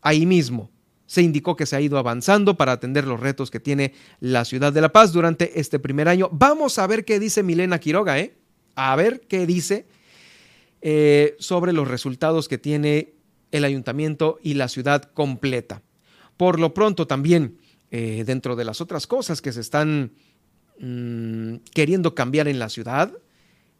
[0.01, 0.69] ahí mismo.
[1.05, 4.73] Se indicó que se ha ido avanzando para atender los retos que tiene la ciudad
[4.73, 6.29] de La Paz durante este primer año.
[6.31, 8.35] Vamos a ver qué dice Milena Quiroga, ¿eh?
[8.75, 9.85] a ver qué dice
[10.81, 13.13] eh, sobre los resultados que tiene
[13.51, 15.81] el ayuntamiento y la ciudad completa.
[16.37, 17.57] Por lo pronto también,
[17.91, 20.13] eh, dentro de las otras cosas que se están
[20.79, 23.11] mm, queriendo cambiar en la ciudad,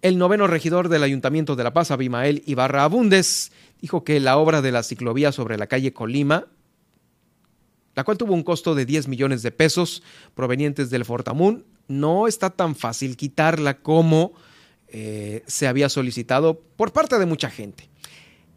[0.02, 3.52] el noveno regidor del Ayuntamiento de La Paz, Abimael Ibarra Abundes,
[3.82, 6.48] dijo que la obra de la ciclovía sobre la calle Colima,
[7.96, 10.04] la cual tuvo un costo de 10 millones de pesos
[10.36, 14.34] provenientes del Fortamun, no está tan fácil quitarla como
[14.88, 17.90] eh, se había solicitado por parte de mucha gente.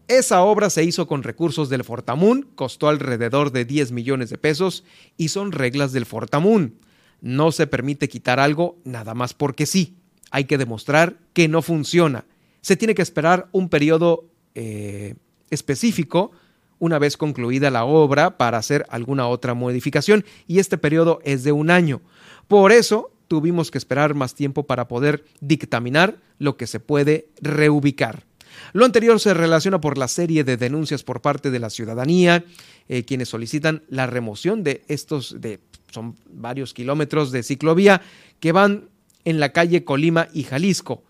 [0.08, 4.84] Esa obra se hizo con recursos del Fortamun, costó alrededor de 10 millones de pesos
[5.16, 6.78] y son reglas del Fortamun.
[7.20, 9.96] No se permite quitar algo nada más porque sí.
[10.30, 12.24] Hay que demostrar que no funciona.
[12.60, 15.14] Se tiene que esperar un periodo eh,
[15.50, 16.30] específico
[16.78, 21.50] una vez concluida la obra para hacer alguna otra modificación y este periodo es de
[21.50, 22.00] un año.
[22.46, 28.24] Por eso tuvimos que esperar más tiempo para poder dictaminar lo que se puede reubicar.
[28.72, 32.44] Lo anterior se relaciona por la serie de denuncias por parte de la ciudadanía,
[32.88, 35.60] eh, quienes solicitan la remoción de estos, de,
[35.90, 38.02] son varios kilómetros de ciclovía
[38.40, 38.88] que van
[39.24, 41.02] en la calle Colima y Jalisco.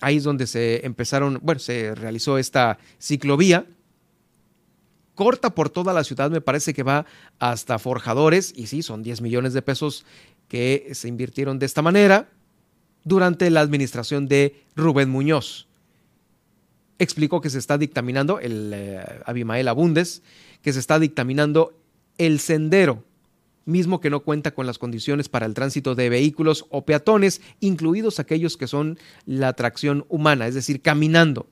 [0.00, 3.66] Ahí es donde se empezaron, bueno, se realizó esta ciclovía.
[5.14, 7.06] Corta por toda la ciudad, me parece que va
[7.38, 10.04] hasta Forjadores, y sí, son 10 millones de pesos
[10.48, 12.28] que se invirtieron de esta manera
[13.04, 15.68] durante la administración de Rubén Muñoz.
[16.98, 20.22] Explicó que se está dictaminando, el eh, Abimael Abundes,
[20.62, 21.74] que se está dictaminando
[22.18, 23.02] el sendero,
[23.64, 28.20] mismo que no cuenta con las condiciones para el tránsito de vehículos o peatones, incluidos
[28.20, 31.48] aquellos que son la tracción humana, es decir, caminando.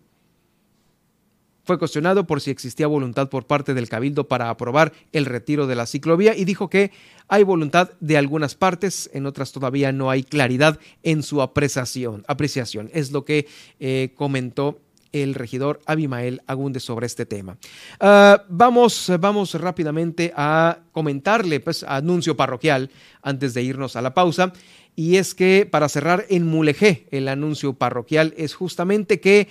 [1.64, 5.77] Fue cuestionado por si existía voluntad por parte del Cabildo para aprobar el retiro de
[5.77, 6.90] la ciclovía y dijo que
[7.28, 12.24] hay voluntad de algunas partes, en otras todavía no hay claridad en su apreciación.
[12.27, 12.90] apreciación.
[12.93, 13.47] Es lo que
[13.78, 14.81] eh, comentó
[15.12, 17.59] el regidor Abimael Agúndez sobre este tema.
[18.01, 22.90] Ah, vamos, vamos rápidamente a comentarle, pues, anuncio parroquial
[23.22, 24.52] antes de irnos a la pausa.
[24.97, 29.48] Y es que para cerrar en Mulegé, el anuncio parroquial es justamente que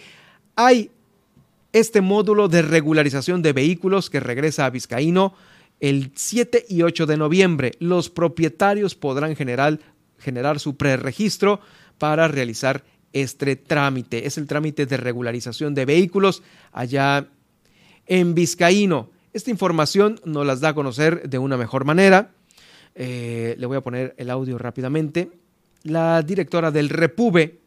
[0.56, 0.92] hay
[1.74, 5.34] este módulo de regularización de vehículos que regresa a Vizcaíno
[5.80, 7.72] el 7 y 8 de noviembre.
[7.80, 9.80] Los propietarios podrán generar,
[10.20, 11.60] generar su preregistro
[11.98, 12.84] para realizar
[13.14, 14.26] este trámite.
[14.26, 17.28] Es el trámite de regularización de vehículos allá
[18.08, 19.10] en Vizcaíno.
[19.34, 22.32] Esta información nos las da a conocer de una mejor manera.
[22.96, 25.32] Eh, le voy a poner el audio rápidamente.
[25.84, 27.60] La directora del Repube,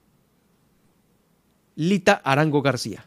[1.76, 3.06] Lita Arango García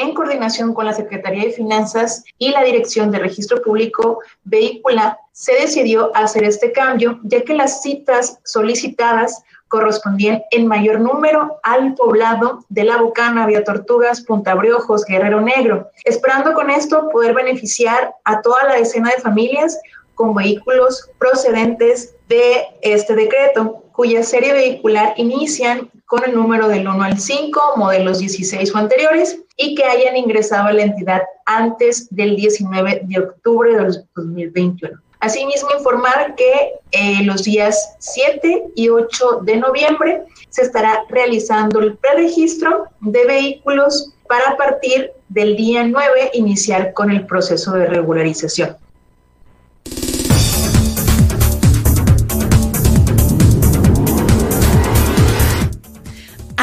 [0.00, 5.52] en coordinación con la Secretaría de Finanzas y la Dirección de Registro Público Vehicular, se
[5.54, 12.64] decidió hacer este cambio, ya que las citas solicitadas correspondían en mayor número al poblado
[12.68, 18.42] de La Bocana, Vía Tortugas, Punta Briojos, Guerrero Negro, esperando con esto poder beneficiar a
[18.42, 19.78] toda la decena de familias
[20.14, 27.02] con vehículos procedentes de este decreto, cuya serie vehicular inician con el número del 1
[27.02, 32.34] al 5, modelos 16 o anteriores, y que hayan ingresado a la entidad antes del
[32.34, 35.00] 19 de octubre de 2021.
[35.20, 41.96] Asimismo, informar que eh, los días 7 y 8 de noviembre se estará realizando el
[41.98, 48.76] preregistro de vehículos para partir del día 9 iniciar con el proceso de regularización.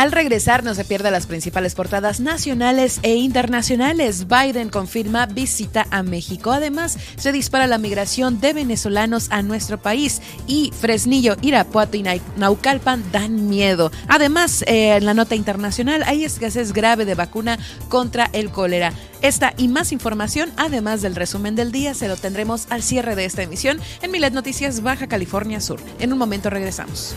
[0.07, 4.25] Al regresar no se pierda las principales portadas nacionales e internacionales.
[4.29, 6.53] Biden confirma visita a México.
[6.53, 12.05] Además, se dispara la migración de venezolanos a nuestro país y Fresnillo, Irapuato y
[12.37, 13.91] Naucalpan dan miedo.
[14.07, 17.59] Además, eh, en la nota internacional hay escasez grave de vacuna
[17.89, 18.93] contra el cólera.
[19.21, 23.25] Esta y más información, además del resumen del día, se lo tendremos al cierre de
[23.25, 25.81] esta emisión en Milet Noticias Baja California Sur.
[25.99, 27.13] En un momento regresamos.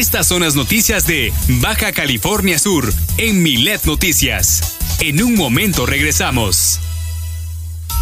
[0.00, 4.78] Estas son las noticias de Baja California Sur en Milet Noticias.
[4.98, 6.80] En un momento regresamos.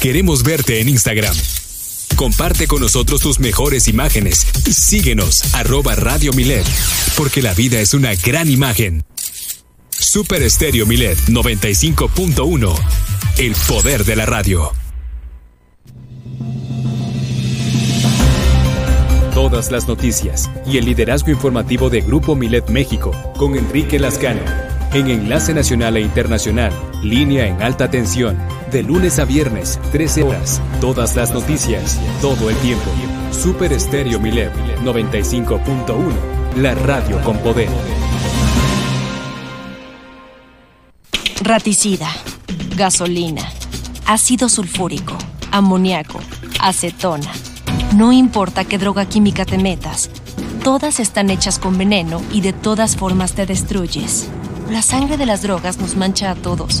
[0.00, 1.36] Queremos verte en Instagram
[2.16, 4.46] Comparte con nosotros tus mejores imágenes.
[4.72, 6.66] Síguenos, arroba Radio Milet,
[7.16, 9.04] porque la vida es una gran imagen.
[9.90, 12.74] Super Estéreo Milet 95.1.
[13.36, 14.72] El poder de la radio.
[19.34, 24.40] Todas las noticias y el liderazgo informativo de Grupo Milet México con Enrique Lascano
[24.94, 26.72] en Enlace Nacional e Internacional,
[27.02, 28.38] línea en alta tensión,
[28.70, 32.90] de lunes a viernes, 13 horas, todas las noticias, todo el tiempo.
[33.30, 34.52] Super Estéreo Milet
[34.82, 37.68] 95.1, la radio con poder.
[41.42, 42.08] Raticida,
[42.76, 43.48] gasolina,
[44.04, 45.16] ácido sulfúrico,
[45.52, 46.20] amoníaco,
[46.60, 47.30] acetona.
[47.94, 50.10] No importa qué droga química te metas,
[50.64, 54.28] todas están hechas con veneno y de todas formas te destruyes.
[54.70, 56.80] La sangre de las drogas nos mancha a todos.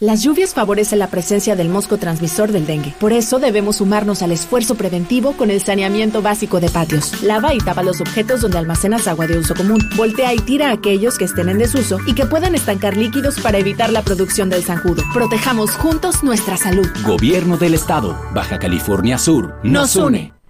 [0.00, 2.94] Las lluvias favorecen la presencia del mosco transmisor del dengue.
[2.98, 7.22] Por eso debemos sumarnos al esfuerzo preventivo con el saneamiento básico de patios.
[7.22, 9.78] Lava y tapa los objetos donde almacenas agua de uso común.
[9.96, 13.58] Voltea y tira a aquellos que estén en desuso y que puedan estancar líquidos para
[13.58, 15.02] evitar la producción del zanjudo.
[15.12, 16.88] Protejamos juntos nuestra salud.
[17.04, 20.39] Gobierno del Estado, Baja California Sur, nos une.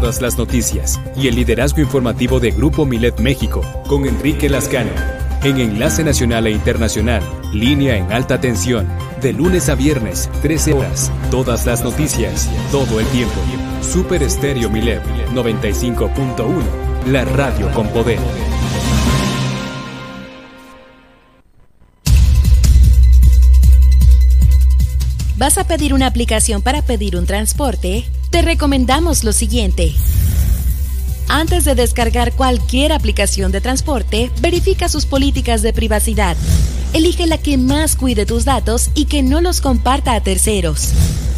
[0.00, 4.90] Todas las noticias y el liderazgo informativo de Grupo Milet México con Enrique Lascano.
[5.44, 7.22] En Enlace Nacional e Internacional,
[7.52, 8.88] línea en alta tensión,
[9.22, 11.12] de lunes a viernes, 13 horas.
[11.30, 13.36] Todas las noticias, todo el tiempo.
[13.82, 15.00] Super Estéreo Milet
[15.32, 16.44] 95.1,
[17.06, 18.18] la radio con poder.
[25.36, 28.04] ¿Vas a pedir una aplicación para pedir un transporte?
[28.34, 29.92] Te recomendamos lo siguiente.
[31.28, 36.36] Antes de descargar cualquier aplicación de transporte, verifica sus políticas de privacidad.
[36.94, 40.92] Elige la que más cuide tus datos y que no los comparta a terceros.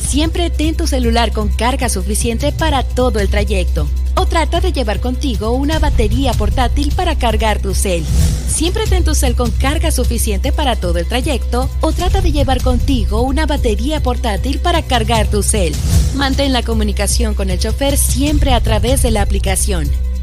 [0.06, 3.88] Siempre ten tu celular con carga suficiente para todo el trayecto.
[4.16, 8.04] O trata de llevar contigo una batería portátil para cargar tu cel.
[8.46, 12.62] Siempre ten tu cel con carga suficiente para todo el trayecto o trata de llevar
[12.62, 15.74] contigo una batería portátil para cargar tu cel.
[16.16, 19.88] Mantén la comunicación con el chofer siempre a través de la aplicación.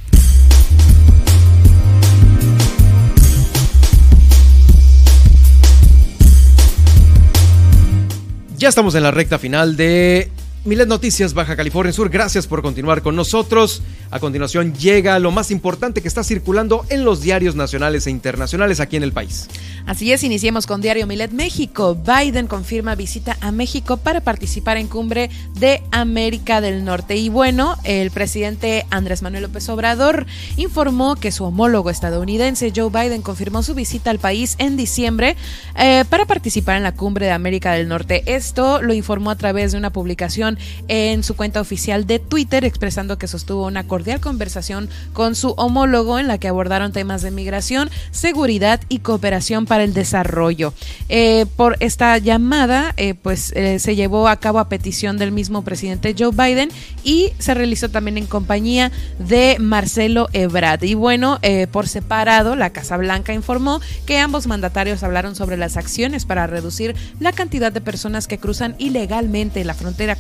[8.59, 10.31] Ya estamos en la recta final de
[10.65, 12.09] Milet Noticias Baja California Sur.
[12.09, 13.83] Gracias por continuar con nosotros.
[14.11, 18.81] A continuación llega lo más importante que está circulando en los diarios nacionales e internacionales
[18.81, 19.47] aquí en el país.
[19.87, 21.95] Así es, iniciemos con Diario Milet México.
[21.95, 25.29] Biden confirma visita a México para participar en cumbre
[25.59, 27.17] de América del Norte.
[27.17, 30.25] Y bueno, el presidente Andrés Manuel López Obrador
[30.57, 35.37] informó que su homólogo estadounidense Joe Biden confirmó su visita al país en diciembre
[35.77, 38.23] eh, para participar en la cumbre de América del Norte.
[38.25, 40.54] Esto lo informó a través de una publicación
[40.89, 46.19] en su cuenta oficial de Twitter, expresando que sostuvo una cordial conversación con su homólogo
[46.19, 50.75] en la que abordaron temas de migración, seguridad y cooperación para el desarrollo.
[51.09, 55.63] Eh, por esta llamada, eh, pues eh, se llevó a cabo a petición del mismo
[55.63, 56.71] presidente Joe Biden
[57.03, 60.83] y se realizó también en compañía de Marcelo Ebrard.
[60.85, 61.39] Y bueno,
[61.71, 66.95] por separado, la Casa Blanca informó que ambos mandatarios hablaron sobre las acciones para reducir
[67.21, 70.17] la cantidad de personas que cruzan ilegalmente la frontera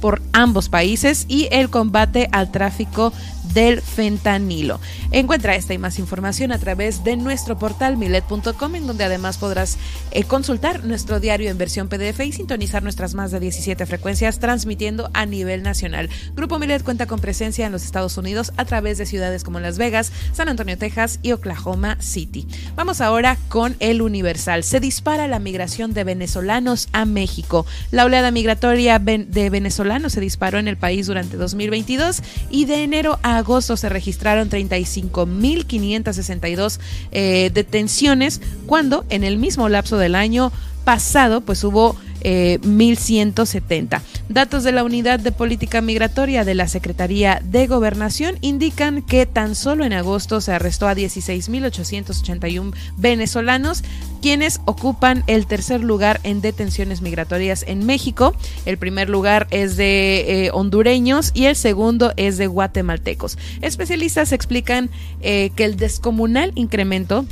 [0.00, 3.12] por ambos países y el combate al tráfico
[3.52, 4.80] del fentanilo.
[5.10, 9.78] Encuentra esta y más información a través de nuestro portal milet.com, en donde además podrás
[10.12, 15.10] eh, consultar nuestro diario en versión PDF y sintonizar nuestras más de 17 frecuencias transmitiendo
[15.14, 16.08] a nivel nacional.
[16.34, 19.78] Grupo Milet cuenta con presencia en los Estados Unidos a través de ciudades como Las
[19.78, 22.46] Vegas, San Antonio, Texas y Oklahoma City.
[22.76, 24.64] Vamos ahora con el Universal.
[24.64, 27.66] Se dispara la migración de venezolanos a México.
[27.90, 33.18] La oleada migratoria de venezolanos se disparó en el país durante 2022 y de enero
[33.22, 36.78] a agosto se registraron 35.562
[37.10, 40.52] eh, detenciones, cuando en el mismo lapso del año
[40.90, 41.94] pasado pues hubo
[42.24, 43.96] 1170.
[43.96, 49.24] Eh, Datos de la Unidad de Política Migratoria de la Secretaría de Gobernación indican que
[49.24, 53.84] tan solo en agosto se arrestó a 16.881 venezolanos,
[54.20, 58.34] quienes ocupan el tercer lugar en detenciones migratorias en México.
[58.66, 63.38] El primer lugar es de eh, hondureños y el segundo es de guatemaltecos.
[63.60, 64.90] Especialistas explican
[65.20, 67.26] eh, que el descomunal incremento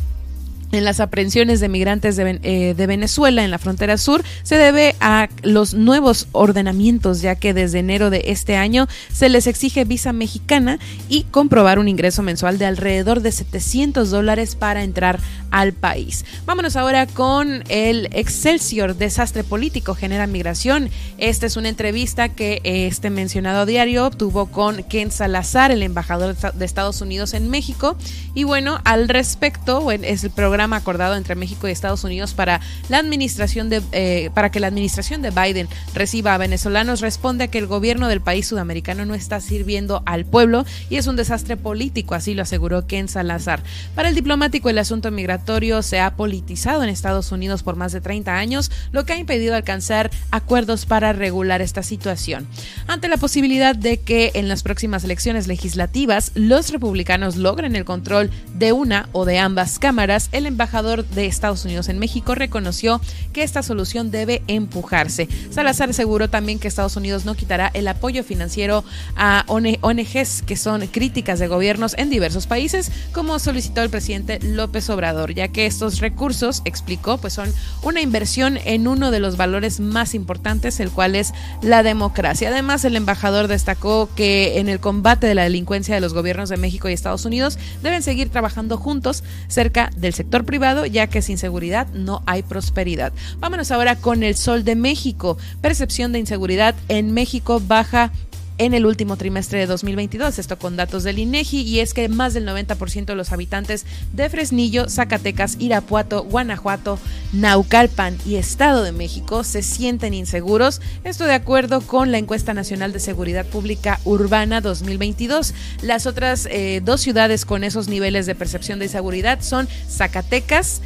[0.72, 5.28] en las aprehensiones de migrantes eh, de, Venezuela en la frontera sur se debe a
[5.42, 10.78] los nuevos ordenamientos, ya que desde enero de este año se les exige visa mexicana
[11.08, 15.20] y comprobar un ingreso mensual de alrededor de 700 dólares para entrar
[15.50, 16.26] al país.
[16.44, 20.90] Vámonos ahora con el Excelsior Desastre Político Genera Migración.
[21.16, 26.64] Esta es una entrevista que este mencionado diario obtuvo con Ken Salazar, el embajador de
[26.64, 27.96] Estados Unidos en México.
[28.34, 32.98] Y bueno, al respecto, es el programa acordado entre México y Estados Unidos para la
[32.98, 37.58] administración de eh, para que la administración de Biden reciba a venezolanos responde a que
[37.58, 42.14] el gobierno del país sudamericano no está sirviendo al pueblo y es un desastre político,
[42.14, 43.62] así lo aseguró Ken Salazar.
[43.94, 48.00] Para el diplomático el asunto migratorio se ha politizado en Estados Unidos por más de
[48.00, 52.46] 30 años, lo que ha impedido alcanzar acuerdos para regular esta situación.
[52.86, 58.30] Ante la posibilidad de que en las próximas elecciones legislativas los republicanos logren el control
[58.54, 63.00] de una o de ambas cámaras, el embajador de Estados Unidos en México reconoció
[63.32, 65.28] que esta solución debe empujarse.
[65.50, 68.84] Salazar aseguró también que Estados Unidos no quitará el apoyo financiero
[69.16, 74.90] a ONGs que son críticas de gobiernos en diversos países, como solicitó el presidente López
[74.90, 77.52] Obrador, ya que estos recursos, explicó, pues son
[77.82, 82.48] una inversión en uno de los valores más importantes, el cual es la democracia.
[82.48, 86.56] Además, el embajador destacó que en el combate de la delincuencia de los gobiernos de
[86.56, 91.38] México y Estados Unidos deben seguir trabajando juntos cerca del sector privado, ya que sin
[91.38, 93.12] seguridad no hay prosperidad.
[93.38, 95.38] Vámonos ahora con el Sol de México.
[95.60, 98.12] Percepción de inseguridad en México baja
[98.58, 102.34] en el último trimestre de 2022, esto con datos del INEGI, y es que más
[102.34, 106.98] del 90% de los habitantes de Fresnillo, Zacatecas, Irapuato, Guanajuato,
[107.32, 112.92] Naucalpan y Estado de México se sienten inseguros, esto de acuerdo con la encuesta nacional
[112.92, 115.54] de seguridad pública urbana 2022.
[115.82, 120.80] Las otras eh, dos ciudades con esos niveles de percepción de inseguridad son Zacatecas,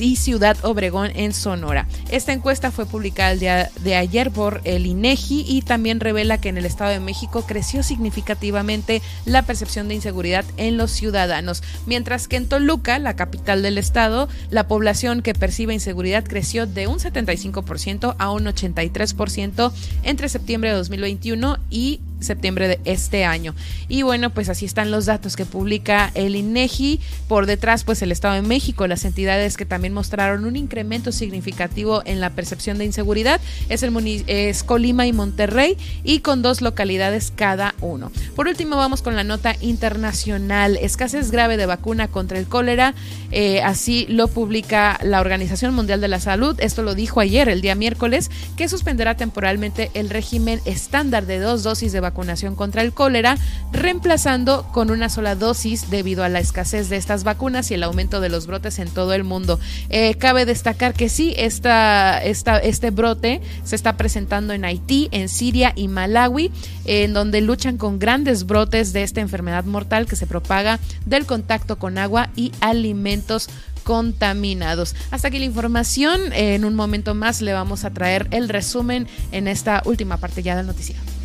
[0.00, 1.86] y Ciudad Obregón en Sonora.
[2.10, 6.48] Esta encuesta fue publicada el día de ayer por el INEGI y también revela que
[6.48, 12.28] en el Estado de México creció significativamente la percepción de inseguridad en los ciudadanos, mientras
[12.28, 16.98] que en Toluca, la capital del estado, la población que percibe inseguridad creció de un
[16.98, 23.54] 75% a un 83% entre septiembre de 2021 y septiembre de este año.
[23.88, 27.00] Y bueno, pues así están los datos que publica el INEGI.
[27.28, 32.02] Por detrás, pues el Estado de México, las entidades que también mostraron un incremento significativo
[32.04, 37.32] en la percepción de inseguridad es el es Colima y Monterrey y con dos localidades
[37.34, 38.12] cada uno.
[38.34, 40.76] Por último, vamos con la nota internacional.
[40.76, 42.94] Escasez grave de vacuna contra el cólera.
[43.32, 46.56] Eh, así lo publica la Organización Mundial de la Salud.
[46.60, 51.62] Esto lo dijo ayer, el día miércoles, que suspenderá temporalmente el régimen estándar de dos
[51.62, 53.36] dosis de vacunación contra el cólera,
[53.72, 58.20] reemplazando con una sola dosis debido a la escasez de estas vacunas y el aumento
[58.20, 59.58] de los brotes en todo el mundo.
[59.90, 65.28] Eh, cabe destacar que sí, esta, esta, este brote se está presentando en Haití, en
[65.28, 66.52] Siria y Malawi,
[66.84, 71.76] en donde luchan con grandes brotes de esta enfermedad mortal que se propaga del contacto
[71.76, 73.48] con agua y alimentos
[73.86, 74.96] contaminados.
[75.12, 76.32] Hasta aquí la información.
[76.32, 80.56] En un momento más le vamos a traer el resumen en esta última parte ya
[80.56, 81.15] del noticiero.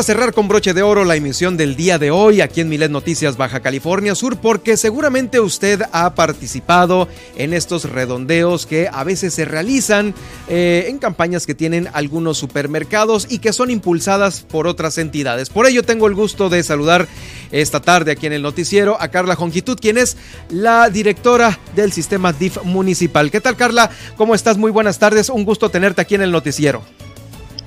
[0.00, 2.90] A cerrar con broche de oro la emisión del día de hoy aquí en Milet
[2.90, 7.06] Noticias Baja California Sur porque seguramente usted ha participado
[7.36, 10.14] en estos redondeos que a veces se realizan
[10.48, 15.50] eh, en campañas que tienen algunos supermercados y que son impulsadas por otras entidades.
[15.50, 17.06] Por ello tengo el gusto de saludar
[17.52, 20.16] esta tarde aquí en el noticiero a Carla Jonquitud, quien es
[20.48, 23.30] la directora del sistema DIF municipal.
[23.30, 23.90] ¿Qué tal Carla?
[24.16, 24.56] ¿Cómo estás?
[24.56, 25.28] Muy buenas tardes.
[25.28, 26.82] Un gusto tenerte aquí en el noticiero.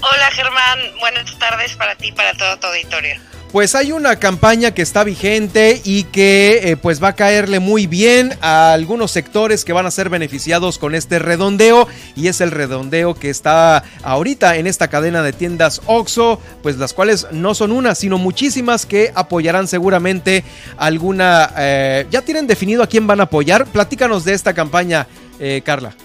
[0.06, 3.16] Hola Germán, buenas tardes para ti y para todo tu auditorio.
[3.54, 7.88] Pues hay una campaña que está vigente y que eh, pues va a caerle muy
[7.88, 12.52] bien a algunos sectores que van a ser beneficiados con este redondeo y es el
[12.52, 17.72] redondeo que está ahorita en esta cadena de tiendas OXO, pues las cuales no son
[17.72, 20.44] una, sino muchísimas que apoyarán seguramente
[20.76, 21.50] alguna...
[21.58, 23.68] Eh, ¿Ya tienen definido a quién van a apoyar?
[23.68, 25.08] Platícanos de esta campaña,
[25.40, 25.96] eh, Carla.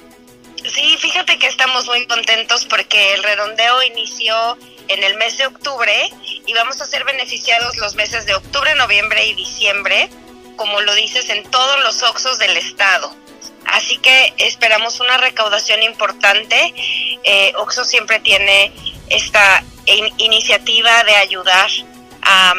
[1.09, 4.59] Fíjate que estamos muy contentos porque el redondeo inició
[4.89, 5.91] en el mes de octubre
[6.45, 10.11] y vamos a ser beneficiados los meses de octubre, noviembre y diciembre,
[10.57, 13.17] como lo dices, en todos los Oxos del estado.
[13.65, 16.75] Así que esperamos una recaudación importante.
[17.25, 18.71] Eh, Oxo siempre tiene
[19.09, 19.65] esta
[20.19, 21.71] iniciativa de ayudar
[22.21, 22.53] a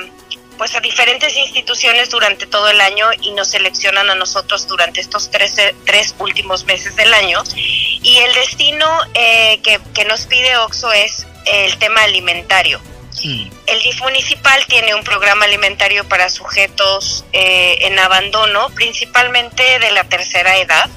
[0.60, 5.32] pues a diferentes instituciones durante todo el año y nos seleccionan a nosotros durante estos
[5.32, 5.56] tres,
[5.86, 7.42] tres últimos meses del año.
[7.56, 12.82] Y el destino eh, que, que, nos pide OXO es el tema alimentario.
[13.24, 20.04] El DIF municipal tiene un programa alimentario para sujetos eh, en abandono, principalmente de la
[20.04, 20.90] tercera edad.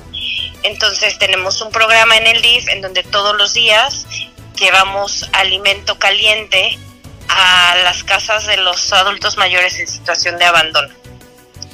[0.64, 4.06] Entonces tenemos un programa en el DIF en donde todos los días
[4.58, 6.78] llevamos alimento caliente
[7.32, 10.94] a las casas de los adultos mayores en situación de abandono.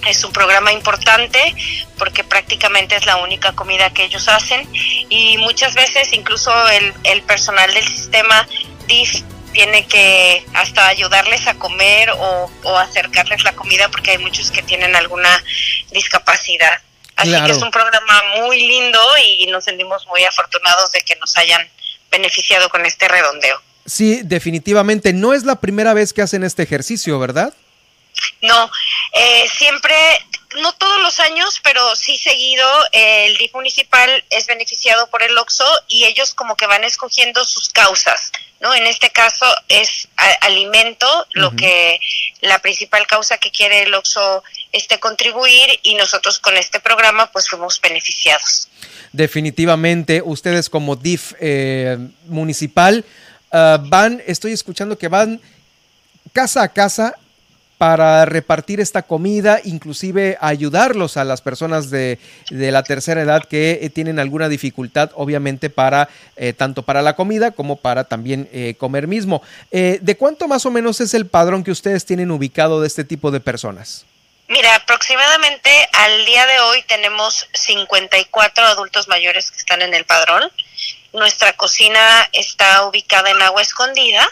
[0.07, 1.55] Es un programa importante
[1.99, 4.69] porque prácticamente es la única comida que ellos hacen
[5.09, 8.47] y muchas veces incluso el, el personal del sistema
[8.87, 9.23] DIF
[9.53, 14.63] tiene que hasta ayudarles a comer o, o, acercarles la comida porque hay muchos que
[14.63, 15.43] tienen alguna
[15.91, 16.81] discapacidad.
[17.17, 21.37] Así que es un programa muy lindo y nos sentimos muy afortunados de que nos
[21.37, 21.69] hayan
[22.11, 23.61] beneficiado con este redondeo.
[23.89, 25.13] Sí, definitivamente.
[25.13, 27.55] No es la primera vez que hacen este ejercicio, ¿verdad?
[28.43, 28.71] No,
[29.13, 29.95] eh, siempre,
[30.61, 35.37] no todos los años, pero sí seguido, eh, el DIF municipal es beneficiado por el
[35.37, 38.75] OXO y ellos como que van escogiendo sus causas, ¿no?
[38.75, 40.09] En este caso es
[40.41, 42.01] alimento, lo que
[42.41, 44.43] la principal causa que quiere el OXO
[44.73, 48.69] este contribuir y nosotros con este programa pues fuimos beneficiados.
[49.13, 53.05] Definitivamente, ustedes como DIF eh, municipal
[53.53, 55.41] uh, van, estoy escuchando que van
[56.33, 57.15] casa a casa
[57.79, 62.19] para repartir esta comida, inclusive ayudarlos a las personas de,
[62.51, 67.15] de la tercera edad que eh, tienen alguna dificultad, obviamente, para eh, tanto para la
[67.15, 69.43] comida como para también eh, comer mismo.
[69.71, 73.31] ¿De cuánto más o menos es el padrón que ustedes tienen ubicado de este tipo
[73.31, 74.05] de personas?
[74.49, 80.51] Mira, aproximadamente al día de hoy tenemos 54 adultos mayores que están en el padrón.
[81.13, 84.29] Nuestra cocina está ubicada en agua escondida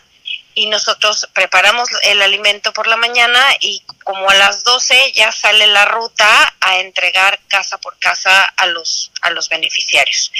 [0.54, 5.66] y nosotros preparamos el alimento por la mañana y como a las 12 ya sale
[5.66, 10.32] la ruta a entregar casa por casa a los a los beneficiarios.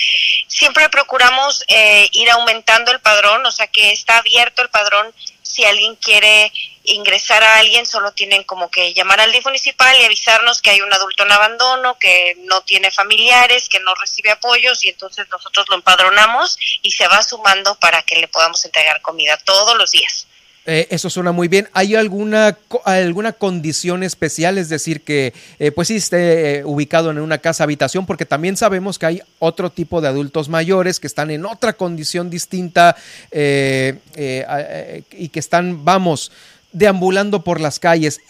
[0.49, 5.65] Siempre procuramos eh, ir aumentando el padrón, o sea que está abierto el padrón si
[5.65, 6.51] alguien quiere
[6.87, 10.81] ingresar a alguien, solo tienen como que llamar al DIF municipal y avisarnos que hay
[10.81, 15.67] un adulto en abandono, que no tiene familiares, que no recibe apoyos y entonces nosotros
[15.69, 20.27] lo empadronamos y se va sumando para que le podamos entregar comida todos los días.
[20.69, 21.69] Eh, eso suena muy bien.
[21.73, 24.59] ¿Hay alguna, alguna condición especial?
[24.59, 28.57] Es decir, que eh, pues sí esté eh, ubicado en una casa habitación, porque también
[28.57, 32.97] sabemos que hay otro tipo de adultos mayores que están en otra condición distinta
[33.31, 36.33] eh, y que están, vamos,
[36.77, 38.21] deambulando por las calles.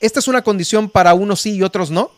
[0.00, 2.12] ¿Esta es una condición para unos sí y otros no?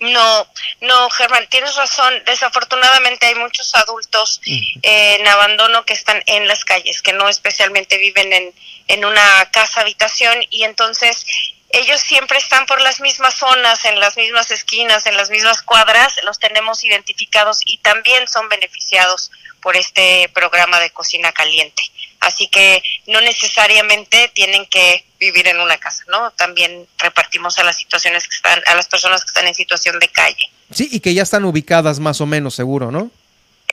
[0.00, 0.46] No,
[0.80, 2.12] no, Germán, tienes razón.
[2.26, 7.98] Desafortunadamente hay muchos adultos eh, en abandono que están en las calles, que no especialmente
[7.98, 8.52] viven en,
[8.88, 11.24] en una casa habitación y entonces
[11.68, 16.16] ellos siempre están por las mismas zonas, en las mismas esquinas, en las mismas cuadras,
[16.24, 19.30] los tenemos identificados y también son beneficiados
[19.60, 21.82] por este programa de cocina caliente.
[22.22, 26.30] Así que no necesariamente tienen que vivir en una casa, ¿no?
[26.30, 30.06] También repartimos a las situaciones que están, a las personas que están en situación de
[30.06, 30.44] calle.
[30.72, 33.10] Sí, y que ya están ubicadas más o menos, seguro, ¿no?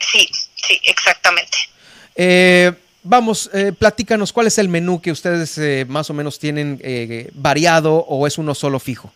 [0.02, 1.60] Sí, sí, exactamente.
[2.16, 2.72] Eh,
[3.04, 7.30] vamos, eh, platícanos cuál es el menú que ustedes eh, más o menos tienen eh,
[7.34, 9.14] variado o es uno solo fijo.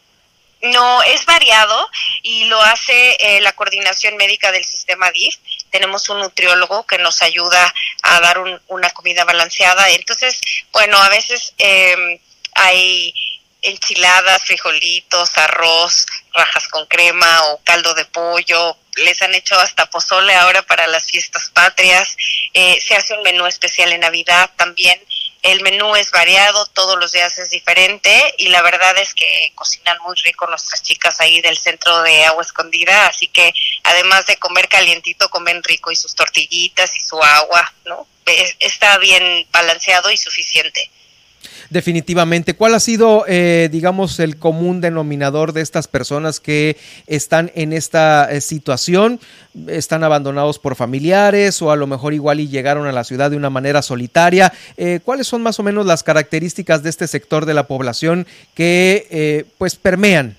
[0.64, 1.90] No, es variado
[2.22, 5.36] y lo hace eh, la coordinación médica del sistema DIF.
[5.74, 7.74] Tenemos un nutriólogo que nos ayuda
[8.04, 9.90] a dar un, una comida balanceada.
[9.90, 10.40] Entonces,
[10.72, 12.22] bueno, a veces eh,
[12.54, 13.12] hay
[13.64, 18.78] enchiladas, frijolitos, arroz, rajas con crema o caldo de pollo.
[18.98, 22.16] Les han hecho hasta pozole ahora para las fiestas patrias.
[22.54, 25.02] Eh, se hace un menú especial en Navidad también.
[25.44, 29.98] El menú es variado, todos los días es diferente y la verdad es que cocinan
[30.02, 33.54] muy rico nuestras chicas ahí del centro de Agua Escondida, así que
[33.84, 38.08] además de comer calientito, comen rico y sus tortillitas y su agua, ¿no?
[38.60, 40.90] Está bien balanceado y suficiente.
[41.74, 42.54] Definitivamente.
[42.54, 46.78] ¿Cuál ha sido, eh, digamos, el común denominador de estas personas que
[47.08, 49.20] están en esta eh, situación?
[49.66, 53.38] ¿Están abandonados por familiares o a lo mejor igual y llegaron a la ciudad de
[53.38, 54.54] una manera solitaria?
[54.78, 59.08] Eh, ¿Cuáles son más o menos las características de este sector de la población que
[59.10, 60.36] eh, pues permean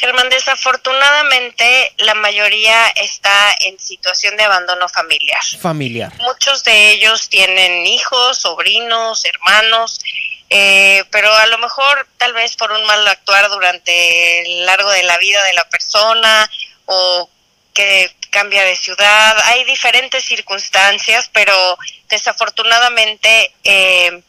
[0.00, 5.42] Germán, desafortunadamente la mayoría está en situación de abandono familiar.
[5.60, 6.10] Familiar.
[6.20, 10.00] Muchos de ellos tienen hijos, sobrinos, hermanos,
[10.48, 15.02] eh, pero a lo mejor tal vez por un mal actuar durante el largo de
[15.02, 16.50] la vida de la persona
[16.86, 17.28] o
[17.74, 19.36] que cambia de ciudad.
[19.44, 21.78] Hay diferentes circunstancias, pero
[22.08, 23.52] desafortunadamente...
[23.64, 24.22] Eh,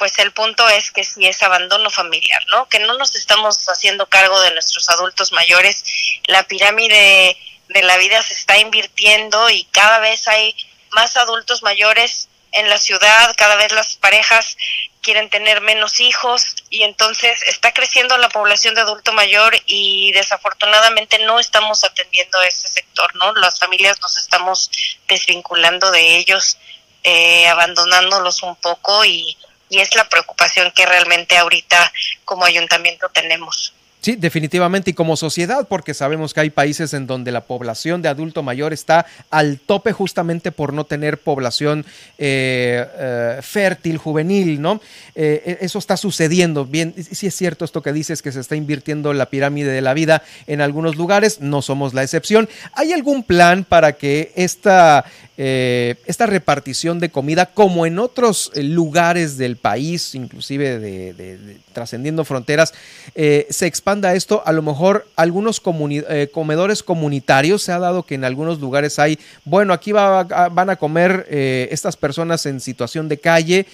[0.00, 2.66] pues el punto es que si es abandono familiar, ¿no?
[2.70, 5.84] Que no nos estamos haciendo cargo de nuestros adultos mayores.
[6.24, 7.36] La pirámide
[7.68, 10.56] de la vida se está invirtiendo y cada vez hay
[10.92, 14.56] más adultos mayores en la ciudad, cada vez las parejas
[15.02, 21.18] quieren tener menos hijos y entonces está creciendo la población de adulto mayor y desafortunadamente
[21.26, 23.34] no estamos atendiendo ese sector, ¿no?
[23.34, 24.70] Las familias nos estamos
[25.06, 26.56] desvinculando de ellos,
[27.02, 29.36] eh, abandonándolos un poco y,
[29.70, 31.90] y es la preocupación que realmente ahorita
[32.24, 33.72] como ayuntamiento tenemos.
[34.00, 38.08] Sí, definitivamente y como sociedad, porque sabemos que hay países en donde la población de
[38.08, 41.84] adulto mayor está al tope justamente por no tener población
[42.16, 44.80] eh, eh, fértil, juvenil, ¿no?
[45.14, 46.64] Eh, eso está sucediendo.
[46.64, 49.92] Bien, sí es cierto esto que dices que se está invirtiendo la pirámide de la
[49.92, 52.48] vida en algunos lugares, no somos la excepción.
[52.72, 55.04] ¿Hay algún plan para que esta
[55.42, 62.26] eh, esta repartición de comida, como en otros eh, lugares del país, inclusive de, trascendiendo
[62.26, 62.74] fronteras,
[63.14, 64.42] eh, se expanda esto.
[64.44, 69.72] A lo mejor algunos comedores comunitarios, se ha dado que en algunos lugares hay, bueno,
[69.72, 73.66] aquí van a comer estas personas en situación de calle,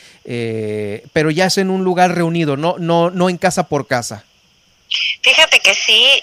[1.13, 4.23] pero ya es en un lugar reunido, no, no, no en casa por casa.
[5.23, 6.23] Fíjate que sí,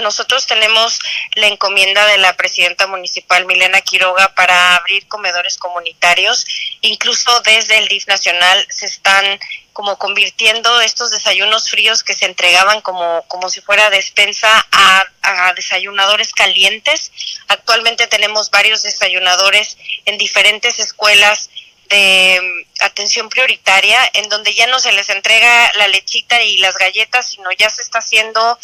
[0.00, 0.98] nosotros tenemos
[1.34, 6.44] la encomienda de la presidenta municipal Milena Quiroga para abrir comedores comunitarios.
[6.80, 9.38] Incluso desde el DIF nacional se están
[9.72, 15.54] como convirtiendo estos desayunos fríos que se entregaban como, como si fuera despensa a, a
[15.54, 17.10] desayunadores calientes.
[17.48, 21.48] Actualmente tenemos varios desayunadores en diferentes escuelas
[21.92, 26.76] de mm, atención prioritaria, en donde ya no se les entrega la lechita y las
[26.76, 28.58] galletas, sino ya se está haciendo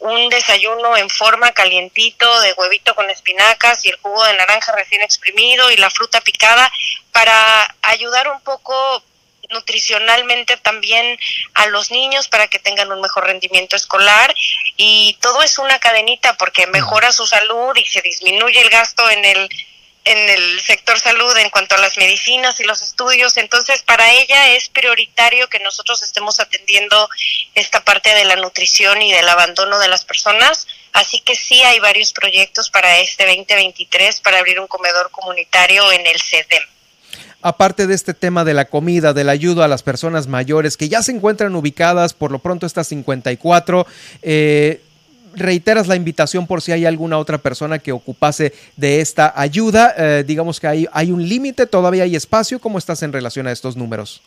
[0.00, 5.00] un desayuno en forma calientito de huevito con espinacas y el jugo de naranja recién
[5.02, 6.70] exprimido y la fruta picada
[7.10, 9.02] para ayudar un poco
[9.50, 11.18] nutricionalmente también
[11.54, 14.34] a los niños para que tengan un mejor rendimiento escolar.
[14.76, 19.24] Y todo es una cadenita porque mejora su salud y se disminuye el gasto en
[19.24, 19.48] el
[20.04, 23.36] en el sector salud en cuanto a las medicinas y los estudios.
[23.38, 27.08] Entonces, para ella es prioritario que nosotros estemos atendiendo
[27.54, 30.66] esta parte de la nutrición y del abandono de las personas.
[30.92, 36.06] Así que sí hay varios proyectos para este 2023 para abrir un comedor comunitario en
[36.06, 36.62] el CEDEM.
[37.40, 41.02] Aparte de este tema de la comida, del ayuda a las personas mayores que ya
[41.02, 43.86] se encuentran ubicadas, por lo pronto estas 54,
[44.22, 44.80] eh,
[45.36, 49.94] reiteras la invitación por si hay alguna otra persona que ocupase de esta ayuda.
[49.96, 52.58] Eh, digamos que hay, hay un límite, todavía hay espacio.
[52.58, 54.22] ¿Cómo estás en relación a estos números?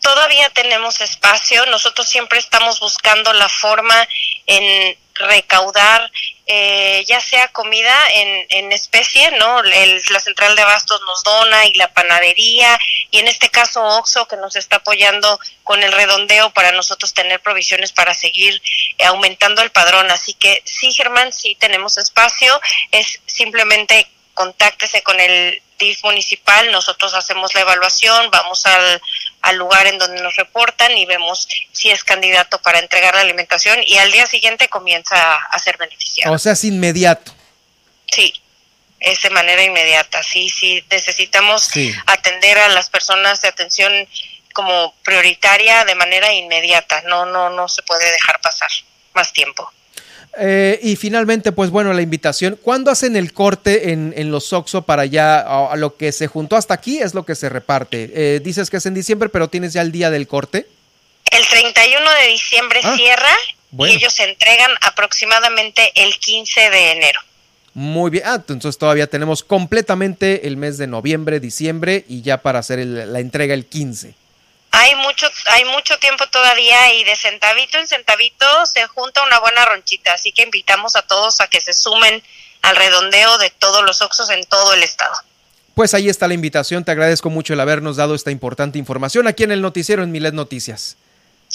[0.00, 1.66] Todavía tenemos espacio.
[1.66, 4.06] Nosotros siempre estamos buscando la forma
[4.46, 6.10] en recaudar
[6.48, 9.62] eh, ya sea comida en, en especie, ¿no?
[9.62, 12.78] la central de abastos nos dona y la panadería
[13.10, 17.40] y en este caso Oxo que nos está apoyando con el redondeo para nosotros tener
[17.40, 18.62] provisiones para seguir
[18.98, 20.10] eh, aumentando el padrón.
[20.12, 22.60] Así que sí, Germán, sí tenemos espacio,
[22.92, 29.02] es simplemente contáctese con el DIF municipal, nosotros hacemos la evaluación, vamos al,
[29.46, 33.78] al, lugar en donde nos reportan y vemos si es candidato para entregar la alimentación
[33.86, 36.34] y al día siguiente comienza a ser beneficiado.
[36.34, 37.34] O sea, es inmediato.
[38.10, 38.32] Sí,
[39.00, 41.70] es de manera inmediata, sí, sí, necesitamos
[42.06, 43.92] atender a las personas de atención
[44.52, 48.70] como prioritaria de manera inmediata, no, no, no se puede dejar pasar
[49.12, 49.70] más tiempo.
[50.38, 52.58] Eh, y finalmente, pues bueno, la invitación.
[52.60, 56.56] ¿Cuándo hacen el corte en, en los Oxo para ya a, lo que se juntó
[56.56, 58.10] hasta aquí es lo que se reparte?
[58.14, 60.66] Eh, dices que es en diciembre, pero tienes ya el día del corte.
[61.30, 63.36] El 31 de diciembre ah, cierra
[63.78, 67.20] y ellos se entregan aproximadamente el 15 de enero.
[67.74, 72.60] Muy bien, ah, entonces todavía tenemos completamente el mes de noviembre, diciembre y ya para
[72.60, 74.14] hacer la entrega el 15
[74.76, 79.64] hay mucho, hay mucho tiempo todavía y de centavito en centavito se junta una buena
[79.64, 82.22] ronchita, así que invitamos a todos a que se sumen
[82.60, 85.14] al redondeo de todos los Oxos en todo el estado.
[85.74, 89.44] Pues ahí está la invitación, te agradezco mucho el habernos dado esta importante información aquí
[89.44, 90.96] en el noticiero en Milet Noticias.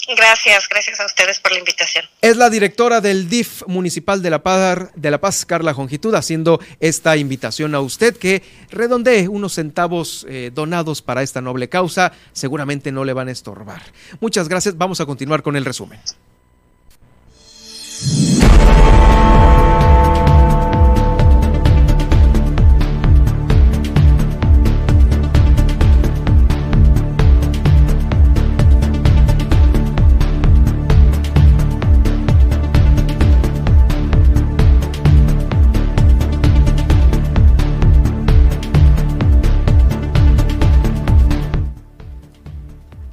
[0.08, 2.04] Gracias, gracias a ustedes por la invitación.
[2.20, 6.60] Es la directora del DIF municipal de La Paz, de La Paz Carla Jongitud, haciendo
[6.80, 12.12] esta invitación a usted que redondee unos centavos eh, donados para esta noble causa.
[12.32, 13.82] Seguramente no le van a estorbar.
[14.20, 14.76] Muchas gracias.
[14.76, 16.00] Vamos a continuar con el resumen.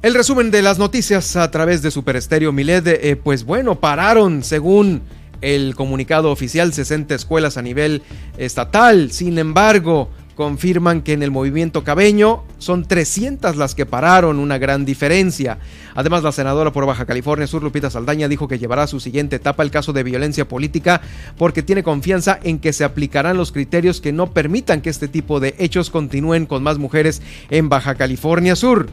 [0.02, 4.42] El resumen de las noticias a través de Super Estéreo Milet, eh, pues bueno, pararon
[4.42, 5.02] según
[5.42, 8.00] el comunicado oficial 60 escuelas a nivel
[8.38, 9.12] estatal.
[9.12, 14.86] Sin embargo, confirman que en el movimiento cabeño son 300 las que pararon, una gran
[14.86, 15.58] diferencia.
[15.94, 19.36] Además, la senadora por Baja California Sur, Lupita Saldaña, dijo que llevará a su siguiente
[19.36, 21.02] etapa el caso de violencia política
[21.36, 25.40] porque tiene confianza en que se aplicarán los criterios que no permitan que este tipo
[25.40, 27.20] de hechos continúen con más mujeres
[27.50, 28.88] en Baja California Sur.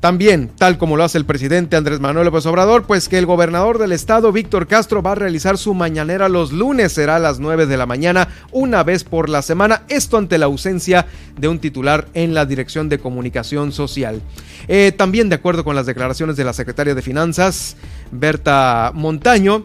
[0.00, 3.78] También, tal como lo hace el presidente Andrés Manuel López Obrador, pues que el gobernador
[3.78, 7.66] del estado, Víctor Castro, va a realizar su mañanera los lunes, será a las 9
[7.66, 11.06] de la mañana, una vez por la semana, esto ante la ausencia
[11.38, 14.20] de un titular en la Dirección de Comunicación Social.
[14.68, 17.76] Eh, también, de acuerdo con las declaraciones de la secretaria de Finanzas,
[18.12, 19.64] Berta Montaño,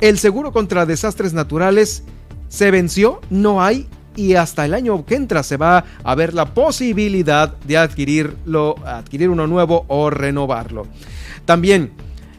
[0.00, 2.04] el seguro contra desastres naturales
[2.48, 6.54] se venció, no hay y hasta el año que entra se va a ver la
[6.54, 10.86] posibilidad de adquirirlo, adquirir uno nuevo o renovarlo.
[11.44, 11.92] También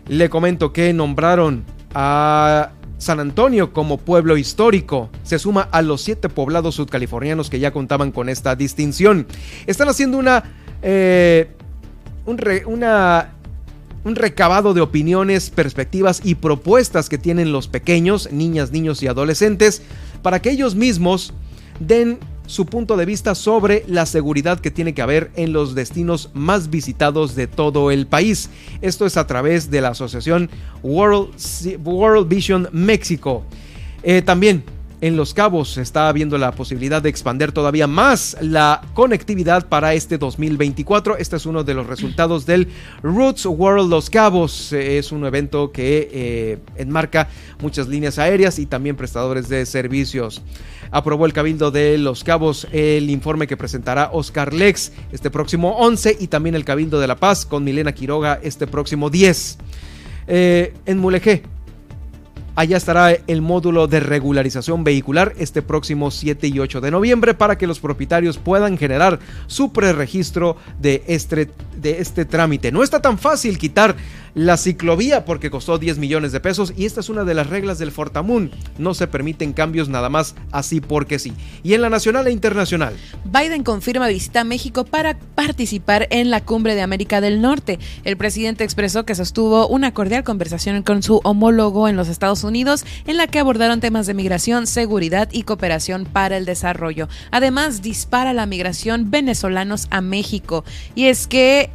[0.07, 1.63] le comento que nombraron
[1.93, 5.09] a San Antonio como pueblo histórico.
[5.23, 9.27] Se suma a los siete poblados sudcalifornianos que ya contaban con esta distinción.
[9.67, 10.43] Están haciendo una,
[10.81, 11.51] eh,
[12.25, 12.39] un,
[14.05, 19.81] un recabado de opiniones, perspectivas y propuestas que tienen los pequeños, niñas, niños y adolescentes
[20.21, 21.33] para que ellos mismos
[21.79, 26.29] den su punto de vista sobre la seguridad que tiene que haber en los destinos
[26.33, 28.49] más visitados de todo el país.
[28.81, 30.49] Esto es a través de la asociación
[30.83, 33.43] World, Vision México.
[34.03, 34.63] Eh, también
[35.03, 40.17] en Los Cabos está viendo la posibilidad de expandir todavía más la conectividad para este
[40.17, 41.17] 2024.
[41.17, 42.69] Este es uno de los resultados del
[43.01, 44.71] Roots World Los Cabos.
[44.71, 47.27] Es un evento que eh, enmarca
[47.61, 50.41] muchas líneas aéreas y también prestadores de servicios.
[50.89, 56.15] Aprobó el Cabildo de Los Cabos el informe que presentará Oscar Lex este próximo 11
[56.17, 59.57] y también el Cabildo de La Paz con Milena Quiroga este próximo 10.
[60.27, 61.43] Eh, en Mulegé
[62.55, 67.57] Allá estará el módulo de regularización vehicular este próximo 7 y 8 de noviembre para
[67.57, 69.17] que los propietarios puedan generar
[69.47, 72.71] su preregistro de este, de este trámite.
[72.71, 73.95] No está tan fácil quitar
[74.35, 77.77] la ciclovía porque costó 10 millones de pesos y esta es una de las reglas
[77.77, 78.51] del Fortamun.
[78.77, 81.33] No se permiten cambios nada más así porque sí.
[81.61, 82.95] Y en la nacional e internacional.
[83.25, 87.79] Biden confirma visita a México para participar en la cumbre de América del Norte.
[88.03, 92.85] El presidente expresó que sostuvo una cordial conversación con su homólogo en los Estados Unidos
[93.05, 97.07] en la que abordaron temas de migración, seguridad y cooperación para el desarrollo.
[97.31, 100.63] Además, dispara la migración venezolanos a México.
[100.95, 101.69] Y es que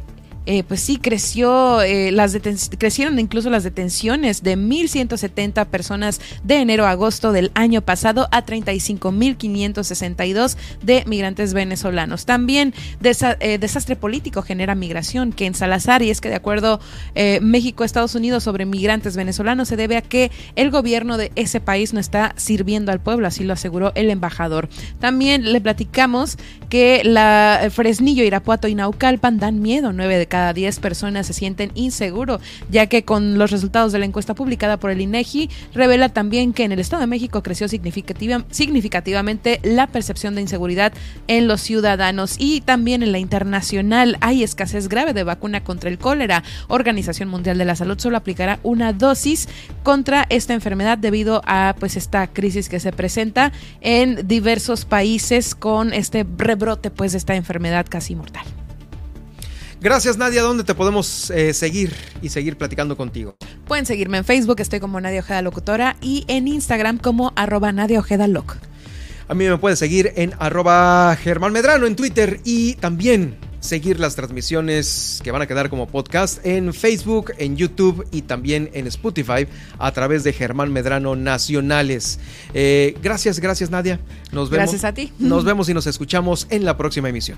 [0.51, 2.35] eh, pues sí, creció, eh, las
[2.79, 8.43] crecieron incluso las detenciones de 1.170 personas de enero a agosto del año pasado a
[8.43, 12.25] 35.562 de migrantes venezolanos.
[12.25, 12.73] También
[13.03, 16.79] eh, desastre político genera migración, que en Salazar, y es que de acuerdo
[17.41, 21.99] México-Estados Unidos sobre migrantes venezolanos, se debe a que el gobierno de ese país no
[21.99, 24.67] está sirviendo al pueblo, así lo aseguró el embajador.
[24.99, 26.39] También le platicamos
[26.69, 31.33] que la Fresnillo, Irapuato y Naucalpan dan miedo, nueve de cada cada 10 personas se
[31.33, 32.39] sienten inseguros,
[32.71, 36.63] ya que con los resultados de la encuesta publicada por el INEGI revela también que
[36.63, 40.93] en el Estado de México creció significativamente la percepción de inseguridad
[41.27, 45.97] en los ciudadanos y también en la internacional hay escasez grave de vacuna contra el
[45.97, 46.43] cólera.
[46.69, 49.49] Organización Mundial de la Salud solo aplicará una dosis
[49.83, 53.51] contra esta enfermedad debido a pues esta crisis que se presenta
[53.81, 58.45] en diversos países con este rebrote pues de esta enfermedad casi mortal.
[59.81, 63.37] Gracias Nadia, ¿dónde te podemos eh, seguir y seguir platicando contigo?
[63.65, 67.99] Pueden seguirme en Facebook, estoy como Nadia Ojeda Locutora y en Instagram como arroba Nadia
[67.99, 68.57] Ojeda Loc.
[69.29, 74.15] A mí me pueden seguir en arroba Germán Medrano en Twitter y también seguir las
[74.15, 79.47] transmisiones que van a quedar como podcast en Facebook, en YouTube y también en Spotify
[79.77, 82.19] a través de Germán Medrano Nacionales.
[82.53, 84.01] Eh, gracias, gracias Nadia.
[84.33, 85.13] Nos vemos, gracias a ti.
[85.19, 87.37] Nos vemos y nos escuchamos en la próxima emisión.